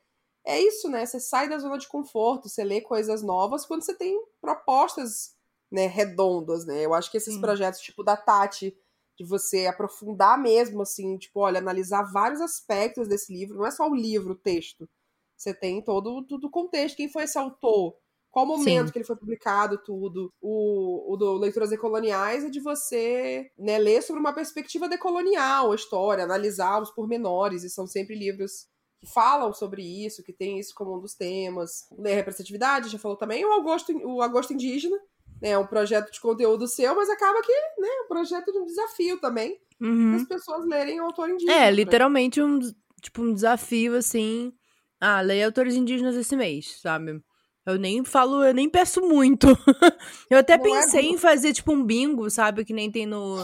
é 0.46 0.60
isso, 0.60 0.90
né? 0.90 1.06
Você 1.06 1.22
sai 1.22 1.48
da 1.48 1.58
zona 1.58 1.78
de 1.78 1.88
conforto, 1.88 2.50
você 2.50 2.66
lê 2.66 2.82
coisas 2.82 3.22
novas 3.22 3.66
quando 3.66 3.84
você 3.84 3.94
tem 3.94 4.22
propostas, 4.42 5.38
né, 5.72 5.88
redondas, 5.88 6.66
né? 6.66 6.86
Eu 6.86 6.94
acho 6.94 7.10
que 7.10 7.16
esses 7.16 7.36
Sim. 7.36 7.40
projetos, 7.40 7.80
tipo 7.80 8.04
da 8.04 8.18
Tati, 8.18 8.76
de 9.18 9.26
você 9.26 9.68
aprofundar 9.68 10.42
mesmo, 10.42 10.82
assim, 10.82 11.18
tipo, 11.18 11.40
olha, 11.40 11.60
analisar 11.60 12.04
vários 12.12 12.42
aspectos 12.42 13.08
desse 13.08 13.34
livro, 13.34 13.58
não 13.58 13.66
é 13.66 13.72
só 13.72 13.88
o 13.90 13.96
livro, 13.96 14.34
o 14.34 14.38
texto. 14.38 14.90
Você 15.38 15.54
tem 15.54 15.84
todo, 15.84 16.26
o 16.30 16.50
contexto, 16.50 16.98
quem 16.98 17.12
foi 17.12 17.24
esse 17.24 17.38
autor, 17.38 17.96
qual 18.32 18.46
momento 18.46 18.88
Sim. 18.88 18.92
que 18.94 18.98
ele 19.00 19.06
foi 19.06 19.18
publicado, 19.18 19.78
tudo. 19.84 20.34
O, 20.42 21.14
o 21.14 21.18
do 21.18 21.34
Leituras 21.34 21.70
Decoloniais 21.70 22.46
é 22.46 22.50
de 22.50 22.62
você 22.62 23.52
né, 23.58 23.78
ler 23.78 24.02
sobre 24.02 24.22
uma 24.22 24.34
perspectiva 24.34 24.88
decolonial 24.88 25.72
a 25.72 25.76
história, 25.76 26.24
analisar 26.24 26.82
os 26.82 26.92
pormenores, 26.92 27.64
e 27.64 27.70
são 27.70 27.86
sempre 27.86 28.16
livros 28.16 28.68
que 29.02 29.12
falam 29.12 29.52
sobre 29.52 29.84
isso, 29.84 30.24
que 30.24 30.32
tem 30.32 30.60
isso 30.60 30.74
como 30.74 30.96
um 30.96 31.02
dos 31.02 31.14
temas. 31.14 31.88
Ler 31.98 32.16
representatividade, 32.16 32.88
já 32.88 32.98
falou 32.98 33.18
também, 33.18 33.44
o 33.44 33.52
Agosto, 33.52 33.92
o 34.06 34.22
Agosto 34.22 34.54
Indígena, 34.54 34.98
né, 35.42 35.58
um 35.58 35.66
projeto 35.66 36.12
de 36.12 36.20
conteúdo 36.22 36.68
seu, 36.68 36.96
mas 36.96 37.10
acaba 37.10 37.42
que, 37.42 37.52
né, 37.80 37.88
um 38.06 38.08
projeto 38.08 38.52
de 38.52 38.60
um 38.60 38.66
desafio 38.66 39.20
também, 39.20 39.60
Uhum. 39.82 40.16
as 40.16 40.24
pessoas 40.28 40.64
lerem 40.68 41.02
o 41.02 41.06
autor 41.06 41.30
indígena. 41.30 41.52
É, 41.54 41.66
né? 41.66 41.72
literalmente 41.72 42.40
um, 42.42 42.60
tipo, 43.02 43.24
um 43.24 43.34
desafio, 43.34 43.96
assim. 43.96 44.54
Ah, 45.00 45.22
leia 45.22 45.48
autores 45.48 45.74
indígenas 45.76 46.16
esse 46.16 46.36
mês, 46.36 46.80
sabe? 46.80 47.20
Eu 47.66 47.80
nem 47.80 48.04
falo, 48.06 48.44
eu 48.44 48.54
nem 48.54 48.70
peço 48.70 49.02
muito. 49.02 49.48
eu 50.30 50.38
até 50.38 50.56
Não 50.58 50.66
é 50.66 50.70
pensei 50.82 51.02
muito. 51.04 51.16
em 51.16 51.18
fazer, 51.18 51.54
tipo, 51.54 51.72
um 51.74 51.84
bingo, 51.84 52.30
sabe? 52.30 52.64
Que 52.64 52.74
nem 52.74 52.92
tem 52.92 53.08
no. 53.08 53.44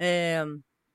é, 0.00 0.44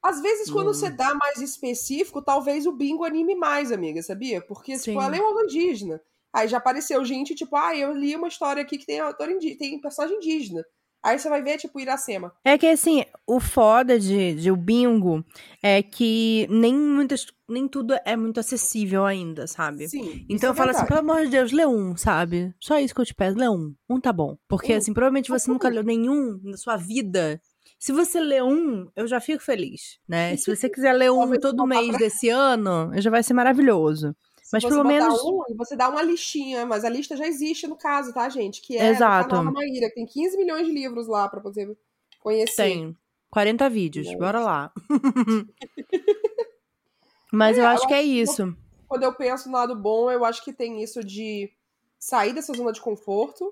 Às 0.04 0.22
vezes, 0.22 0.50
quando 0.52 0.72
Hum. 0.72 0.74
você 0.74 0.90
dá 0.90 1.14
mais 1.16 1.40
específico, 1.40 2.22
talvez 2.22 2.66
o 2.66 2.72
bingo 2.74 3.06
anime 3.06 3.36
mais, 3.36 3.72
amiga, 3.72 4.02
sabia? 4.04 4.42
Porque, 4.42 4.78
Sim. 4.78 4.92
tipo, 4.92 5.02
ela 5.02 5.16
é 5.16 5.22
um 5.22 5.26
autor 5.28 5.44
indígena. 5.46 6.02
Aí 6.34 6.48
já 6.48 6.58
apareceu 6.58 7.04
gente, 7.06 7.36
tipo, 7.36 7.56
ah, 7.56 7.76
eu 7.76 7.94
li 7.94 8.16
uma 8.16 8.28
história 8.28 8.64
aqui 8.64 8.78
que 8.78 8.86
tem 8.86 9.00
autor 9.00 9.30
indígena, 9.30 9.60
tem 9.60 9.80
personagem 9.80 10.18
indígena. 10.18 10.64
Aí 11.04 11.20
você 11.20 11.28
vai 11.28 11.44
ver, 11.44 11.58
tipo, 11.58 11.82
Iracema. 11.82 12.34
É 12.46 12.58
que 12.58 12.66
assim, 12.66 13.04
o 13.28 13.38
foda 13.42 14.00
de, 14.00 14.36
de 14.36 14.50
o 14.50 14.56
bingo 14.56 15.24
é 15.62 15.84
que 15.84 16.48
nem 16.50 16.74
muitas, 16.74 17.28
nem 17.48 17.68
tudo 17.68 17.94
é 18.06 18.16
muito 18.16 18.40
acessível 18.40 19.06
ainda, 19.06 19.46
sabe? 19.46 19.90
Sim. 19.90 20.26
Então 20.30 20.50
é 20.50 20.52
eu 20.52 20.56
falo 20.56 20.70
assim, 20.70 20.80
verdade. 20.80 21.02
pelo 21.02 21.12
amor 21.12 21.26
de 21.26 21.32
Deus, 21.32 21.52
lê 21.52 21.66
um, 21.66 21.98
sabe? 21.98 22.56
Só 22.58 22.80
isso 22.80 22.96
que 22.96 23.02
eu 23.02 23.06
te 23.06 23.14
peço, 23.14 23.38
lê 23.38 23.50
um. 23.50 23.76
Um 23.90 24.00
tá 24.00 24.14
bom. 24.14 24.38
Porque, 24.48 24.74
Um. 24.74 24.78
assim, 24.78 24.94
provavelmente 24.94 25.28
Só 25.28 25.38
você 25.38 25.52
nunca 25.52 25.68
leu 25.68 25.84
nenhum 25.84 26.40
na 26.42 26.56
sua 26.56 26.78
vida. 26.78 27.42
Se 27.78 27.92
você 27.92 28.22
lê 28.22 28.42
um, 28.42 28.88
eu 28.96 29.06
já 29.06 29.20
fico 29.20 29.44
feliz, 29.44 30.00
né? 30.08 30.38
Se 30.38 30.56
você 30.56 30.70
quiser 30.70 30.94
ler 30.94 31.12
um 31.12 31.38
todo 31.38 31.68
mês 31.68 31.98
desse 31.98 32.30
ano, 32.30 32.92
já 32.96 33.10
vai 33.10 33.22
ser 33.22 33.34
maravilhoso. 33.34 34.16
Mas 34.54 34.62
você 34.62 34.70
pelo 34.70 34.84
menos. 34.84 35.20
um, 35.24 35.42
você 35.58 35.76
dá 35.76 35.90
uma 35.90 36.04
listinha, 36.04 36.64
mas 36.64 36.86
a 36.86 36.90
lista 36.90 37.18
já 37.18 37.26
existe 37.26 37.66
no 37.66 37.76
caso, 37.76 38.14
tá, 38.14 38.30
gente? 38.30 38.62
Que 38.62 38.78
é 38.78 38.90
Exato. 38.90 39.36
do 39.36 39.52
Maíra, 39.52 39.90
que 39.90 39.96
tem 39.96 40.06
15 40.06 40.38
milhões 40.38 40.68
de 40.68 40.72
livros 40.72 41.08
lá 41.08 41.28
pra 41.28 41.40
você 41.40 41.76
conhecer. 42.20 42.56
Tem 42.56 42.96
40 43.32 43.68
vídeos, 43.68 44.06
Nossa. 44.06 44.20
bora 44.20 44.40
lá. 44.40 44.72
Mas 47.34 47.58
É, 47.58 47.62
eu 47.62 47.66
acho 47.66 47.88
que 47.88 47.96
é 47.96 48.04
isso. 48.04 48.56
Quando 48.88 49.02
eu 49.02 49.16
penso 49.16 49.50
no 49.50 49.56
lado 49.56 49.76
bom, 49.76 50.12
eu 50.12 50.24
acho 50.24 50.44
que 50.44 50.54
tem 50.54 50.84
isso 50.84 51.04
de 51.04 51.52
sair 51.98 52.32
dessa 52.32 52.54
zona 52.54 52.72
de 52.72 52.80
conforto, 52.80 53.52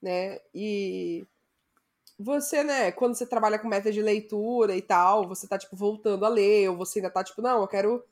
né? 0.00 0.40
E 0.54 1.26
você, 2.18 2.64
né, 2.64 2.90
quando 2.90 3.14
você 3.14 3.26
trabalha 3.26 3.58
com 3.58 3.68
meta 3.68 3.92
de 3.92 4.00
leitura 4.00 4.74
e 4.74 4.80
tal, 4.80 5.28
você 5.28 5.46
tá, 5.46 5.58
tipo, 5.58 5.76
voltando 5.76 6.24
a 6.24 6.28
ler, 6.30 6.70
ou 6.70 6.76
você 6.78 7.00
ainda 7.00 7.10
tá, 7.10 7.22
tipo, 7.22 7.42
não, 7.42 7.60
eu 7.60 7.68
quero 7.68 8.02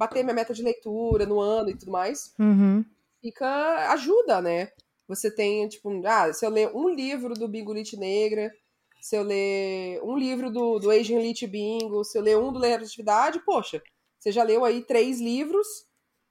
bater 0.00 0.24
minha 0.24 0.34
meta 0.34 0.54
de 0.54 0.62
leitura 0.62 1.26
no 1.26 1.38
ano 1.38 1.68
e 1.68 1.76
tudo 1.76 1.92
mais. 1.92 2.34
Uhum. 2.38 2.82
fica 3.20 3.92
ajuda, 3.92 4.40
né? 4.40 4.72
Você 5.06 5.30
tem, 5.30 5.68
tipo, 5.68 5.90
ah, 6.06 6.32
se 6.32 6.46
eu 6.46 6.48
ler 6.48 6.74
um 6.74 6.88
livro 6.88 7.34
do 7.34 7.46
Bingo 7.46 7.74
Lit 7.74 7.98
Negra, 7.98 8.50
se 8.98 9.14
eu 9.14 9.22
ler 9.22 10.00
um 10.02 10.16
livro 10.16 10.50
do, 10.50 10.78
do 10.78 10.90
Asian 10.90 11.20
Lit 11.20 11.46
Bingo, 11.46 12.02
se 12.02 12.16
eu 12.16 12.22
ler 12.22 12.38
um 12.38 12.50
do 12.50 12.58
Ler 12.58 12.70
Representatividade, 12.70 13.40
poxa, 13.40 13.82
você 14.18 14.32
já 14.32 14.42
leu 14.42 14.64
aí 14.64 14.82
três 14.82 15.20
livros 15.20 15.66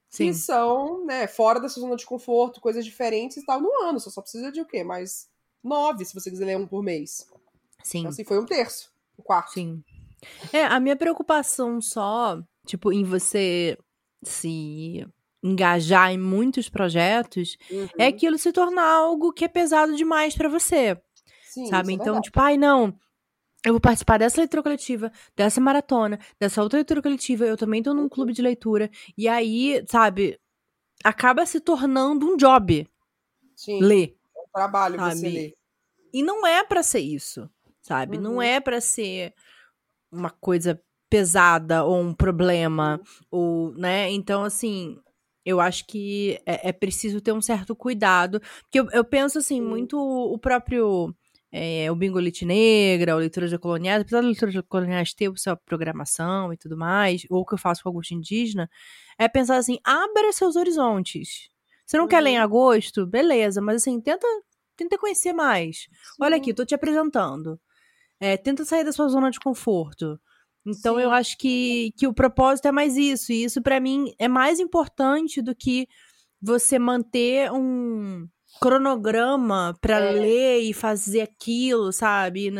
Sim. 0.09 0.27
que 0.27 0.33
são, 0.33 1.05
né, 1.05 1.27
fora 1.27 1.59
da 1.59 1.69
sua 1.69 1.81
zona 1.81 1.95
de 1.95 2.05
conforto, 2.05 2.61
coisas 2.61 2.83
diferentes 2.83 3.37
e 3.37 3.45
tal, 3.45 3.61
no 3.61 3.71
ano. 3.83 3.99
Você 3.99 4.09
só 4.09 4.21
precisa 4.21 4.51
de 4.51 4.61
o 4.61 4.65
quê? 4.65 4.83
Mais 4.83 5.29
nove, 5.63 6.05
se 6.05 6.13
você 6.15 6.31
quiser 6.31 6.45
ler 6.45 6.57
um 6.57 6.65
por 6.65 6.81
mês. 6.81 7.27
Sim. 7.83 7.99
Então, 7.99 8.09
assim, 8.09 8.23
foi 8.23 8.39
um 8.39 8.45
terço, 8.45 8.91
um 9.19 9.21
quarto. 9.21 9.51
Sim. 9.51 9.83
É, 10.51 10.63
a 10.63 10.79
minha 10.79 10.95
preocupação 10.95 11.81
só, 11.81 12.41
tipo, 12.65 12.91
em 12.93 13.03
você 13.03 13.77
se 14.23 15.05
engajar 15.43 16.11
em 16.11 16.17
muitos 16.17 16.69
projetos 16.69 17.57
Uhum. 17.69 17.87
é 17.97 18.07
aquilo 18.07 18.37
se 18.37 18.51
tornar 18.51 18.83
algo 18.85 19.31
que 19.33 19.45
é 19.45 19.47
pesado 19.47 19.95
demais 19.95 20.35
pra 20.35 20.49
você, 20.49 20.99
Sim, 21.41 21.69
sabe? 21.69 21.93
é 21.93 21.95
então, 21.95 22.13
verdade. 22.13 22.25
tipo, 22.25 22.39
ai, 22.41 22.57
não, 22.57 22.87
eu 23.65 23.73
vou 23.73 23.81
participar 23.81 24.17
dessa 24.19 24.39
leitura 24.41 24.63
coletiva, 24.63 25.11
dessa 25.35 25.61
maratona, 25.61 26.19
dessa 26.39 26.63
outra 26.63 26.77
leitura 26.79 27.01
coletiva, 27.01 27.45
eu 27.45 27.57
também 27.57 27.83
tô 27.83 27.93
num 27.93 28.03
Uhum. 28.03 28.09
clube 28.09 28.33
de 28.33 28.41
leitura, 28.41 28.89
e 29.17 29.27
aí, 29.27 29.83
sabe, 29.89 30.39
acaba 31.03 31.45
se 31.45 31.59
tornando 31.61 32.25
um 32.27 32.37
job 32.37 32.87
Sim, 33.55 33.81
ler. 33.81 34.17
é 34.35 34.39
um 34.41 34.47
trabalho 34.53 34.99
você 34.99 35.27
sabe? 35.27 35.33
ler. 35.33 35.53
E 36.13 36.23
não 36.23 36.45
é 36.47 36.63
pra 36.63 36.83
ser 36.83 36.99
isso, 37.01 37.49
sabe? 37.81 38.17
Não 38.17 38.35
Uhum. 38.35 38.41
é 38.41 38.59
pra 38.59 38.81
ser 38.81 39.33
uma 40.11 40.29
coisa 40.31 40.81
pesada 41.09 41.83
ou 41.83 41.99
um 42.01 42.13
problema, 42.13 43.01
ou, 43.31 43.71
né? 43.73 44.09
Então, 44.11 44.43
assim, 44.43 44.97
eu 45.45 45.59
acho 45.59 45.85
que 45.87 46.39
é, 46.45 46.69
é 46.69 46.71
preciso 46.71 47.21
ter 47.21 47.31
um 47.31 47.41
certo 47.41 47.75
cuidado. 47.75 48.39
Porque 48.63 48.79
eu, 48.79 48.89
eu 48.91 49.03
penso, 49.03 49.39
assim, 49.39 49.61
Sim. 49.61 49.61
muito 49.61 49.97
o 49.99 50.37
próprio. 50.37 51.13
é, 51.51 51.91
o 51.91 51.95
Bingo 51.95 52.19
Lit 52.19 52.45
Negra, 52.45 53.15
o 53.15 53.19
Leitura 53.19 53.47
de 53.47 53.57
Coloniais, 53.57 54.01
apesar 54.01 54.21
da 54.21 54.27
Leitura 54.27 54.51
de 54.51 54.61
Coloniais 54.63 55.13
ter 55.13 55.31
sua 55.37 55.55
programação 55.57 56.53
e 56.53 56.57
tudo 56.57 56.77
mais, 56.77 57.23
ou 57.29 57.41
o 57.41 57.45
que 57.45 57.55
eu 57.55 57.57
faço 57.57 57.81
com 57.83 57.89
Augusto 57.89 58.13
Indígena, 58.13 58.69
é 59.17 59.27
pensar 59.27 59.57
assim, 59.57 59.79
abra 59.83 60.31
seus 60.33 60.55
horizontes. 60.55 61.49
Você 61.85 61.97
não 61.97 62.07
quer 62.07 62.21
ler 62.21 62.31
em 62.31 62.37
Uhum. 62.37 62.43
agosto? 62.43 63.05
Beleza, 63.07 63.61
mas 63.61 63.77
assim, 63.77 63.99
tenta, 63.99 64.27
tenta 64.77 64.97
conhecer 64.97 65.33
mais. 65.33 65.87
Olha 66.21 66.35
Sim. 66.35 66.41
aqui, 66.41 66.53
tô 66.53 66.65
te 66.65 66.75
apresentando. 66.75 67.59
É, 68.19 68.37
tenta 68.37 68.65
sair 68.65 68.83
da 68.83 68.91
sua 68.91 69.07
zona 69.09 69.31
de 69.31 69.39
conforto. 69.39 70.19
Então 70.65 70.99
eu 70.99 71.09
Sim. 71.09 71.15
acho 71.15 71.37
que, 71.37 71.91
que 71.97 72.07
o 72.07 72.13
propósito 72.13 72.67
é 72.67 72.71
mais 72.71 72.95
isso. 72.97 73.31
E 73.31 73.43
isso 73.43 73.61
pra 73.61 73.79
mim 73.79 74.13
é 74.19 74.27
mais 74.27 74.59
importante 74.59 75.41
do 75.41 75.55
que 75.55 75.87
você 76.41 76.79
manter 76.79 77.51
um 77.51 78.27
cronograma 78.61 79.77
pra 79.81 79.99
É. 79.99 80.11
ler 80.11 80.59
e 80.61 80.73
fazer 80.73 81.21
aquilo, 81.21 81.91
sabe? 81.93 82.51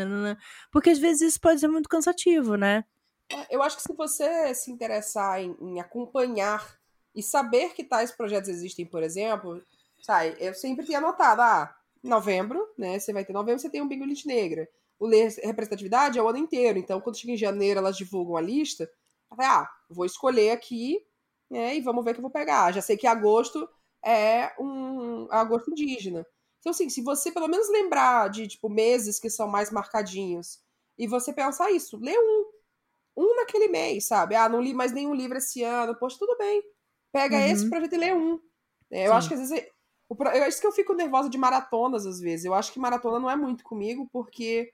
Porque 0.72 0.90
às 0.90 0.98
vezes 0.98 1.22
isso 1.32 1.40
pode 1.40 1.60
ser 1.60 1.68
muito 1.68 1.88
cansativo, 1.88 2.56
né? 2.56 2.84
É, 3.28 3.54
Eu 3.54 3.62
acho 3.62 3.76
que 3.76 3.82
se 3.82 3.92
você 3.94 4.54
se 4.54 4.70
interessar 4.70 5.40
em, 5.40 5.56
em 5.60 5.80
acompanhar 5.80 6.78
e 7.14 7.22
saber 7.22 7.74
que 7.74 7.84
tais 7.84 8.10
projetos 8.10 8.48
existem, 8.48 8.86
por 8.86 9.02
exemplo, 9.02 9.62
sabe, 10.00 10.36
eu 10.38 10.54
sempre 10.54 10.84
tinha 10.86 10.98
anotado, 10.98 11.42
ah, 11.42 11.74
novembro, 12.02 12.66
né, 12.78 12.98
você 12.98 13.12
vai 13.12 13.24
ter 13.24 13.32
novembro, 13.32 13.60
você 13.60 13.68
tem 13.68 13.82
um 13.82 13.88
Bingo 13.88 14.06
Negra. 14.26 14.68
O 15.00 15.06
Ler 15.06 15.28
Representatividade 15.42 16.18
é 16.18 16.22
o 16.22 16.28
ano 16.28 16.38
inteiro, 16.38 16.78
então 16.78 17.00
quando 17.00 17.18
chega 17.18 17.32
em 17.32 17.36
janeiro 17.36 17.78
elas 17.80 17.96
divulgam 17.96 18.36
a 18.36 18.40
lista, 18.40 18.84
eu 19.32 19.36
ah, 19.40 19.68
vou 19.88 20.04
escolher 20.04 20.50
aqui, 20.50 21.04
né, 21.50 21.74
e 21.76 21.80
vamos 21.80 22.04
ver 22.04 22.10
o 22.10 22.14
que 22.14 22.20
eu 22.20 22.22
vou 22.22 22.30
pegar. 22.30 22.70
Já 22.72 22.82
sei 22.82 22.96
que 22.96 23.06
agosto 23.06 23.68
é 24.04 24.52
um 24.60 25.26
agosto 25.32 25.70
indígena. 25.70 26.24
Então, 26.60 26.70
assim, 26.70 26.88
se 26.90 27.02
você 27.02 27.32
pelo 27.32 27.48
menos 27.48 27.68
lembrar 27.70 28.28
de, 28.28 28.46
tipo, 28.46 28.68
meses 28.68 29.18
que 29.18 29.30
são 29.30 29.48
mais 29.48 29.70
marcadinhos, 29.70 30.60
e 30.98 31.06
você 31.06 31.32
pensar 31.32 31.70
isso, 31.70 31.96
lê 31.98 32.14
um, 32.18 32.44
um 33.16 33.36
naquele 33.36 33.68
mês, 33.68 34.06
sabe? 34.06 34.34
Ah, 34.34 34.48
não 34.48 34.60
li 34.60 34.74
mais 34.74 34.92
nenhum 34.92 35.14
livro 35.14 35.38
esse 35.38 35.62
ano. 35.62 35.96
Poxa, 35.98 36.18
tudo 36.18 36.36
bem. 36.36 36.62
Pega 37.10 37.36
Uhum. 37.36 37.42
esse 37.46 37.70
projeto 37.70 37.94
e 37.94 37.98
lê 37.98 38.12
um. 38.12 38.38
É, 38.90 39.06
eu 39.08 39.12
Sim. 39.12 39.16
acho 39.16 39.28
que 39.28 39.34
às 39.34 39.48
vezes. 39.48 39.66
O, 40.08 40.14
pro- 40.14 40.28
é 40.28 40.46
isso 40.48 40.60
que 40.60 40.66
eu 40.66 40.72
fico 40.72 40.92
nervosa 40.92 41.30
de 41.30 41.38
maratonas, 41.38 42.04
às 42.04 42.20
vezes. 42.20 42.44
Eu 42.44 42.52
acho 42.52 42.72
que 42.72 42.78
maratona 42.78 43.18
não 43.18 43.30
é 43.30 43.36
muito 43.36 43.64
comigo, 43.64 44.08
porque 44.12 44.70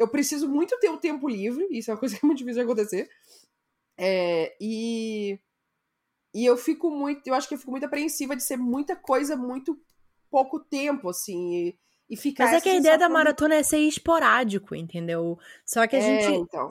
eu 0.00 0.08
preciso 0.08 0.48
muito 0.48 0.78
ter 0.80 0.88
o 0.88 0.98
tempo 0.98 1.28
livre. 1.28 1.66
Isso 1.70 1.90
é 1.90 1.94
uma 1.94 2.00
coisa 2.00 2.16
que 2.18 2.24
é 2.24 2.26
muito 2.26 2.38
difícil 2.38 2.64
de 2.64 2.70
acontecer. 2.70 3.08
É, 3.98 4.56
e. 4.60 5.38
E 6.34 6.44
eu 6.46 6.56
fico 6.56 6.90
muito. 6.90 7.26
Eu 7.26 7.34
acho 7.34 7.48
que 7.48 7.54
eu 7.54 7.58
fico 7.58 7.70
muito 7.70 7.86
apreensiva 7.86 8.36
de 8.36 8.42
ser 8.42 8.56
muita 8.56 8.96
coisa, 8.96 9.36
muito 9.36 9.78
pouco 10.30 10.60
tempo, 10.60 11.08
assim. 11.08 11.54
E, 11.54 11.78
e 12.10 12.16
ficar. 12.16 12.44
Mas 12.46 12.54
é 12.54 12.60
que 12.60 12.68
a 12.68 12.76
ideia 12.76 12.96
da 12.96 13.08
maratona 13.08 13.56
é 13.56 13.62
ser 13.62 13.78
esporádico, 13.78 14.74
entendeu? 14.74 15.38
Só 15.66 15.86
que 15.86 15.96
a 15.96 15.98
É, 15.98 16.02
gente 16.02 16.40
então. 16.40 16.70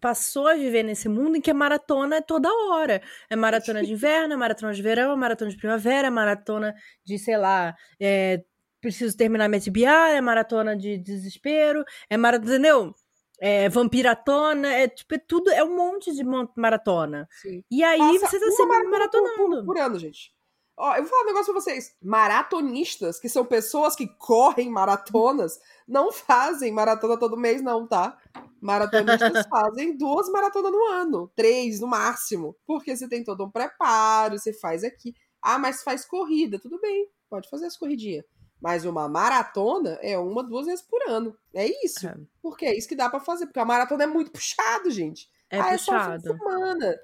passou 0.00 0.46
a 0.46 0.54
viver 0.54 0.82
nesse 0.82 1.08
mundo 1.08 1.36
em 1.36 1.40
que 1.40 1.50
a 1.50 1.54
maratona 1.54 2.16
é 2.16 2.20
toda 2.20 2.52
hora. 2.52 3.02
É 3.30 3.36
maratona 3.36 3.82
de 3.82 3.92
inverno, 3.92 4.34
é 4.34 4.36
maratona 4.36 4.74
de 4.74 4.82
verão, 4.82 5.12
é 5.12 5.16
maratona 5.16 5.50
de 5.50 5.56
primavera, 5.56 6.08
é 6.08 6.10
maratona 6.10 6.74
de, 7.04 7.18
sei 7.18 7.36
lá, 7.38 7.74
é, 8.00 8.44
preciso 8.82 9.16
terminar 9.16 9.48
minha 9.48 9.60
TBA, 9.60 10.10
é 10.10 10.20
maratona 10.20 10.76
de 10.76 10.98
desespero, 10.98 11.82
é 12.10 12.16
maratona, 12.18 12.50
entendeu? 12.52 12.94
É 13.40 13.68
vampiratona, 13.68 14.68
é 14.68 14.88
tipo, 14.88 15.14
é 15.14 15.18
tudo, 15.18 15.50
é 15.50 15.64
um 15.64 15.74
monte 15.74 16.12
de 16.12 16.22
maratona. 16.56 17.26
Sim. 17.40 17.64
E 17.70 17.82
aí 17.82 17.98
Passa 17.98 18.26
você 18.28 18.40
tá 18.40 18.50
sempre 18.50 18.66
maratona 18.66 18.82
por- 18.82 18.90
maratonando. 18.90 19.56
Por, 19.66 19.74
por 19.74 19.78
ano, 19.78 19.98
gente. 19.98 20.32
Ó, 20.76 20.94
eu 20.96 21.02
vou 21.02 21.10
falar 21.10 21.22
um 21.22 21.26
negócio 21.26 21.52
pra 21.52 21.60
vocês. 21.62 21.94
Maratonistas, 22.02 23.18
que 23.20 23.28
são 23.28 23.44
pessoas 23.44 23.94
que 23.94 24.06
correm 24.18 24.70
maratonas, 24.70 25.58
não 25.86 26.10
fazem 26.12 26.72
maratona 26.72 27.16
todo 27.18 27.36
mês, 27.36 27.62
não, 27.62 27.86
tá? 27.86 28.16
Maratonistas 28.60 29.46
fazem 29.50 29.96
duas 29.96 30.28
maratonas 30.28 30.72
no 30.72 30.84
ano. 30.86 31.30
Três, 31.36 31.80
no 31.80 31.86
máximo. 31.86 32.56
Porque 32.66 32.96
você 32.96 33.08
tem 33.08 33.22
todo 33.24 33.44
um 33.44 33.50
preparo, 33.50 34.38
você 34.38 34.52
faz 34.52 34.82
aqui. 34.84 35.14
Ah, 35.40 35.58
mas 35.58 35.82
faz 35.82 36.04
corrida. 36.04 36.58
Tudo 36.60 36.80
bem, 36.80 37.08
pode 37.28 37.48
fazer 37.50 37.66
as 37.66 37.76
corridinhas. 37.76 38.24
Mas 38.62 38.84
uma 38.84 39.08
maratona 39.08 39.98
é 40.00 40.16
uma, 40.16 40.42
duas 40.44 40.66
vezes 40.66 40.82
por 40.82 41.02
ano. 41.08 41.36
É 41.52 41.66
isso. 41.84 42.06
É. 42.06 42.14
Porque 42.40 42.64
é 42.64 42.76
isso 42.78 42.88
que 42.88 42.94
dá 42.94 43.10
pra 43.10 43.18
fazer. 43.18 43.46
Porque 43.46 43.58
a 43.58 43.64
maratona 43.64 44.04
é 44.04 44.06
muito 44.06 44.30
puxado, 44.30 44.88
gente 44.88 45.28
É 45.50 45.60
ah, 45.60 45.72
é 45.74 45.78
só 45.78 45.96
o 45.96 46.00
fim 46.00 46.16
de 46.18 46.22
puxado. 46.22 46.38
semana. 46.38 46.96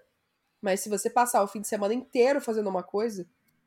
Mas 0.62 0.80
se 0.80 0.88
você 0.88 1.10
passar 1.10 1.42
o 1.42 1.48
fim 1.48 1.60
de 1.60 1.66
semana 1.66 1.92
inteiro 1.92 2.40
fazendo 2.40 2.70
uma 2.70 2.82
coisa, 2.84 3.26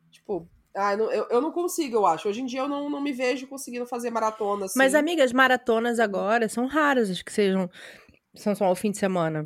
tipo, 0.09 0.47
Ah, 0.73 0.93
eu, 0.93 1.27
eu, 1.29 1.41
não 1.41 1.51
consigo, 1.51 1.97
eu 1.97 2.05
acho. 2.05 2.29
Hoje 2.29 2.41
em 2.41 2.45
dia 2.45 2.61
eu 2.61 2.69
não, 2.69 2.89
não 2.89 3.01
me 3.01 3.11
vejo 3.11 3.45
conseguindo 3.47 3.85
fazer 3.85 4.09
maratona 4.09 4.65
assim. 4.65 4.79
Mas, 4.79 4.95
amigas, 4.95 5.33
maratonas 5.33 5.99
agora 5.99 6.47
são 6.47 6.67
raras, 6.67 7.09
as 7.09 7.21
que 7.21 7.31
sejam 7.31 7.69
são 8.33 8.55
só 8.55 8.71
o 8.71 8.75
fim 8.75 8.91
de 8.91 8.97
semana. 8.97 9.45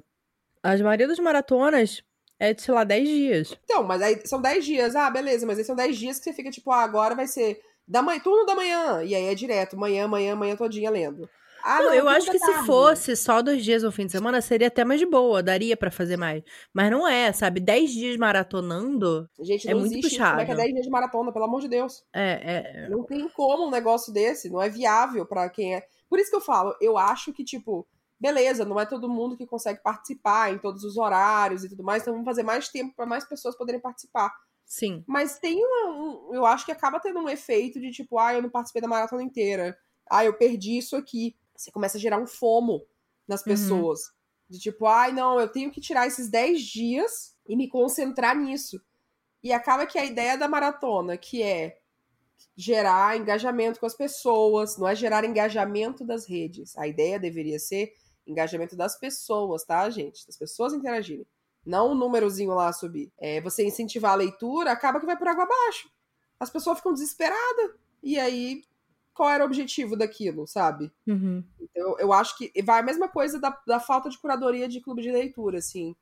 As 0.62 0.80
maioria 0.82 1.08
das 1.08 1.18
maratonas 1.18 2.04
é 2.40 2.54
de, 2.54 2.62
sei 2.62 2.74
lá, 2.76 2.84
10 2.84 3.08
dias. 3.08 3.58
Então, 3.64 3.84
mas 3.84 4.02
aí 4.04 4.22
são 4.26 4.40
10 4.40 4.66
dias. 4.66 4.96
Ah, 4.96 5.10
beleza, 5.10 5.48
mas 5.48 5.58
aí 5.58 5.64
são 5.66 5.76
10 5.76 5.98
dias 5.98 6.18
que 6.20 6.26
você 6.26 6.34
fica 6.34 6.52
tipo, 6.52 6.72
ah, 6.72 6.84
agora 6.84 7.16
vai 7.16 7.26
ser 7.28 7.60
da 7.88 8.02
manhã, 8.02 8.20
turno 8.20 8.46
da 8.46 8.56
manhã. 8.56 9.04
E 9.04 9.14
aí 9.14 9.26
é 9.26 9.36
direto, 9.36 9.78
manhã, 9.78 10.08
manhã, 10.08 10.36
manhã 10.36 10.56
todinha 10.56 10.90
lendo. 10.90 11.30
Ah, 11.64 11.80
não, 11.80 11.86
não, 11.86 11.94
eu 11.96 12.08
acho 12.08 12.30
que 12.30 12.38
se 12.38 12.46
tarde. 12.46 12.68
fosse 12.68 13.16
só 13.16 13.42
dois 13.42 13.64
dias 13.64 13.82
no 13.82 13.92
fim 13.92 14.06
de 14.06 14.12
semana, 14.12 14.40
seria 14.40 14.68
até 14.68 14.86
mais 14.86 15.00
de 15.00 15.06
boa, 15.08 15.42
daria 15.42 15.76
pra 15.76 15.90
fazer 15.90 16.16
mais. 16.16 16.44
Mas 16.72 16.92
não 16.92 17.08
é, 17.08 17.34
sabe? 17.34 17.60
10 17.60 17.92
dias 17.92 18.18
maratonando 18.18 19.28
Gente, 19.40 19.68
é 19.68 19.74
não 19.74 19.80
muito 19.80 19.94
existe 19.94 20.14
isso. 20.14 20.24
Como 20.24 20.42
é 20.42 20.46
que 20.46 20.52
é 20.52 20.54
puxado. 20.54 20.62
10 20.62 20.74
dias 20.74 20.86
de 20.86 20.92
maratona, 20.92 21.34
pelo 21.34 21.46
amor 21.46 21.62
de 21.62 21.68
Deus. 21.68 22.04
é, 22.14 22.84
é, 22.84 22.90
Não 22.90 23.04
tem 23.04 23.28
como 23.30 23.66
um 23.66 23.72
negócio 23.72 24.14
desse, 24.14 24.48
não 24.48 24.62
é 24.62 24.70
viável 24.70 25.26
pra 25.26 25.50
quem 25.50 25.74
é. 25.76 25.88
Por 26.08 26.20
isso 26.20 26.30
que 26.30 26.36
eu 26.36 26.42
falo, 26.42 26.76
eu 26.80 27.00
acho 27.00 27.34
que, 27.34 27.44
tipo, 27.44 27.88
beleza, 28.20 28.64
não 28.64 28.80
é 28.80 28.86
todo 28.86 29.10
mundo 29.10 29.36
que 29.36 29.48
consegue 29.48 29.82
participar 29.82 30.54
em 30.54 30.60
todos 30.60 30.84
os 30.84 30.98
horários 30.98 31.64
e 31.64 31.70
tudo 31.70 31.84
mais, 31.84 32.04
então 32.04 32.14
vamos 32.14 32.28
fazer 32.28 32.44
mais 32.44 32.70
tempo 32.70 32.96
pra 32.96 33.08
mais 33.08 33.28
pessoas 33.28 33.58
poderem 33.58 33.82
participar. 33.82 34.32
Sim. 34.66 35.04
Mas 35.08 35.40
tem 35.40 35.64
uma, 35.64 35.92
um, 35.92 36.34
eu 36.34 36.46
acho 36.46 36.66
que 36.66 36.72
acaba 36.72 37.00
tendo 37.00 37.20
um 37.20 37.30
efeito 37.30 37.80
de 37.80 37.92
tipo, 37.92 38.18
ah, 38.20 38.34
eu 38.34 38.42
não 38.42 38.50
participei 38.50 38.82
da 38.82 38.88
maratona 38.88 39.24
inteira. 39.24 39.78
Ah, 40.10 40.26
eu 40.26 40.34
perdi 40.38 40.78
isso 40.78 40.96
aqui. 40.96 41.36
Você 41.56 41.72
começa 41.72 41.98
a 41.98 42.02
gerar 42.02 42.20
um 42.20 42.28
fomo 42.28 42.86
nas 43.28 43.42
Uhum. 43.42 43.46
pessoas. 43.48 44.02
De 44.50 44.60
tipo, 44.60 44.86
ai, 44.86 45.12
não, 45.12 45.40
eu 45.40 45.48
tenho 45.48 45.72
que 45.72 45.82
tirar 45.82 46.06
esses 46.06 46.30
10 46.30 46.62
dias 46.62 47.36
e 47.48 47.56
me 47.56 47.68
concentrar 47.68 48.36
nisso. 48.38 48.80
E 49.44 49.52
acaba 49.54 49.86
que 49.86 49.98
a 49.98 50.06
ideia 50.06 50.38
da 50.38 50.48
maratona, 50.48 51.18
que 51.18 51.42
é 51.42 51.80
gerar 52.56 53.18
engajamento 53.18 53.80
com 53.80 53.86
as 53.86 53.96
pessoas, 53.96 54.78
não 54.78 54.88
é 54.88 54.96
gerar 54.96 55.24
engajamento 55.26 56.06
das 56.06 56.26
redes. 56.28 56.78
A 56.78 56.88
ideia 56.88 57.20
deveria 57.20 57.60
ser 57.60 57.94
engajamento 58.26 58.76
das 58.76 58.98
pessoas, 58.98 59.64
tá, 59.64 59.90
gente? 59.90 60.26
Das 60.26 60.38
pessoas 60.38 60.74
interagirem. 60.74 61.26
Não 61.66 61.92
um 61.92 61.96
númerozinho 61.96 62.54
lá 62.54 62.72
subir. 62.72 63.12
É, 63.18 63.42
você 63.42 63.66
incentivar 63.66 64.12
a 64.12 64.16
leitura, 64.16 64.72
acaba 64.72 65.00
que 65.00 65.06
vai 65.06 65.18
por 65.18 65.28
água 65.28 65.44
abaixo. 65.44 65.90
As 66.40 66.50
pessoas 66.50 66.78
ficam 66.78 66.94
desesperadas. 66.94 67.72
E 68.04 68.20
aí, 68.20 68.62
qual 69.14 69.30
era 69.30 69.44
o 69.44 69.48
objetivo 69.48 69.96
daquilo, 69.96 70.46
sabe? 70.46 70.92
Uhum. 71.08 71.44
Então, 71.60 71.98
eu 71.98 72.14
acho 72.14 72.38
que 72.38 72.52
vai 72.62 72.82
a 72.82 72.84
mesma 72.84 73.08
coisa 73.08 73.40
da, 73.40 73.58
da 73.66 73.80
falta 73.80 74.10
de 74.10 74.20
curadoria 74.20 74.68
de 74.68 74.82
clube 74.82 75.02
de 75.02 75.12
leitura, 75.12 75.58
assim. 75.58 75.96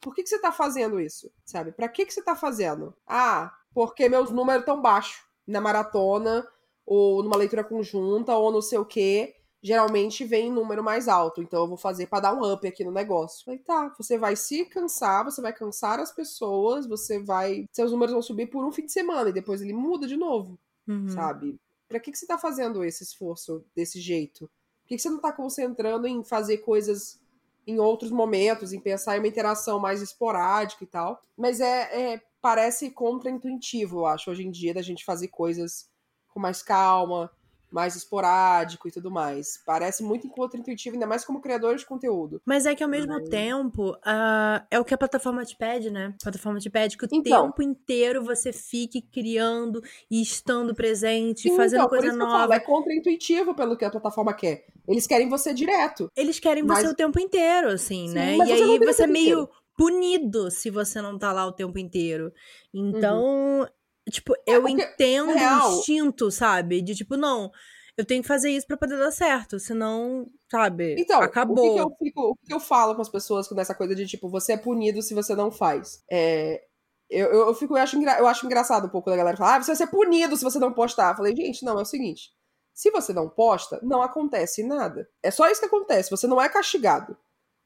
Por 0.00 0.14
que, 0.14 0.22
que 0.22 0.28
você 0.28 0.38
tá 0.38 0.52
fazendo 0.52 1.00
isso, 1.00 1.30
sabe? 1.44 1.72
Pra 1.72 1.88
que, 1.88 2.04
que 2.04 2.12
você 2.12 2.22
tá 2.22 2.36
fazendo? 2.36 2.94
Ah, 3.06 3.54
porque 3.72 4.08
meus 4.08 4.30
números 4.30 4.60
estão 4.60 4.82
baixos 4.82 5.24
na 5.46 5.60
maratona, 5.60 6.46
ou 6.84 7.22
numa 7.22 7.36
leitura 7.36 7.64
conjunta, 7.64 8.34
ou 8.34 8.52
não 8.52 8.60
sei 8.60 8.78
o 8.78 8.84
quê. 8.84 9.35
Geralmente 9.66 10.24
vem 10.24 10.52
número 10.52 10.84
mais 10.84 11.08
alto, 11.08 11.42
então 11.42 11.62
eu 11.62 11.66
vou 11.66 11.76
fazer 11.76 12.06
pra 12.06 12.20
dar 12.20 12.32
um 12.32 12.52
up 12.52 12.64
aqui 12.68 12.84
no 12.84 12.92
negócio. 12.92 13.44
Falei, 13.44 13.58
tá, 13.58 13.92
você 13.98 14.16
vai 14.16 14.36
se 14.36 14.64
cansar, 14.66 15.24
você 15.24 15.42
vai 15.42 15.52
cansar 15.52 15.98
as 15.98 16.12
pessoas, 16.12 16.86
você 16.86 17.18
vai. 17.18 17.66
Seus 17.72 17.90
números 17.90 18.12
vão 18.12 18.22
subir 18.22 18.46
por 18.46 18.64
um 18.64 18.70
fim 18.70 18.86
de 18.86 18.92
semana 18.92 19.30
e 19.30 19.32
depois 19.32 19.60
ele 19.60 19.72
muda 19.72 20.06
de 20.06 20.16
novo 20.16 20.56
Uhum. 20.86 21.08
sabe? 21.08 21.58
Pra 21.88 21.98
que, 21.98 22.12
que 22.12 22.18
você 22.18 22.26
tá 22.26 22.38
fazendo 22.38 22.84
esse 22.84 23.02
esforço 23.02 23.64
desse 23.74 24.00
jeito? 24.00 24.48
Por 24.82 24.88
que, 24.88 24.96
que 24.96 25.02
você 25.02 25.10
não 25.10 25.18
tá 25.20 25.32
concentrando 25.32 26.06
em 26.06 26.22
fazer 26.22 26.58
coisas 26.58 27.20
em 27.66 27.80
outros 27.80 28.12
momentos, 28.12 28.72
em 28.72 28.78
pensar 28.78 29.16
em 29.16 29.18
uma 29.18 29.26
interação 29.26 29.80
mais 29.80 30.00
esporádica 30.00 30.84
e 30.84 30.86
tal? 30.86 31.20
Mas 31.36 31.60
é, 31.60 32.12
é 32.14 32.22
parece 32.40 32.90
contraintuitivo, 32.90 33.98
eu 33.98 34.06
acho, 34.06 34.30
hoje 34.30 34.46
em 34.46 34.50
dia, 34.50 34.72
da 34.72 34.82
gente 34.82 35.04
fazer 35.04 35.28
coisas 35.28 35.88
com 36.28 36.38
mais 36.38 36.62
calma, 36.62 37.30
mais 37.76 37.94
esporádico 37.94 38.88
e 38.88 38.90
tudo 38.90 39.10
mais. 39.10 39.62
Parece 39.66 40.02
muito 40.02 40.26
contraintuitivo, 40.30 40.96
ainda 40.96 41.06
mais 41.06 41.24
como 41.26 41.42
criadores 41.42 41.82
de 41.82 41.86
conteúdo. 41.86 42.40
Mas 42.46 42.64
é 42.64 42.74
que 42.74 42.82
ao 42.82 42.88
mesmo 42.88 43.22
tempo, 43.24 43.94
ah, 44.02 44.64
é 44.70 44.80
o 44.80 44.84
que 44.84 44.94
a 44.94 44.98
plataforma 44.98 45.44
te 45.44 45.54
pede, 45.56 45.90
né? 45.90 46.14
A 46.20 46.24
plataforma 46.24 46.58
te 46.58 46.70
pede 46.70 46.96
que 46.96 47.04
o 47.04 47.08
Então. 47.12 47.46
tempo 47.50 47.62
inteiro 47.62 48.24
você 48.24 48.50
fique 48.52 49.02
criando 49.02 49.82
e 50.10 50.22
estando 50.22 50.74
presente, 50.74 51.42
Sim, 51.42 51.56
fazendo 51.56 51.80
então, 51.84 51.88
coisa 51.90 52.12
nova. 52.16 52.32
falo, 52.38 52.52
é 52.54 52.60
contraintuitivo 52.60 53.54
pelo 53.54 53.76
que 53.76 53.84
a 53.84 53.90
plataforma 53.90 54.32
quer. 54.32 54.64
Eles 54.88 55.06
querem 55.06 55.28
você 55.28 55.52
direto. 55.52 56.10
Eles 56.16 56.38
querem 56.40 56.62
Mas- 56.62 56.78
você 56.80 56.88
o 56.88 56.94
tempo 56.94 57.20
inteiro, 57.20 57.68
assim, 57.68 58.08
Sim, 58.08 58.14
né? 58.14 58.36
E 58.38 58.52
aí 58.52 58.78
você 58.78 59.02
é 59.02 59.06
meio 59.06 59.48
punido 59.76 60.50
se 60.50 60.70
você 60.70 61.02
não 61.02 61.18
tá 61.18 61.30
lá 61.32 61.44
o 61.46 61.52
tempo 61.52 61.78
inteiro. 61.78 62.32
Então, 62.72 63.68
tipo, 64.10 64.34
eu 64.46 64.62
porque, 64.62 64.82
entendo 64.82 65.32
real- 65.32 65.70
o 65.70 65.78
instinto, 65.78 66.30
sabe? 66.30 66.80
De 66.82 66.94
tipo, 66.94 67.16
não, 67.16 67.50
eu 67.96 68.04
tenho 68.04 68.22
que 68.22 68.28
fazer 68.28 68.50
isso 68.50 68.66
pra 68.66 68.76
poder 68.76 68.98
dar 68.98 69.10
certo, 69.10 69.58
senão, 69.58 70.26
sabe, 70.50 70.94
Então, 70.98 71.20
acabou. 71.22 71.58
o 71.70 71.74
que, 71.74 71.80
eu 71.80 71.96
fico, 71.98 72.20
o 72.30 72.36
que 72.36 72.52
eu 72.54 72.60
falo 72.60 72.94
com 72.94 73.02
as 73.02 73.08
pessoas 73.08 73.48
com 73.48 73.58
essa 73.60 73.74
coisa 73.74 73.94
de 73.94 74.06
tipo, 74.06 74.28
você 74.28 74.52
é 74.52 74.56
punido 74.56 75.00
se 75.02 75.14
você 75.14 75.34
não 75.34 75.50
faz? 75.50 76.02
É, 76.10 76.62
eu, 77.08 77.28
eu, 77.28 77.46
eu 77.48 77.54
fico, 77.54 77.76
eu 77.76 77.82
acho, 77.82 77.96
engra- 77.96 78.18
eu 78.18 78.26
acho 78.26 78.44
engraçado 78.46 78.86
um 78.86 78.90
pouco 78.90 79.08
da 79.10 79.16
galera 79.16 79.36
falar, 79.36 79.56
ah, 79.56 79.62
você 79.62 79.68
vai 79.68 79.76
ser 79.76 79.86
punido 79.88 80.36
se 80.36 80.44
você 80.44 80.58
não 80.58 80.72
postar. 80.72 81.12
Eu 81.12 81.16
falei, 81.16 81.34
gente, 81.36 81.64
não, 81.64 81.78
é 81.78 81.82
o 81.82 81.86
seguinte. 81.86 82.30
Se 82.74 82.90
você 82.90 83.12
não 83.12 83.28
posta, 83.30 83.80
não 83.82 84.02
acontece 84.02 84.62
nada. 84.62 85.08
É 85.22 85.30
só 85.30 85.48
isso 85.48 85.60
que 85.60 85.66
acontece. 85.66 86.10
Você 86.10 86.26
não 86.26 86.40
é 86.42 86.48
castigado. 86.48 87.16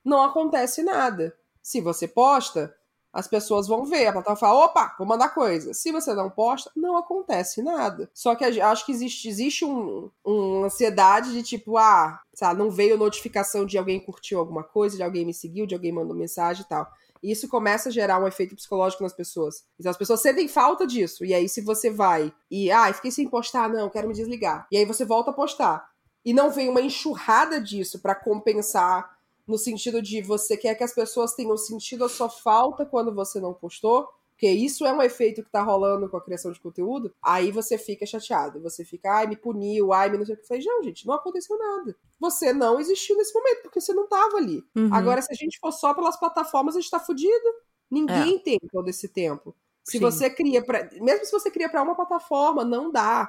Não 0.05 0.23
acontece 0.23 0.83
nada. 0.85 1.35
Se 1.63 1.81
você 1.81 2.07
posta, 2.07 2.73
as 3.13 3.27
pessoas 3.27 3.67
vão 3.67 3.85
ver. 3.85 4.07
A 4.07 4.13
plataforma 4.13 4.37
fala, 4.37 4.65
opa, 4.65 4.95
vou 4.99 5.07
mandar 5.07 5.31
coisa. 5.31 5.75
Se 5.75 5.91
você 5.91 6.15
não 6.15 6.31
posta, 6.31 6.71
não 6.77 6.97
acontece 6.97 7.63
nada. 7.63 8.11
Só 8.15 8.35
que 8.35 8.45
acho 8.45 8.87
que 8.87 8.93
existe, 8.93 9.29
existe 9.29 9.65
um, 9.65 10.11
uma 10.25 10.67
ansiedade 10.67 11.33
de 11.33 11.43
tipo, 11.43 11.77
ah, 11.77 12.21
sabe, 12.35 12.59
não 12.59 12.71
veio 12.71 12.97
notificação 12.97 13.67
de 13.67 13.77
alguém 13.77 14.01
curtiu 14.01 14.39
alguma 14.39 14.63
coisa, 14.63 14.97
de 14.97 15.03
alguém 15.03 15.25
me 15.25 15.35
seguiu, 15.35 15.67
de 15.67 15.75
alguém 15.75 15.93
mandou 15.93 16.17
mensagem 16.17 16.65
e 16.65 16.69
tal. 16.69 16.87
E 17.23 17.31
isso 17.31 17.49
começa 17.49 17.91
a 17.91 17.93
gerar 17.93 18.19
um 18.19 18.27
efeito 18.27 18.57
psicológico 18.57 19.03
nas 19.03 19.13
pessoas. 19.13 19.65
Então 19.79 19.91
as 19.91 19.97
pessoas 19.97 20.23
sentem 20.23 20.49
falta 20.49 20.87
disso. 20.87 21.25
E 21.25 21.35
aí, 21.35 21.49
se 21.49 21.61
você 21.61 21.91
vai 21.91 22.33
e, 22.51 22.71
ah, 22.71 22.93
fiquei 22.95 23.11
sem 23.11 23.29
postar, 23.29 23.69
não, 23.69 23.91
quero 23.91 24.09
me 24.09 24.15
desligar. 24.15 24.67
E 24.71 24.77
aí 24.77 24.85
você 24.85 25.05
volta 25.05 25.31
a 25.31 25.35
postar. 25.35 25.89
E 26.25 26.33
não 26.33 26.51
vem 26.51 26.69
uma 26.69 26.81
enxurrada 26.81 27.61
disso 27.61 27.99
pra 27.99 28.15
compensar 28.15 29.19
no 29.47 29.59
sentido 29.59 30.01
de 30.01 30.23
você 30.23 30.57
quer 30.57 30.75
que 30.75 30.85
as 30.85 30.95
pessoas 30.95 31.35
tenham 31.35 31.57
sentido 31.57 32.05
a 32.05 32.09
sua 32.09 32.29
falta 32.29 32.85
quando 32.87 33.15
você 33.15 33.41
não 33.41 33.55
postou, 33.55 34.09
porque 34.41 34.51
isso 34.51 34.87
é 34.87 34.93
um 34.93 35.03
efeito 35.03 35.43
que 35.45 35.51
tá 35.51 35.63
rolando 35.63 36.09
com 36.09 36.17
a 36.17 36.25
criação 36.25 36.51
de 36.51 36.59
conteúdo, 36.59 37.15
aí 37.23 37.53
você 37.53 37.77
fica 37.77 38.07
chateado, 38.07 38.59
você 38.59 38.83
fica, 38.87 39.13
ai, 39.13 39.27
me 39.27 39.37
puniu, 39.37 39.93
ai, 39.93 40.09
me 40.09 40.17
não 40.17 40.25
sei 40.25 40.35
o 40.35 40.39
que. 40.39 40.45
Eu 40.45 40.47
falei, 40.47 40.65
não, 40.65 40.83
gente, 40.83 41.07
não 41.07 41.13
aconteceu 41.13 41.59
nada. 41.59 41.95
Você 42.19 42.51
não 42.51 42.81
existiu 42.81 43.19
nesse 43.19 43.35
momento, 43.35 43.63
porque 43.65 43.83
você 43.83 43.93
não 43.93 44.09
tava 44.09 44.39
ali. 44.39 44.65
Uhum. 44.75 44.95
Agora, 44.95 45.21
se 45.21 45.31
a 45.31 45.35
gente 45.37 45.59
for 45.61 45.71
só 45.73 45.93
pelas 45.93 46.19
plataformas, 46.19 46.75
a 46.75 46.81
gente 46.81 46.91
tá 46.91 46.99
fudido. 46.99 47.55
Ninguém 47.91 48.39
tem 48.39 48.59
todo 48.73 48.89
esse 48.89 49.09
tempo. 49.09 49.55
Se 49.85 49.99
Sim. 49.99 50.01
você 50.01 50.31
cria 50.31 50.65
pra. 50.65 50.89
Mesmo 51.01 51.27
se 51.27 51.33
você 51.33 51.51
cria 51.51 51.69
pra 51.69 51.83
uma 51.83 51.95
plataforma, 51.95 52.65
não 52.65 52.91
dá. 52.91 53.29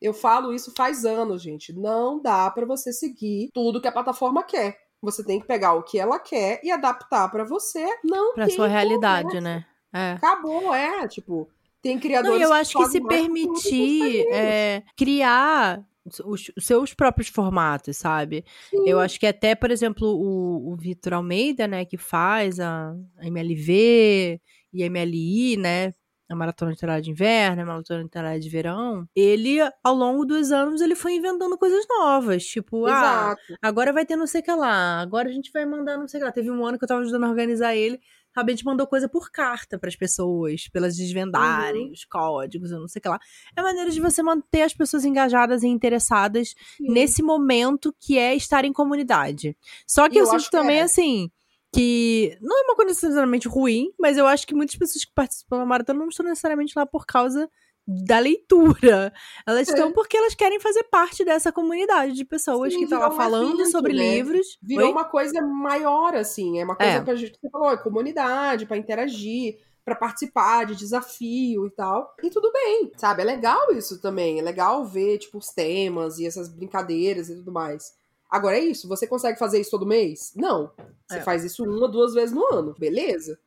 Eu 0.00 0.12
falo 0.12 0.52
isso 0.52 0.72
faz 0.76 1.04
anos, 1.04 1.42
gente. 1.42 1.72
Não 1.72 2.20
dá 2.20 2.50
pra 2.50 2.66
você 2.66 2.92
seguir 2.92 3.50
tudo 3.52 3.80
que 3.80 3.88
a 3.88 3.92
plataforma 3.92 4.42
quer. 4.42 4.78
Você 5.02 5.24
tem 5.24 5.40
que 5.40 5.46
pegar 5.46 5.74
o 5.74 5.82
que 5.82 5.98
ela 5.98 6.18
quer 6.18 6.60
e 6.62 6.70
adaptar 6.70 7.28
pra 7.28 7.44
você. 7.44 7.84
Não 8.04 8.34
pra 8.34 8.46
tem 8.46 8.54
sua 8.54 8.68
realidade, 8.68 9.24
conversa. 9.24 9.40
né? 9.40 9.66
É. 9.92 10.12
Acabou, 10.12 10.72
é. 10.72 11.08
Tipo, 11.08 11.50
tem 11.82 11.96
Não, 11.96 12.00
criadores 12.02 12.40
e 12.40 12.44
eu 12.44 12.52
acho 12.52 12.72
que 12.72 12.78
fazem 12.78 12.92
se 12.92 13.00
que 13.00 13.08
permitir 13.08 14.26
é, 14.32 14.82
criar 14.96 15.84
os, 16.04 16.20
os 16.20 16.64
seus 16.64 16.94
próprios 16.94 17.28
formatos, 17.28 17.96
sabe? 17.96 18.44
Sim. 18.70 18.88
Eu 18.88 19.00
acho 19.00 19.18
que 19.18 19.26
até, 19.26 19.54
por 19.54 19.70
exemplo, 19.70 20.06
o, 20.08 20.72
o 20.72 20.76
Vitor 20.76 21.14
Almeida, 21.14 21.66
né, 21.66 21.84
que 21.84 21.96
faz 21.98 22.60
a, 22.60 22.94
a 23.18 23.26
MLV 23.26 24.40
e 24.72 24.88
MLI, 24.88 25.56
né? 25.56 25.92
A 26.32 26.36
Maratona 26.36 26.70
Literária 26.70 27.02
de 27.02 27.10
Inverno, 27.10 27.62
a 27.62 27.64
Maratona 27.66 28.02
Literária 28.02 28.40
de 28.40 28.48
Verão, 28.48 29.06
ele, 29.14 29.58
ao 29.82 29.94
longo 29.94 30.24
dos 30.24 30.50
anos, 30.52 30.80
ele 30.80 30.94
foi 30.94 31.14
inventando 31.14 31.56
coisas 31.58 31.84
novas. 31.88 32.44
Tipo, 32.44 32.86
ah, 32.86 32.90
Exato. 33.36 33.58
agora 33.60 33.92
vai 33.92 34.04
ter 34.06 34.16
não 34.16 34.26
sei 34.26 34.40
o 34.40 34.44
que 34.44 34.52
lá, 34.52 35.00
agora 35.00 35.28
a 35.28 35.32
gente 35.32 35.50
vai 35.52 35.64
mandar 35.66 35.96
não 35.98 36.08
sei 36.08 36.18
o 36.18 36.20
que 36.22 36.26
lá. 36.26 36.32
Teve 36.32 36.50
um 36.50 36.64
ano 36.64 36.78
que 36.78 36.84
eu 36.84 36.88
tava 36.88 37.00
ajudando 37.02 37.24
a 37.24 37.28
organizar 37.30 37.74
ele? 37.74 38.00
A 38.34 38.48
gente 38.48 38.64
mandou 38.64 38.86
coisa 38.86 39.10
por 39.10 39.30
carta 39.30 39.78
pras 39.78 39.94
pessoas, 39.94 40.66
pra 40.68 40.80
elas 40.80 40.96
desvendarem 40.96 41.88
Uhum. 41.88 41.92
os 41.92 42.04
códigos, 42.06 42.70
eu 42.70 42.80
não 42.80 42.88
sei 42.88 42.98
o 42.98 43.02
que 43.02 43.08
lá. 43.10 43.18
É 43.54 43.60
maneira 43.60 43.90
de 43.90 44.00
você 44.00 44.22
manter 44.22 44.62
as 44.62 44.72
pessoas 44.72 45.04
engajadas 45.04 45.62
e 45.62 45.68
interessadas 45.68 46.54
Sim. 46.78 46.90
nesse 46.90 47.22
momento 47.22 47.94
que 48.00 48.16
é 48.16 48.34
estar 48.34 48.64
em 48.64 48.72
comunidade. 48.72 49.54
Só 49.86 50.08
que 50.08 50.16
eu, 50.16 50.20
eu 50.20 50.26
sinto 50.26 50.36
acho 50.36 50.44
que 50.50 50.56
também, 50.56 50.78
é. 50.78 50.82
assim, 50.82 51.30
que 51.74 52.36
não 52.40 52.58
é 52.58 52.62
uma 52.64 52.76
coisa 52.76 52.90
necessariamente 52.90 53.48
ruim, 53.48 53.92
mas 53.98 54.18
eu 54.18 54.26
acho 54.26 54.46
que 54.46 54.54
muitas 54.54 54.76
pessoas 54.76 55.04
que 55.04 55.12
participam 55.14 55.58
da 55.58 55.66
maratona 55.66 55.98
não 56.00 56.08
estão 56.08 56.24
necessariamente 56.26 56.74
lá 56.76 56.84
por 56.86 57.06
causa 57.06 57.48
da 57.86 58.18
leitura. 58.20 59.12
Elas 59.46 59.68
É. 59.68 59.72
estão 59.72 59.90
porque 59.92 60.16
elas 60.16 60.34
querem 60.34 60.60
fazer 60.60 60.84
parte 60.84 61.24
dessa 61.24 61.50
comunidade 61.50 62.12
de 62.12 62.24
pessoas 62.24 62.72
Sim, 62.72 62.78
que 62.80 62.84
estão 62.84 62.98
virou 63.00 63.12
lá 63.16 63.16
falando 63.24 63.54
evento, 63.60 63.70
sobre 63.72 63.92
né? 63.92 64.14
livros. 64.16 64.58
Virou 64.62 64.86
Oi? 64.86 64.92
uma 64.92 65.04
coisa 65.04 65.40
maior, 65.42 66.14
assim. 66.14 66.60
É 66.60 66.64
uma 66.64 66.76
coisa 66.76 66.92
É. 66.92 67.00
pra 67.00 67.14
gente, 67.16 67.36
você 67.40 67.50
falou, 67.50 67.70
é 67.72 67.76
comunidade, 67.76 68.66
pra 68.66 68.76
interagir. 68.76 69.58
para 69.84 69.96
participar 69.96 70.64
de 70.64 70.76
desafio 70.76 71.66
e 71.66 71.70
tal. 71.72 72.14
E 72.22 72.30
tudo 72.30 72.52
bem, 72.52 72.92
sabe? 72.96 73.22
É 73.22 73.24
legal 73.24 73.72
isso 73.72 74.00
também. 74.00 74.38
É 74.38 74.42
legal 74.42 74.84
ver, 74.84 75.18
tipo, 75.18 75.38
os 75.38 75.48
temas 75.48 76.20
e 76.20 76.24
essas 76.24 76.48
brincadeiras 76.48 77.28
e 77.28 77.34
tudo 77.34 77.50
mais. 77.50 77.92
Agora 78.32 78.56
é 78.56 78.60
isso, 78.60 78.88
você 78.88 79.06
consegue 79.06 79.38
fazer 79.38 79.60
isso 79.60 79.70
todo 79.70 79.84
mês? 79.84 80.32
Não. 80.34 80.72
Você 81.06 81.18
É. 81.18 81.20
faz 81.20 81.44
isso 81.44 81.62
uma, 81.64 81.86
duas 81.86 82.14
vezes 82.14 82.34
no 82.34 82.42
ano, 82.50 82.74
beleza? 82.78 83.38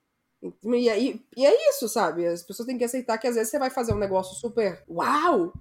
E, 0.63 0.89
aí, 0.89 1.25
e 1.35 1.43
é 1.43 1.69
isso, 1.71 1.89
sabe? 1.89 2.27
As 2.27 2.43
pessoas 2.43 2.67
têm 2.67 2.77
que 2.77 2.83
aceitar 2.83 3.17
que 3.17 3.25
às 3.25 3.33
vezes 3.33 3.49
você 3.49 3.57
vai 3.57 3.71
fazer 3.71 3.93
um 3.95 3.97
negócio 3.97 4.35
super 4.35 4.83
uau! 4.87 5.51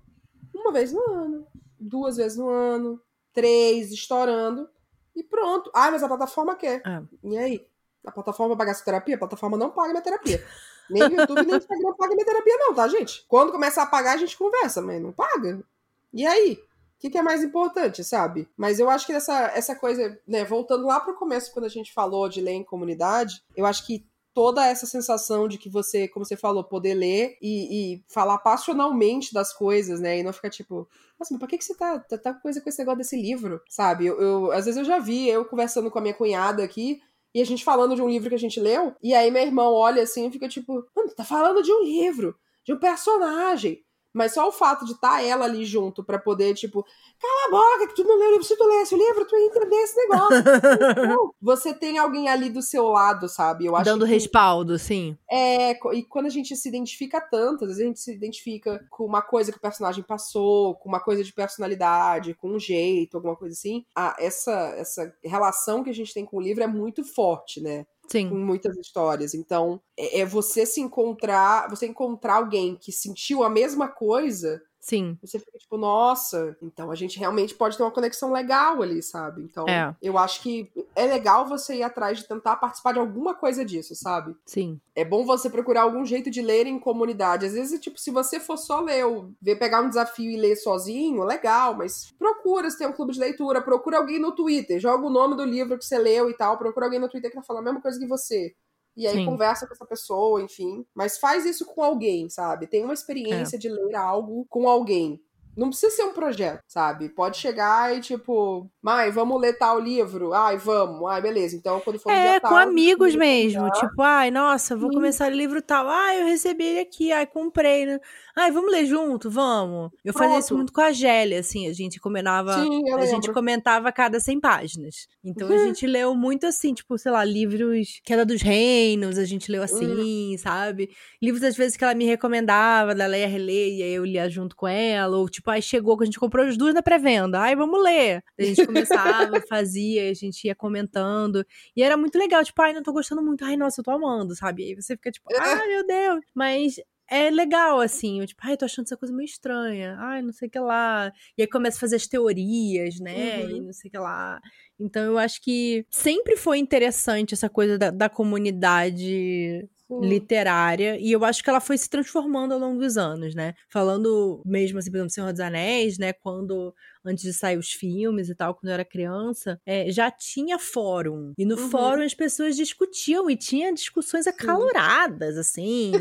Uma 0.55 0.71
vez 0.71 0.93
no 0.93 1.01
ano, 1.11 1.47
duas 1.81 2.19
vezes 2.19 2.37
no 2.37 2.51
ano, 2.51 3.01
três, 3.33 3.91
estourando, 3.93 4.69
e 5.17 5.23
pronto. 5.23 5.71
Ah, 5.73 5.91
mas 5.91 6.03
a 6.03 6.09
plataforma 6.09 6.55
quer. 6.55 6.83
É. 6.87 7.03
E 7.25 7.39
aí? 7.39 7.67
A 8.07 8.13
plataforma 8.13 8.55
paga 8.55 8.75
sua 8.75 8.85
terapia? 8.85 9.15
A 9.15 9.19
plataforma 9.19 9.57
não 9.57 9.71
paga 9.71 9.89
minha 9.89 10.03
terapia. 10.03 10.45
Nem 10.91 11.03
o 11.03 11.13
YouTube, 11.19 11.47
nem 11.47 11.55
o 11.55 11.57
Instagram 11.57 11.95
paga 11.95 12.15
minha 12.15 12.27
terapia, 12.27 12.57
não, 12.59 12.75
tá, 12.75 12.87
gente? 12.89 13.25
Quando 13.27 13.53
começar 13.53 13.85
a 13.85 13.87
pagar, 13.87 14.13
a 14.13 14.17
gente 14.19 14.37
conversa, 14.37 14.83
mas 14.83 15.01
não 15.01 15.13
paga. 15.13 15.65
E 16.13 16.27
aí? 16.27 16.63
O 16.97 17.01
que, 17.01 17.11
que 17.11 17.19
é 17.19 17.23
mais 17.23 17.43
importante, 17.45 18.03
sabe? 18.03 18.49
Mas 18.57 18.79
eu 18.81 18.89
acho 18.89 19.07
que 19.07 19.13
essa, 19.13 19.49
essa 19.55 19.75
coisa, 19.77 20.19
né, 20.27 20.45
voltando 20.45 20.87
lá 20.87 21.01
pro 21.01 21.17
começo, 21.17 21.53
quando 21.53 21.67
a 21.67 21.69
gente 21.71 21.93
falou 21.93 22.29
de 22.29 22.41
ler 22.41 22.53
em 22.53 22.65
comunidade, 22.65 23.43
eu 23.55 23.67
acho 23.67 23.87
que 23.87 24.07
toda 24.33 24.67
essa 24.67 24.87
sensação 24.87 25.47
de 25.47 25.59
que 25.59 25.69
você, 25.69 26.09
como 26.09 26.25
você 26.25 26.37
falou, 26.37 26.65
poder 26.65 26.95
ler 26.95 27.37
e, 27.41 27.95
e 27.95 28.05
falar 28.09 28.39
passionalmente 28.39 29.33
das 29.33 29.53
coisas, 29.53 30.01
né? 30.01 30.19
E 30.19 30.23
não 30.23 30.33
ficar 30.33 30.51
tipo, 30.51 30.89
nossa, 31.19 31.33
mas 31.33 31.39
por 31.39 31.49
que, 31.49 31.59
que 31.59 31.65
você 31.65 31.75
tá, 31.75 31.99
tá, 32.01 32.19
tá 32.19 32.35
coisa 32.35 32.61
com 32.61 32.69
esse 32.69 32.79
negócio 32.79 32.99
desse 32.99 33.21
livro? 33.21 33.61
Sabe? 33.69 34.07
Eu, 34.07 34.21
eu- 34.21 34.53
às 34.53 34.65
vezes 34.65 34.79
eu 34.79 34.85
já 34.85 34.99
vi, 34.99 35.29
eu 35.29 35.45
conversando 35.45 35.91
com 35.91 35.99
a 35.99 36.03
minha 36.03 36.15
cunhada 36.15 36.65
aqui, 36.65 37.01
e 37.35 37.41
a 37.41 37.45
gente 37.47 37.65
falando 37.65 37.95
de 37.95 38.03
um 38.03 38.09
livro 38.09 38.29
que 38.29 38.35
a 38.35 38.39
gente 38.39 38.59
leu, 38.61 38.95
e 39.03 39.15
aí 39.15 39.31
meu 39.31 39.43
irmão 39.43 39.73
olha 39.73 40.03
assim 40.03 40.27
e 40.29 40.33
fica 40.33 40.49
tipo, 40.49 40.85
mano, 40.97 41.15
tá 41.15 41.25
falando 41.25 41.63
de 41.63 41.73
um 41.73 41.83
livro, 41.83 42.35
de 42.65 42.73
um 42.73 42.79
personagem. 42.79 43.85
Mas 44.15 44.33
só 44.33 44.49
o 44.49 44.53
fato 44.53 44.85
de 44.85 44.93
estar 44.93 45.23
ela 45.25 45.45
ali 45.45 45.65
junto 45.65 46.05
pra 46.05 46.21
poder, 46.21 46.55
tipo, 46.55 46.85
cala 47.21 47.47
a 47.47 47.51
boca, 47.51 47.89
que 47.89 47.97
tu 47.97 48.05
não 48.05 48.17
leu 48.17 48.29
o 48.29 48.31
livro. 48.31 48.45
Se 48.45 48.57
tu 48.57 48.65
lesse 48.65 48.95
o 48.95 48.99
livro, 48.99 49.25
tu 49.25 49.37
ia 49.37 49.47
entender 49.47 49.77
esse 49.77 49.97
negócio. 49.97 51.35
Você 51.43 51.75
tem 51.75 51.99
alguém 51.99 52.29
ali 52.29 52.49
do 52.49 52.63
seu 52.63 52.87
lado, 52.87 53.29
sabe? 53.29 53.67
Eu 53.67 53.75
acho 53.75 53.85
Dando 53.85 54.05
que 54.05 54.13
respaldo, 54.13 54.79
sim. 54.79 55.19
é, 55.31 55.73
e 55.93 56.05
quando 56.05 56.27
a 56.27 56.31
gente 56.31 56.55
se 56.57 56.69
identifica 56.69 57.21
tanto, 57.21 57.65
às 57.65 57.71
vezes 57.71 57.83
a 57.83 57.87
gente 57.87 58.01
se 58.01 58.15
identifica 58.15 58.87
com 58.89 59.05
uma 59.05 59.21
coisa 59.21 59.51
que 59.51 59.59
o 59.59 59.61
personagem 59.61 60.05
passou, 60.05 60.77
com 60.77 60.89
uma 60.89 61.01
coisa 61.01 61.25
de 61.25 61.33
personalidade, 61.33 62.35
com 62.35 62.51
um 62.51 62.59
jeito, 62.59 63.17
alguma 63.17 63.35
coisa 63.35 63.53
assim. 63.53 63.85
A, 63.97 64.15
essa, 64.21 64.53
essa 64.77 65.13
relação 65.25 65.83
que 65.83 65.91
a 65.91 65.95
gente 65.95 66.15
tem 66.15 66.25
com 66.25 66.37
o 66.37 66.41
livro 66.41 66.63
é 66.63 66.69
muito 66.69 67.03
forte, 67.05 67.61
né? 67.61 67.85
Com 68.29 68.37
Sim. 68.37 68.39
muitas 68.39 68.77
histórias. 68.79 69.35
Então, 69.35 69.81
é, 69.99 70.21
é 70.21 70.27
você 70.27 70.65
se 70.67 70.81
encontrar, 70.81 71.69
você 71.69 71.87
encontrar 71.87 72.37
alguém 72.37 72.77
que 72.77 72.93
sentiu 72.93 73.43
a 73.43 73.51
mesma 73.51 73.89
coisa. 73.89 74.63
Sim. 74.85 75.17
Você 75.23 75.39
fica 75.39 75.57
tipo, 75.57 75.79
nossa, 75.79 76.55
então 76.61 76.91
a 76.91 76.95
gente 76.95 77.19
realmente 77.19 77.55
pode 77.55 77.75
ter 77.75 77.83
uma 77.83 77.91
conexão 77.91 78.31
legal 78.31 78.83
ali, 78.83 79.03
sabe? 79.03 79.43
Então, 79.43 79.67
É. 79.67 79.97
eu 80.03 80.19
acho 80.19 80.43
que 80.43 80.71
é 80.95 81.07
legal 81.07 81.47
você 81.49 81.77
ir 81.77 81.83
atrás 81.83 82.19
de 82.19 82.29
tentar 82.29 82.57
participar 82.57 82.93
de 82.93 82.99
alguma 82.99 83.35
coisa 83.35 83.65
disso, 83.65 83.95
sabe? 83.95 84.37
Sim. 84.45 84.79
É 84.95 85.03
bom 85.03 85.25
você 85.25 85.49
procurar 85.49 85.83
algum 85.83 86.05
jeito 86.05 86.31
de 86.31 86.43
ler 86.43 86.67
em 86.67 86.79
comunidade. 86.79 87.47
Às 87.47 87.55
vezes, 87.55 87.81
tipo, 87.81 87.99
se 87.99 88.11
você 88.11 88.39
for 88.39 88.59
só 88.59 88.81
ler, 88.81 89.05
ver 89.41 89.57
pegar 89.57 89.81
um 89.81 89.89
desafio 89.89 90.31
e 90.31 90.37
ler 90.37 90.55
sozinho, 90.57 91.25
legal, 91.25 91.75
mas 91.75 92.13
procura 92.19 92.71
se 92.71 92.77
tem 92.77 92.87
um 92.87 92.93
clube 92.93 93.15
de 93.15 93.19
leitura, 93.21 93.63
procura 93.63 93.97
alguém 93.97 94.19
no 94.19 94.33
Twitter, 94.33 94.79
joga 94.79 95.07
o 95.07 95.11
nome 95.11 95.35
do 95.35 95.45
livro 95.45 95.79
que 95.79 95.85
você 95.87 95.97
leu 95.97 96.29
e 96.29 96.35
tal, 96.37 96.59
procura 96.59 96.85
alguém 96.87 97.01
no 97.01 97.09
Twitter 97.09 97.31
que 97.31 97.37
tá 97.39 97.43
falando 97.43 97.63
a 97.63 97.73
mesma 97.73 97.81
coisa 97.81 97.99
que 97.99 98.07
você. 98.07 98.55
E 98.97 99.07
aí 99.07 99.19
Sim. 99.19 99.25
conversa 99.25 99.67
com 99.67 99.75
essa 99.75 99.87
pessoa, 99.87 100.41
enfim. 100.43 100.87
Mas 100.95 101.19
faz 101.19 101.45
isso 101.45 101.67
com 101.67 101.83
alguém, 101.83 102.29
sabe? 102.31 102.67
Tem 102.69 102.85
uma 102.85 102.93
É. 102.93 102.95
experiência 102.95 103.59
de 103.59 103.69
ler 103.69 103.95
algo 103.97 104.47
com 104.49 104.69
alguém. 104.69 105.21
Não 105.57 105.69
precisa 105.69 105.91
ser 105.95 106.03
um 106.05 106.13
projeto, 106.13 106.61
sabe? 106.67 107.09
Pode 107.09 107.37
chegar 107.37 107.97
e, 107.97 108.01
tipo, 108.01 108.69
mãe, 108.83 109.11
vamos 109.11 109.41
ler 109.41 109.57
tal 109.59 109.79
livro. 109.79 110.33
Ai, 110.33 110.57
vamos. 110.57 111.09
Ai, 111.11 111.21
beleza. 111.23 111.57
Então, 111.57 111.81
quando 111.81 111.99
for 111.99 112.11
É, 112.13 112.21
dia 112.33 112.41
com 112.41 112.49
tal, 112.49 112.57
amigos 112.57 113.15
mesmo. 113.15 113.71
Tipo, 113.71 114.03
ai, 114.03 114.31
nossa, 114.31 114.77
vou 114.77 114.91
Sim. 114.91 114.97
começar 114.97 115.31
o 115.31 115.35
livro 115.35 115.63
tal. 115.63 115.89
Ai, 115.89 116.21
eu 116.23 116.27
recebi 116.27 116.65
ele 116.65 116.81
aqui. 116.81 117.13
Ai, 117.13 117.27
comprei, 117.27 117.87
né? 117.87 117.99
Ai, 118.37 118.51
vamos 118.51 118.71
ler 118.73 118.85
junto? 118.87 119.31
Vamos. 119.31 119.91
Eu 120.05 120.13
fazia 120.13 120.39
isso 120.39 120.49
Pronto. 120.49 120.59
muito 120.59 120.73
com 120.73 120.81
a 120.81 120.93
Gélia, 120.93 121.39
assim. 121.41 121.69
A 121.69 121.73
gente 121.73 122.01
combinava. 122.01 122.53
Sim, 122.55 122.83
A 122.97 123.07
gente 123.07 123.33
comentava 123.33 123.89
a 123.89 123.93
cada 123.93 124.19
100 124.21 124.41
páginas. 124.41 125.07
Então 125.25 125.49
a 125.49 125.53
Uhum. 125.53 125.59
gente 125.59 125.87
leu 125.87 126.15
muito 126.15 126.47
assim, 126.47 126.75
tipo, 126.75 126.99
sei 126.99 127.13
lá, 127.13 127.25
livros 127.25 128.01
Queda 128.05 128.25
dos 128.27 128.43
Reinos, 128.43 129.19
a 129.19 129.25
gente 129.25 129.51
leu 129.51 129.63
assim, 129.63 130.37
sabe? 130.39 130.91
Livros 131.23 131.43
às 131.45 131.57
vezes 131.57 131.77
que 131.77 131.85
ela 131.85 131.95
me 131.95 132.05
recomendava, 132.05 132.95
dela 132.95 133.17
ia 133.17 133.27
reler 133.29 133.73
e 133.79 133.83
aí 133.83 133.93
eu 133.95 134.05
lia 134.05 134.29
junto 134.29 134.55
com 134.57 134.67
ela. 134.69 135.17
Ou 135.17 135.29
tipo, 135.29 135.44
aí 135.51 135.63
chegou 135.63 135.97
que 135.97 136.05
a 136.05 136.07
gente 136.07 136.19
comprou 136.19 136.47
as 136.47 136.57
duas 136.57 136.75
na 136.75 136.83
pré-venda. 136.83 137.41
Ai, 137.41 137.57
vamos 137.57 137.83
ler. 137.83 138.23
A 138.39 138.43
gente 138.43 138.67
começava, 138.67 139.41
fazia, 139.49 140.11
a 140.11 140.15
gente 140.15 140.47
ia 140.47 140.55
comentando. 140.55 141.45
E 141.77 141.83
era 141.83 141.97
muito 141.97 142.19
legal, 142.19 142.45
tipo, 142.45 142.61
ai, 142.63 142.73
não 142.73 142.83
tô 142.83 142.93
gostando 142.93 143.23
muito. 143.23 143.45
Ai, 143.45 143.57
nossa, 143.57 143.81
eu 143.81 143.85
tô 143.85 143.91
amando, 143.91 144.35
sabe? 144.35 144.63
E 144.63 144.67
aí 144.69 144.75
você 144.75 144.97
fica 144.97 145.11
tipo, 145.11 145.29
ai, 145.37 145.69
meu 145.69 145.87
Deus. 145.87 146.25
Mas 146.35 146.77
é 147.09 147.31
legal, 147.31 147.81
assim, 147.81 148.21
eu, 148.21 148.27
tipo, 148.27 148.41
ai, 148.45 148.57
tô 148.57 148.65
achando 148.65 148.87
essa 148.87 148.97
coisa 148.97 149.15
meio 149.15 149.27
estranha. 149.27 149.97
Ai, 149.99 150.23
não 150.23 150.33
sei 150.33 150.49
o 150.49 150.51
que 150.51 150.59
lá. 150.59 151.13
E 151.37 151.43
aí 151.43 151.49
começa 151.49 151.77
a 151.77 151.81
fazer 151.81 151.97
as 151.97 152.07
teorias, 152.07 152.99
né? 152.99 153.45
Uhum. 153.45 153.51
E 153.51 153.61
não 153.61 153.73
sei 153.73 153.89
o 153.89 153.93
que 153.93 153.99
lá. 153.99 154.41
Então 154.79 155.03
eu 155.03 155.19
acho 155.19 155.41
que 155.43 155.87
sempre 155.91 156.37
foi 156.37 156.59
interessante 156.59 157.35
essa 157.35 157.49
coisa 157.49 157.79
da, 157.79 157.91
da 157.91 158.09
comunidade 158.09 159.69
Sim. 160.03 160.09
literária. 160.09 160.99
E 160.99 161.11
eu 161.13 161.25
acho 161.25 161.43
que 161.43 161.51
ela 161.51 161.61
foi 161.61 161.77
se 161.79 161.89
transformando 161.89 162.53
ao 162.53 162.59
longo 162.61 162.79
dos 162.81 162.97
anos, 162.97 163.35
né? 163.35 163.55
Falando 163.69 164.43
mesmo 164.45 164.79
assim, 164.79 164.91
por 164.91 164.97
exemplo, 164.99 165.11
Senhor 165.13 165.31
dos 165.33 165.41
Anéis, 165.41 165.99
né? 165.99 166.13
Quando. 166.13 166.75
Antes 167.07 167.23
de 167.25 167.35
sair 167.35 167.59
os 167.59 167.71
filmes 167.71 168.31
e 168.31 168.35
tal, 168.35 168.55
quando 168.55 168.69
eu 168.69 168.73
era 168.73 168.83
criança, 168.85 169.61
é, 169.67 169.91
já 169.91 170.11
tinha 170.11 170.59
fórum. 170.59 171.35
E 171.37 171.45
no 171.45 171.55
Uhum. 171.55 171.69
fórum 171.69 172.03
as 172.03 172.15
pessoas 172.15 172.57
discutiam 172.57 173.29
e 173.29 173.37
tinha 173.37 173.75
discussões 173.75 174.27
acaloradas, 174.27 175.37
assim. 175.37 175.93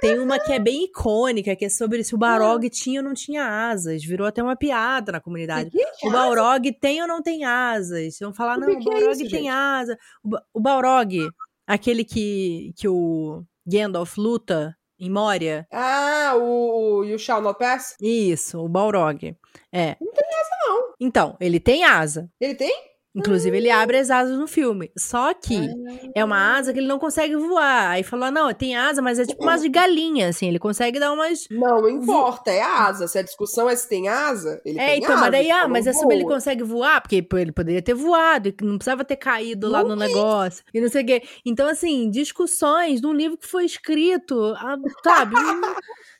Tem 0.00 0.20
uma 0.20 0.38
que 0.38 0.52
é 0.52 0.60
bem 0.60 0.84
icônica, 0.84 1.56
que 1.56 1.64
é 1.64 1.68
sobre 1.68 2.04
se 2.04 2.14
o 2.14 2.18
Barog 2.62 2.68
tinha 2.70 3.00
ou 3.00 3.04
não 3.04 3.12
tinha 3.12 3.44
asas. 3.70 4.04
Virou 4.04 4.24
até 4.24 4.40
uma 4.40 4.54
piada 4.54 5.10
na 5.10 5.20
comunidade. 5.20 5.70
O 6.04 6.10
Balrog 6.12 6.70
tem 6.80 7.02
ou 7.02 7.08
não 7.08 7.20
tem 7.20 7.44
asas? 7.44 8.16
Vão 8.20 8.32
falar, 8.32 8.56
O 8.56 8.60
não, 8.60 8.68
que 8.68 8.74
o 8.74 8.78
que 8.78 8.88
é 8.88 8.92
Balrog 8.92 9.10
isso, 9.12 9.20
tem 9.30 9.40
gente? 9.44 9.48
asa. 9.48 9.98
O, 10.22 10.28
Ba- 10.28 10.44
o 10.54 10.60
Balrog, 10.60 11.28
aquele 11.72 12.04
que, 12.04 12.72
que 12.76 12.86
o 12.86 13.42
Gandalf 13.66 14.18
luta 14.18 14.76
em 14.98 15.10
Moria. 15.10 15.66
Ah, 15.72 16.34
o, 16.36 16.98
o 16.98 17.04
You 17.04 17.18
Shall 17.18 17.40
Not 17.40 17.58
Pass? 17.58 17.96
Isso, 18.00 18.60
o 18.60 18.68
Balrog. 18.68 19.34
É. 19.72 19.96
Não 20.00 20.12
tem 20.12 20.28
asa, 20.28 20.50
não. 20.66 20.94
Então, 21.00 21.36
ele 21.40 21.58
tem 21.58 21.84
asa. 21.84 22.30
Ele 22.40 22.54
tem? 22.54 22.91
Inclusive, 23.14 23.54
ele 23.56 23.70
abre 23.70 23.98
as 23.98 24.10
asas 24.10 24.38
no 24.38 24.46
filme. 24.46 24.90
Só 24.98 25.34
que 25.34 25.56
Ah. 25.56 26.08
é 26.14 26.24
uma 26.24 26.56
asa 26.56 26.72
que 26.72 26.78
ele 26.78 26.86
não 26.88 26.98
consegue 26.98 27.36
voar. 27.36 27.90
Aí 27.90 28.02
falou, 28.02 28.24
ah, 28.26 28.30
não, 28.30 28.52
tem 28.54 28.74
asa, 28.74 29.02
mas 29.02 29.18
é 29.18 29.26
tipo 29.26 29.42
uma 29.42 29.52
asa 29.52 29.64
de 29.64 29.68
galinha, 29.68 30.28
assim. 30.28 30.48
Ele 30.48 30.58
consegue 30.58 30.98
dar 30.98 31.12
umas... 31.12 31.46
Não 31.50 31.86
importa, 31.88 32.50
é 32.50 32.62
asa. 32.62 33.06
Se 33.06 33.18
a 33.18 33.22
discussão 33.22 33.68
é 33.68 33.76
se 33.76 33.86
tem 33.88 34.08
asa, 34.08 34.60
ele 34.64 34.78
É, 34.80 34.86
tem 34.86 34.98
então, 34.98 35.12
asa. 35.12 35.20
mas 35.20 35.30
daí, 35.30 35.46
só 35.48 35.54
ah, 35.54 35.68
mas 35.68 35.86
é 35.86 35.92
sobre 35.92 36.16
ele 36.16 36.24
consegue 36.24 36.62
voar, 36.62 37.02
porque 37.02 37.26
ele 37.32 37.52
poderia 37.52 37.82
ter 37.82 37.94
voado, 37.94 38.48
e 38.48 38.52
que 38.52 38.64
não 38.64 38.78
precisava 38.78 39.04
ter 39.04 39.16
caído 39.16 39.68
lá 39.68 39.82
Não 39.82 39.90
no 39.90 39.96
negócio, 39.96 40.64
e 40.72 40.80
não 40.80 40.88
sei 40.88 41.02
o 41.02 41.06
quê. 41.06 41.22
Então, 41.44 41.68
assim, 41.68 42.08
discussões 42.10 43.00
de 43.00 43.06
um 43.06 43.12
livro 43.12 43.36
que 43.36 43.46
foi 43.46 43.64
escrito, 43.66 44.54
há, 44.56 44.76
sabe, 45.04 45.34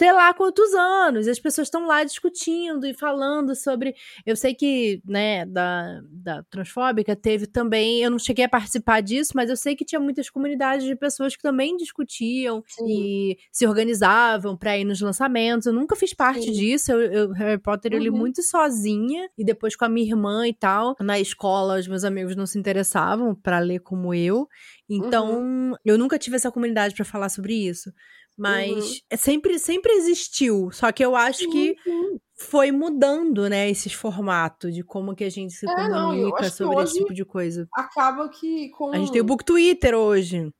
sei 0.00 0.12
lá 0.14 0.32
quantos 0.32 0.72
anos, 0.72 1.26
e 1.26 1.30
as 1.30 1.38
pessoas 1.38 1.66
estão 1.66 1.86
lá 1.86 2.02
discutindo 2.04 2.86
e 2.86 2.94
falando 2.94 3.54
sobre. 3.54 3.94
Eu 4.24 4.34
sei 4.34 4.54
que, 4.54 5.02
né, 5.04 5.44
da, 5.44 6.00
da 6.10 6.42
Transfóbica 6.44 7.14
teve 7.14 7.46
também, 7.46 8.02
eu 8.02 8.10
não 8.10 8.18
cheguei 8.18 8.46
a 8.46 8.48
participar 8.48 9.02
disso, 9.02 9.32
mas 9.34 9.50
eu 9.50 9.56
sei 9.58 9.76
que 9.76 9.84
tinha 9.84 10.00
muitas 10.00 10.30
comunidades 10.30 10.86
de 10.86 10.96
pessoas 10.96 11.36
que 11.36 11.42
também 11.42 11.76
discutiam 11.76 12.64
Sim. 12.66 12.86
e 12.88 13.36
se 13.52 13.66
organizavam 13.66 14.56
pra 14.56 14.78
ir 14.78 14.84
nos 14.86 15.02
lançamentos. 15.02 15.66
Eu 15.66 15.74
nunca 15.74 15.94
fiz 15.94 16.14
parte 16.14 16.44
Sim. 16.46 16.52
disso. 16.52 16.92
Eu, 16.92 17.00
eu- 17.00 17.32
Harry 17.32 17.60
Potter 17.60 17.92
eu 17.92 17.98
li 17.98 18.08
Uhum. 18.08 18.16
muito 18.16 18.42
sozinha 18.42 19.28
e 19.36 19.44
depois 19.44 19.76
com 19.76 19.84
a 19.84 19.88
minha 19.90 20.06
irmã 20.06 20.48
e 20.48 20.54
tal. 20.54 20.96
Na 20.98 21.20
escola, 21.20 21.78
os 21.78 21.86
meus 21.86 22.04
amigos 22.04 22.34
não 22.34 22.46
se 22.46 22.58
interessavam 22.58 23.34
pra 23.34 23.58
ler 23.58 23.80
como 23.80 24.14
eu. 24.14 24.48
Então, 24.88 25.40
Uhum. 25.42 25.72
eu 25.84 25.98
nunca 25.98 26.18
tive 26.18 26.36
essa 26.36 26.50
comunidade 26.50 26.94
pra 26.94 27.04
falar 27.04 27.28
sobre 27.28 27.52
isso. 27.54 27.92
Mas 28.40 28.74
Uhum. 28.74 28.96
é 29.10 29.16
sempre, 29.18 29.58
sempre 29.58 29.92
existiu. 29.92 30.70
Só 30.72 30.90
que 30.90 31.04
eu 31.04 31.14
acho 31.14 31.46
que 31.50 31.76
Sim, 31.84 32.18
foi 32.34 32.72
mudando, 32.72 33.46
né, 33.50 33.68
esses 33.68 33.92
formatos 33.92 34.74
de 34.74 34.82
como 34.82 35.14
que 35.14 35.24
a 35.24 35.30
gente 35.30 35.52
se 35.52 35.68
É, 35.68 35.88
não, 35.88 36.10
comunica 36.10 36.38
que 36.38 36.50
sobre 36.50 36.82
esse 36.82 36.94
tipo 36.98 37.12
de 37.12 37.24
coisa. 37.24 37.68
Acaba 37.74 38.28
que 38.30 38.70
com. 38.70 38.92
A 38.92 38.96
gente 38.96 39.12
tem 39.12 39.20
o 39.20 39.24
Book 39.24 39.44
Twitter 39.44 39.94
hoje. 39.94 40.50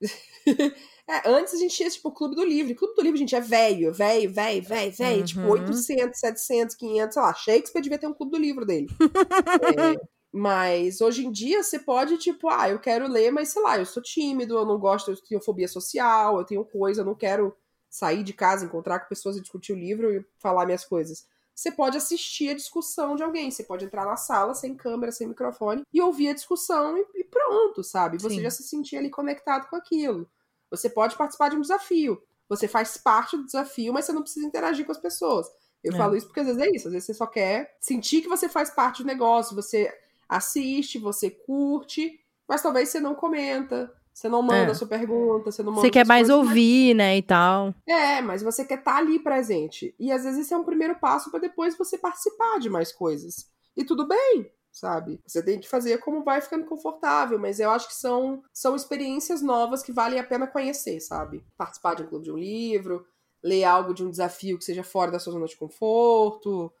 É, 1.12 1.28
antes 1.28 1.52
a 1.54 1.56
gente 1.56 1.74
tinha, 1.74 1.90
tipo, 1.90 2.08
o 2.08 2.12
Clube 2.12 2.36
do 2.36 2.44
Livro. 2.44 2.72
Clube 2.76 2.94
do 2.94 3.02
Livro, 3.02 3.18
gente, 3.18 3.34
é 3.34 3.40
velho, 3.40 3.92
velho, 3.92 4.30
velho, 4.32 4.62
velho, 4.62 4.92
velho. 4.92 5.24
Tipo, 5.24 5.40
Uhum. 5.40 5.50
800, 5.50 6.20
700, 6.20 6.76
500, 6.76 7.14
sei 7.14 7.22
lá. 7.24 7.34
Shakespeare 7.34 7.82
devia 7.82 7.98
ter 7.98 8.06
um 8.06 8.14
Clube 8.14 8.30
do 8.30 8.38
Livro 8.38 8.64
dele. 8.64 8.86
É, 9.96 10.00
Mas 10.32 11.00
hoje 11.00 11.26
em 11.26 11.32
dia 11.32 11.62
você 11.62 11.78
pode, 11.78 12.16
tipo, 12.18 12.48
ah, 12.48 12.68
eu 12.68 12.78
quero 12.78 13.08
ler, 13.08 13.32
mas 13.32 13.48
sei 13.48 13.62
lá, 13.62 13.78
eu 13.78 13.86
sou 13.86 14.02
tímido, 14.02 14.56
eu 14.56 14.64
não 14.64 14.78
gosto, 14.78 15.10
eu 15.10 15.16
tenho 15.16 15.40
fobia 15.40 15.66
social, 15.66 16.38
eu 16.38 16.44
tenho 16.44 16.64
coisa, 16.64 17.00
eu 17.00 17.04
não 17.04 17.14
quero 17.14 17.56
sair 17.88 18.22
de 18.22 18.32
casa, 18.32 18.64
encontrar 18.64 19.00
com 19.00 19.08
pessoas 19.08 19.36
e 19.36 19.40
discutir 19.40 19.72
o 19.72 19.76
livro 19.76 20.14
e 20.14 20.24
falar 20.38 20.66
minhas 20.66 20.84
coisas. 20.84 21.26
Você 21.52 21.72
pode 21.72 21.96
assistir 21.96 22.50
a 22.50 22.54
discussão 22.54 23.16
de 23.16 23.22
alguém, 23.22 23.50
você 23.50 23.64
pode 23.64 23.84
entrar 23.84 24.06
na 24.06 24.16
sala 24.16 24.54
sem 24.54 24.76
câmera, 24.76 25.10
sem 25.10 25.26
microfone 25.26 25.82
e 25.92 26.00
ouvir 26.00 26.28
a 26.28 26.32
discussão 26.32 26.96
e, 26.96 27.04
e 27.16 27.24
pronto, 27.24 27.82
sabe? 27.82 28.18
Você 28.18 28.36
Sim. 28.36 28.42
já 28.42 28.50
se 28.50 28.62
sentir 28.62 28.96
ali 28.96 29.10
conectado 29.10 29.68
com 29.68 29.76
aquilo. 29.76 30.30
Você 30.70 30.88
pode 30.88 31.16
participar 31.16 31.50
de 31.50 31.56
um 31.56 31.60
desafio. 31.60 32.22
Você 32.48 32.66
faz 32.66 32.96
parte 32.96 33.36
do 33.36 33.44
desafio, 33.44 33.92
mas 33.92 34.04
você 34.04 34.12
não 34.12 34.22
precisa 34.22 34.46
interagir 34.46 34.86
com 34.86 34.92
as 34.92 34.98
pessoas. 34.98 35.48
Eu 35.82 35.92
é. 35.92 35.96
falo 35.96 36.16
isso 36.16 36.26
porque 36.26 36.40
às 36.40 36.46
vezes 36.46 36.62
é 36.62 36.70
isso. 36.70 36.86
Às 36.88 36.92
vezes 36.92 37.06
você 37.06 37.14
só 37.14 37.26
quer 37.26 37.76
sentir 37.80 38.22
que 38.22 38.28
você 38.28 38.48
faz 38.48 38.70
parte 38.70 39.02
do 39.02 39.06
negócio, 39.06 39.54
você 39.54 39.92
assiste, 40.30 40.98
você 40.98 41.28
curte, 41.28 42.18
mas 42.48 42.62
talvez 42.62 42.88
você 42.88 43.00
não 43.00 43.14
comenta, 43.14 43.92
você 44.14 44.28
não 44.28 44.42
manda 44.42 44.70
é. 44.70 44.74
sua 44.74 44.86
pergunta, 44.86 45.50
você 45.50 45.62
não 45.62 45.72
manda. 45.72 45.82
Você 45.82 45.90
quer 45.90 46.06
mais 46.06 46.28
coisas, 46.28 46.46
ouvir, 46.48 46.94
mas... 46.94 46.96
né, 46.96 47.16
e 47.18 47.22
tal. 47.22 47.74
É, 47.86 48.22
mas 48.22 48.42
você 48.42 48.64
quer 48.64 48.78
estar 48.78 48.92
tá 48.92 48.98
ali 48.98 49.18
presente. 49.18 49.94
E 49.98 50.12
às 50.12 50.24
vezes 50.24 50.40
esse 50.40 50.54
é 50.54 50.56
um 50.56 50.64
primeiro 50.64 50.94
passo 50.98 51.30
para 51.30 51.40
depois 51.40 51.76
você 51.76 51.98
participar 51.98 52.58
de 52.60 52.70
mais 52.70 52.92
coisas. 52.92 53.50
E 53.76 53.84
tudo 53.84 54.06
bem, 54.06 54.50
sabe? 54.70 55.20
Você 55.26 55.42
tem 55.42 55.58
que 55.58 55.68
fazer 55.68 55.98
como 55.98 56.22
vai 56.22 56.40
ficando 56.40 56.66
confortável, 56.66 57.38
mas 57.38 57.58
eu 57.58 57.70
acho 57.70 57.88
que 57.88 57.94
são, 57.94 58.42
são 58.52 58.76
experiências 58.76 59.42
novas 59.42 59.82
que 59.82 59.92
valem 59.92 60.20
a 60.20 60.24
pena 60.24 60.46
conhecer, 60.46 61.00
sabe? 61.00 61.44
Participar 61.56 61.94
de 61.94 62.02
um 62.02 62.06
clube 62.06 62.24
de 62.24 62.32
um 62.32 62.38
livro, 62.38 63.04
ler 63.42 63.64
algo 63.64 63.94
de 63.94 64.04
um 64.04 64.10
desafio 64.10 64.58
que 64.58 64.64
seja 64.64 64.84
fora 64.84 65.10
da 65.10 65.18
sua 65.18 65.32
zona 65.32 65.46
de 65.46 65.56
conforto. 65.56 66.72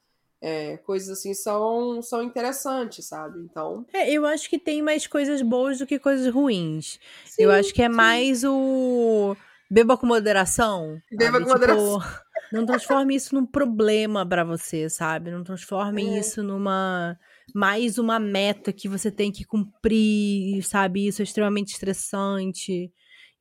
É, 0.42 0.78
coisas 0.78 1.18
assim 1.18 1.34
são, 1.34 2.00
são 2.00 2.22
interessantes, 2.22 3.06
sabe? 3.06 3.40
Então. 3.40 3.84
É, 3.92 4.10
eu 4.10 4.24
acho 4.24 4.48
que 4.48 4.58
tem 4.58 4.80
mais 4.80 5.06
coisas 5.06 5.42
boas 5.42 5.78
do 5.78 5.86
que 5.86 5.98
coisas 5.98 6.32
ruins. 6.32 6.98
Sim, 7.26 7.42
eu 7.42 7.50
acho 7.50 7.74
que 7.74 7.82
é 7.82 7.88
sim. 7.88 7.94
mais 7.94 8.42
o. 8.44 9.36
Beba 9.70 9.96
com 9.96 10.06
moderação. 10.06 11.00
Beba 11.10 11.32
sabe? 11.32 11.44
com 11.44 11.44
tipo, 11.44 11.52
moderação. 11.52 12.20
Não 12.52 12.66
transforme 12.66 13.14
isso 13.14 13.34
num 13.34 13.46
problema 13.46 14.26
para 14.26 14.42
você, 14.42 14.88
sabe? 14.88 15.30
Não 15.30 15.44
transforme 15.44 16.04
é. 16.04 16.18
isso 16.18 16.42
numa 16.42 17.16
mais 17.54 17.98
uma 17.98 18.18
meta 18.18 18.72
que 18.72 18.88
você 18.88 19.10
tem 19.10 19.30
que 19.30 19.44
cumprir, 19.44 20.62
sabe? 20.64 21.06
Isso 21.06 21.22
é 21.22 21.24
extremamente 21.24 21.72
estressante. 21.72 22.92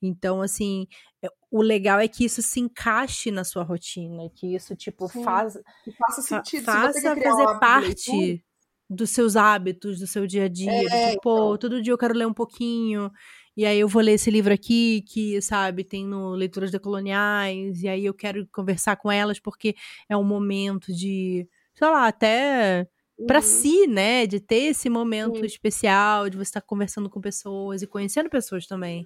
Então, 0.01 0.41
assim, 0.41 0.87
é, 1.21 1.29
o 1.51 1.61
legal 1.61 1.99
é 1.99 2.07
que 2.07 2.25
isso 2.25 2.41
se 2.41 2.59
encaixe 2.59 3.31
na 3.31 3.43
sua 3.43 3.63
rotina, 3.63 4.29
que 4.35 4.55
isso, 4.55 4.75
tipo, 4.75 5.07
Sim, 5.07 5.23
faz, 5.23 5.57
que 5.83 5.91
faça 5.91 6.21
sentido. 6.21 6.63
Fa 6.63 6.93
faça 6.93 7.15
fazer 7.15 7.59
parte 7.59 8.43
dos 8.89 9.09
seus 9.09 9.35
hábitos, 9.35 9.99
do 9.99 10.07
seu 10.07 10.27
dia 10.27 10.45
a 10.45 10.47
dia. 10.47 10.71
É, 10.71 11.11
tipo, 11.11 11.29
então. 11.29 11.57
todo 11.57 11.81
dia 11.81 11.93
eu 11.93 11.97
quero 11.97 12.13
ler 12.13 12.27
um 12.27 12.33
pouquinho. 12.33 13.11
E 13.57 13.65
aí 13.65 13.79
eu 13.79 13.87
vou 13.87 14.01
ler 14.01 14.13
esse 14.13 14.31
livro 14.31 14.53
aqui, 14.53 15.03
que, 15.07 15.41
sabe, 15.41 15.83
tem 15.83 16.05
no 16.05 16.31
Leituras 16.31 16.71
Decoloniais, 16.71 17.81
e 17.81 17.89
aí 17.89 18.05
eu 18.05 18.13
quero 18.13 18.47
conversar 18.53 18.95
com 18.95 19.11
elas, 19.11 19.39
porque 19.39 19.75
é 20.07 20.15
um 20.15 20.23
momento 20.23 20.93
de, 20.93 21.47
sei 21.73 21.87
lá, 21.87 22.07
até 22.07 22.87
para 23.27 23.39
uhum. 23.39 23.45
si, 23.45 23.87
né? 23.87 24.25
De 24.25 24.39
ter 24.39 24.69
esse 24.69 24.89
momento 24.89 25.43
especial, 25.45 26.29
de 26.29 26.37
você 26.37 26.43
estar 26.43 26.61
conversando 26.61 27.09
com 27.09 27.19
pessoas 27.19 27.81
e 27.81 27.87
conhecendo 27.87 28.29
pessoas 28.29 28.65
também. 28.65 29.05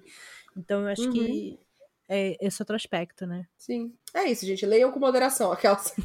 Então 0.56 0.82
eu 0.82 0.88
acho 0.88 1.02
uhum. 1.02 1.12
que 1.12 1.58
é 2.08 2.36
esse 2.40 2.60
outro 2.62 2.76
aspecto, 2.76 3.26
né? 3.26 3.46
Sim. 3.56 3.94
É 4.14 4.24
isso, 4.24 4.44
gente. 4.46 4.66
Leiam 4.66 4.92
com 4.92 5.00
moderação, 5.00 5.52
aquelas. 5.52 5.94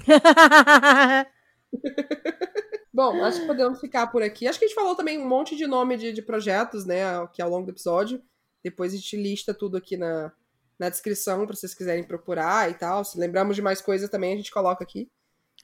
Bom, 2.93 3.23
acho 3.23 3.41
que 3.41 3.47
podemos 3.47 3.79
ficar 3.79 4.07
por 4.07 4.21
aqui. 4.23 4.47
Acho 4.47 4.59
que 4.59 4.65
a 4.65 4.67
gente 4.67 4.75
falou 4.75 4.95
também 4.95 5.17
um 5.17 5.27
monte 5.27 5.55
de 5.55 5.67
nome 5.67 5.97
de, 5.97 6.11
de 6.11 6.21
projetos, 6.21 6.85
né? 6.85 7.17
Aqui 7.17 7.41
ao 7.41 7.49
longo 7.49 7.65
do 7.65 7.71
episódio. 7.71 8.21
Depois 8.63 8.93
a 8.93 8.97
gente 8.97 9.15
lista 9.15 9.53
tudo 9.53 9.77
aqui 9.77 9.95
na, 9.95 10.31
na 10.77 10.89
descrição 10.89 11.45
para 11.45 11.55
vocês 11.55 11.73
quiserem 11.73 12.03
procurar 12.03 12.69
e 12.69 12.73
tal. 12.73 13.03
Se 13.05 13.17
lembramos 13.17 13.55
de 13.55 13.61
mais 13.61 13.81
coisas 13.81 14.09
também, 14.09 14.33
a 14.33 14.37
gente 14.37 14.51
coloca 14.51 14.83
aqui. 14.83 15.09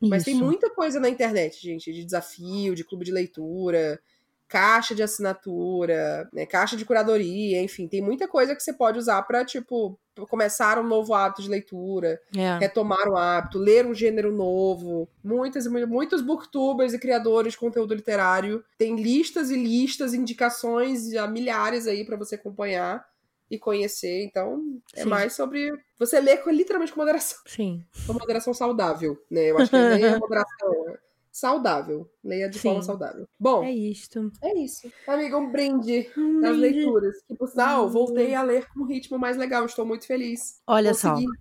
Isso. 0.01 0.09
Mas 0.09 0.23
tem 0.23 0.35
muita 0.35 0.69
coisa 0.69 0.99
na 0.99 1.09
internet, 1.09 1.61
gente, 1.61 1.91
de 1.91 2.03
desafio, 2.03 2.75
de 2.75 2.83
clube 2.83 3.05
de 3.05 3.11
leitura, 3.11 3.99
caixa 4.47 4.93
de 4.93 5.03
assinatura, 5.03 6.29
né, 6.31 6.45
caixa 6.45 6.77
de 6.77 6.85
curadoria, 6.85 7.61
enfim, 7.61 7.87
tem 7.87 8.01
muita 8.01 8.27
coisa 8.27 8.55
que 8.55 8.61
você 8.61 8.73
pode 8.73 8.99
usar 8.99 9.21
para 9.23 9.43
tipo 9.43 9.99
começar 10.29 10.79
um 10.79 10.87
novo 10.87 11.13
hábito 11.13 11.41
de 11.41 11.49
leitura, 11.49 12.21
é. 12.35 12.57
retomar 12.57 13.09
um 13.09 13.17
hábito, 13.17 13.57
ler 13.57 13.85
um 13.85 13.93
gênero 13.93 14.31
novo. 14.31 15.09
Muitas 15.21 15.67
muitos 15.67 16.21
booktubers 16.21 16.93
e 16.93 16.99
criadores 16.99 17.53
de 17.53 17.59
conteúdo 17.59 17.93
literário 17.93 18.63
têm 18.77 18.95
listas 18.95 19.51
e 19.51 19.57
listas, 19.57 20.13
indicações 20.13 21.13
a 21.15 21.27
milhares 21.27 21.85
aí 21.85 22.05
para 22.05 22.15
você 22.15 22.35
acompanhar 22.35 23.05
e 23.49 23.59
conhecer. 23.59 24.23
Então, 24.23 24.61
é 24.95 25.03
Sim. 25.03 25.09
mais 25.09 25.33
sobre 25.33 25.71
você 25.99 26.19
ler 26.19 26.37
com, 26.37 26.49
literalmente 26.49 26.93
com 26.93 26.99
moderação. 26.99 27.39
Sim. 27.45 27.83
Com 28.07 28.13
moderação 28.13 28.53
saudável, 28.53 29.21
né? 29.29 29.51
Eu 29.51 29.57
acho 29.57 29.69
que 29.69 29.75
é 29.75 30.17
moderação? 30.17 30.97
saudável. 31.35 32.09
Leia 32.23 32.49
de 32.49 32.57
Sim. 32.57 32.69
forma 32.69 32.81
saudável. 32.81 33.27
Bom. 33.37 33.61
É 33.61 33.69
isto. 33.69 34.31
É 34.41 34.57
isso. 34.57 34.89
Amiga, 35.05 35.37
um 35.37 35.51
brinde 35.51 36.09
um 36.17 36.39
nas 36.39 36.55
brinde. 36.55 36.77
leituras. 36.77 37.17
Que, 37.27 37.35
por 37.35 37.49
sinal, 37.49 37.89
voltei 37.89 38.33
a 38.33 38.41
ler 38.41 38.65
com 38.69 38.83
um 38.83 38.85
ritmo 38.85 39.19
mais 39.19 39.35
legal. 39.35 39.65
Estou 39.65 39.85
muito 39.85 40.07
feliz. 40.07 40.61
Olha 40.65 40.91
Consegui. 40.91 41.25
só. 41.25 41.31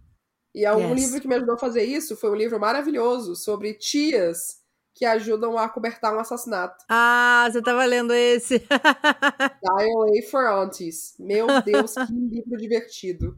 E 0.52 0.68
um 0.68 0.90
yes. 0.90 1.00
livro 1.00 1.20
que 1.20 1.28
me 1.28 1.36
ajudou 1.36 1.54
a 1.54 1.58
fazer 1.58 1.84
isso 1.84 2.16
foi 2.16 2.30
um 2.30 2.34
livro 2.34 2.58
maravilhoso 2.58 3.36
sobre 3.36 3.74
tias 3.74 4.64
que 4.94 5.04
ajudam 5.04 5.58
a 5.58 5.68
cobertar 5.68 6.14
um 6.14 6.20
assassinato. 6.20 6.84
Ah, 6.88 7.48
você 7.50 7.60
tava 7.60 7.84
lendo 7.84 8.12
esse. 8.12 8.58
Dial 9.62 10.04
A 10.04 10.30
for 10.30 10.46
Aunties. 10.46 11.14
Meu 11.18 11.46
Deus, 11.62 11.94
que 11.94 12.12
livro 12.14 12.56
divertido. 12.56 13.36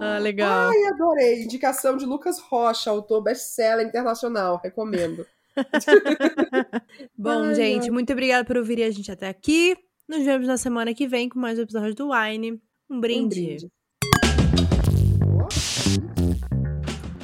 Ah, 0.00 0.18
legal. 0.18 0.70
Ai, 0.70 0.84
adorei. 0.86 1.44
Indicação 1.44 1.96
de 1.96 2.06
Lucas 2.06 2.38
Rocha, 2.38 2.90
autor 2.90 3.22
best-seller 3.22 3.86
internacional. 3.86 4.60
Recomendo. 4.62 5.26
Bom, 7.16 7.44
ai, 7.44 7.54
gente, 7.54 7.84
ai. 7.84 7.90
muito 7.90 8.12
obrigada 8.12 8.44
por 8.44 8.56
ouvir 8.56 8.82
a 8.82 8.90
gente 8.90 9.10
até 9.10 9.28
aqui. 9.28 9.76
Nos 10.08 10.24
vemos 10.24 10.46
na 10.46 10.56
semana 10.56 10.94
que 10.94 11.06
vem 11.06 11.28
com 11.28 11.38
mais 11.38 11.58
episódios 11.58 11.94
do 11.94 12.10
Wine. 12.10 12.60
Um 12.90 13.00
brinde. 13.00 13.24
Um 13.24 13.28
brinde. 13.28 13.72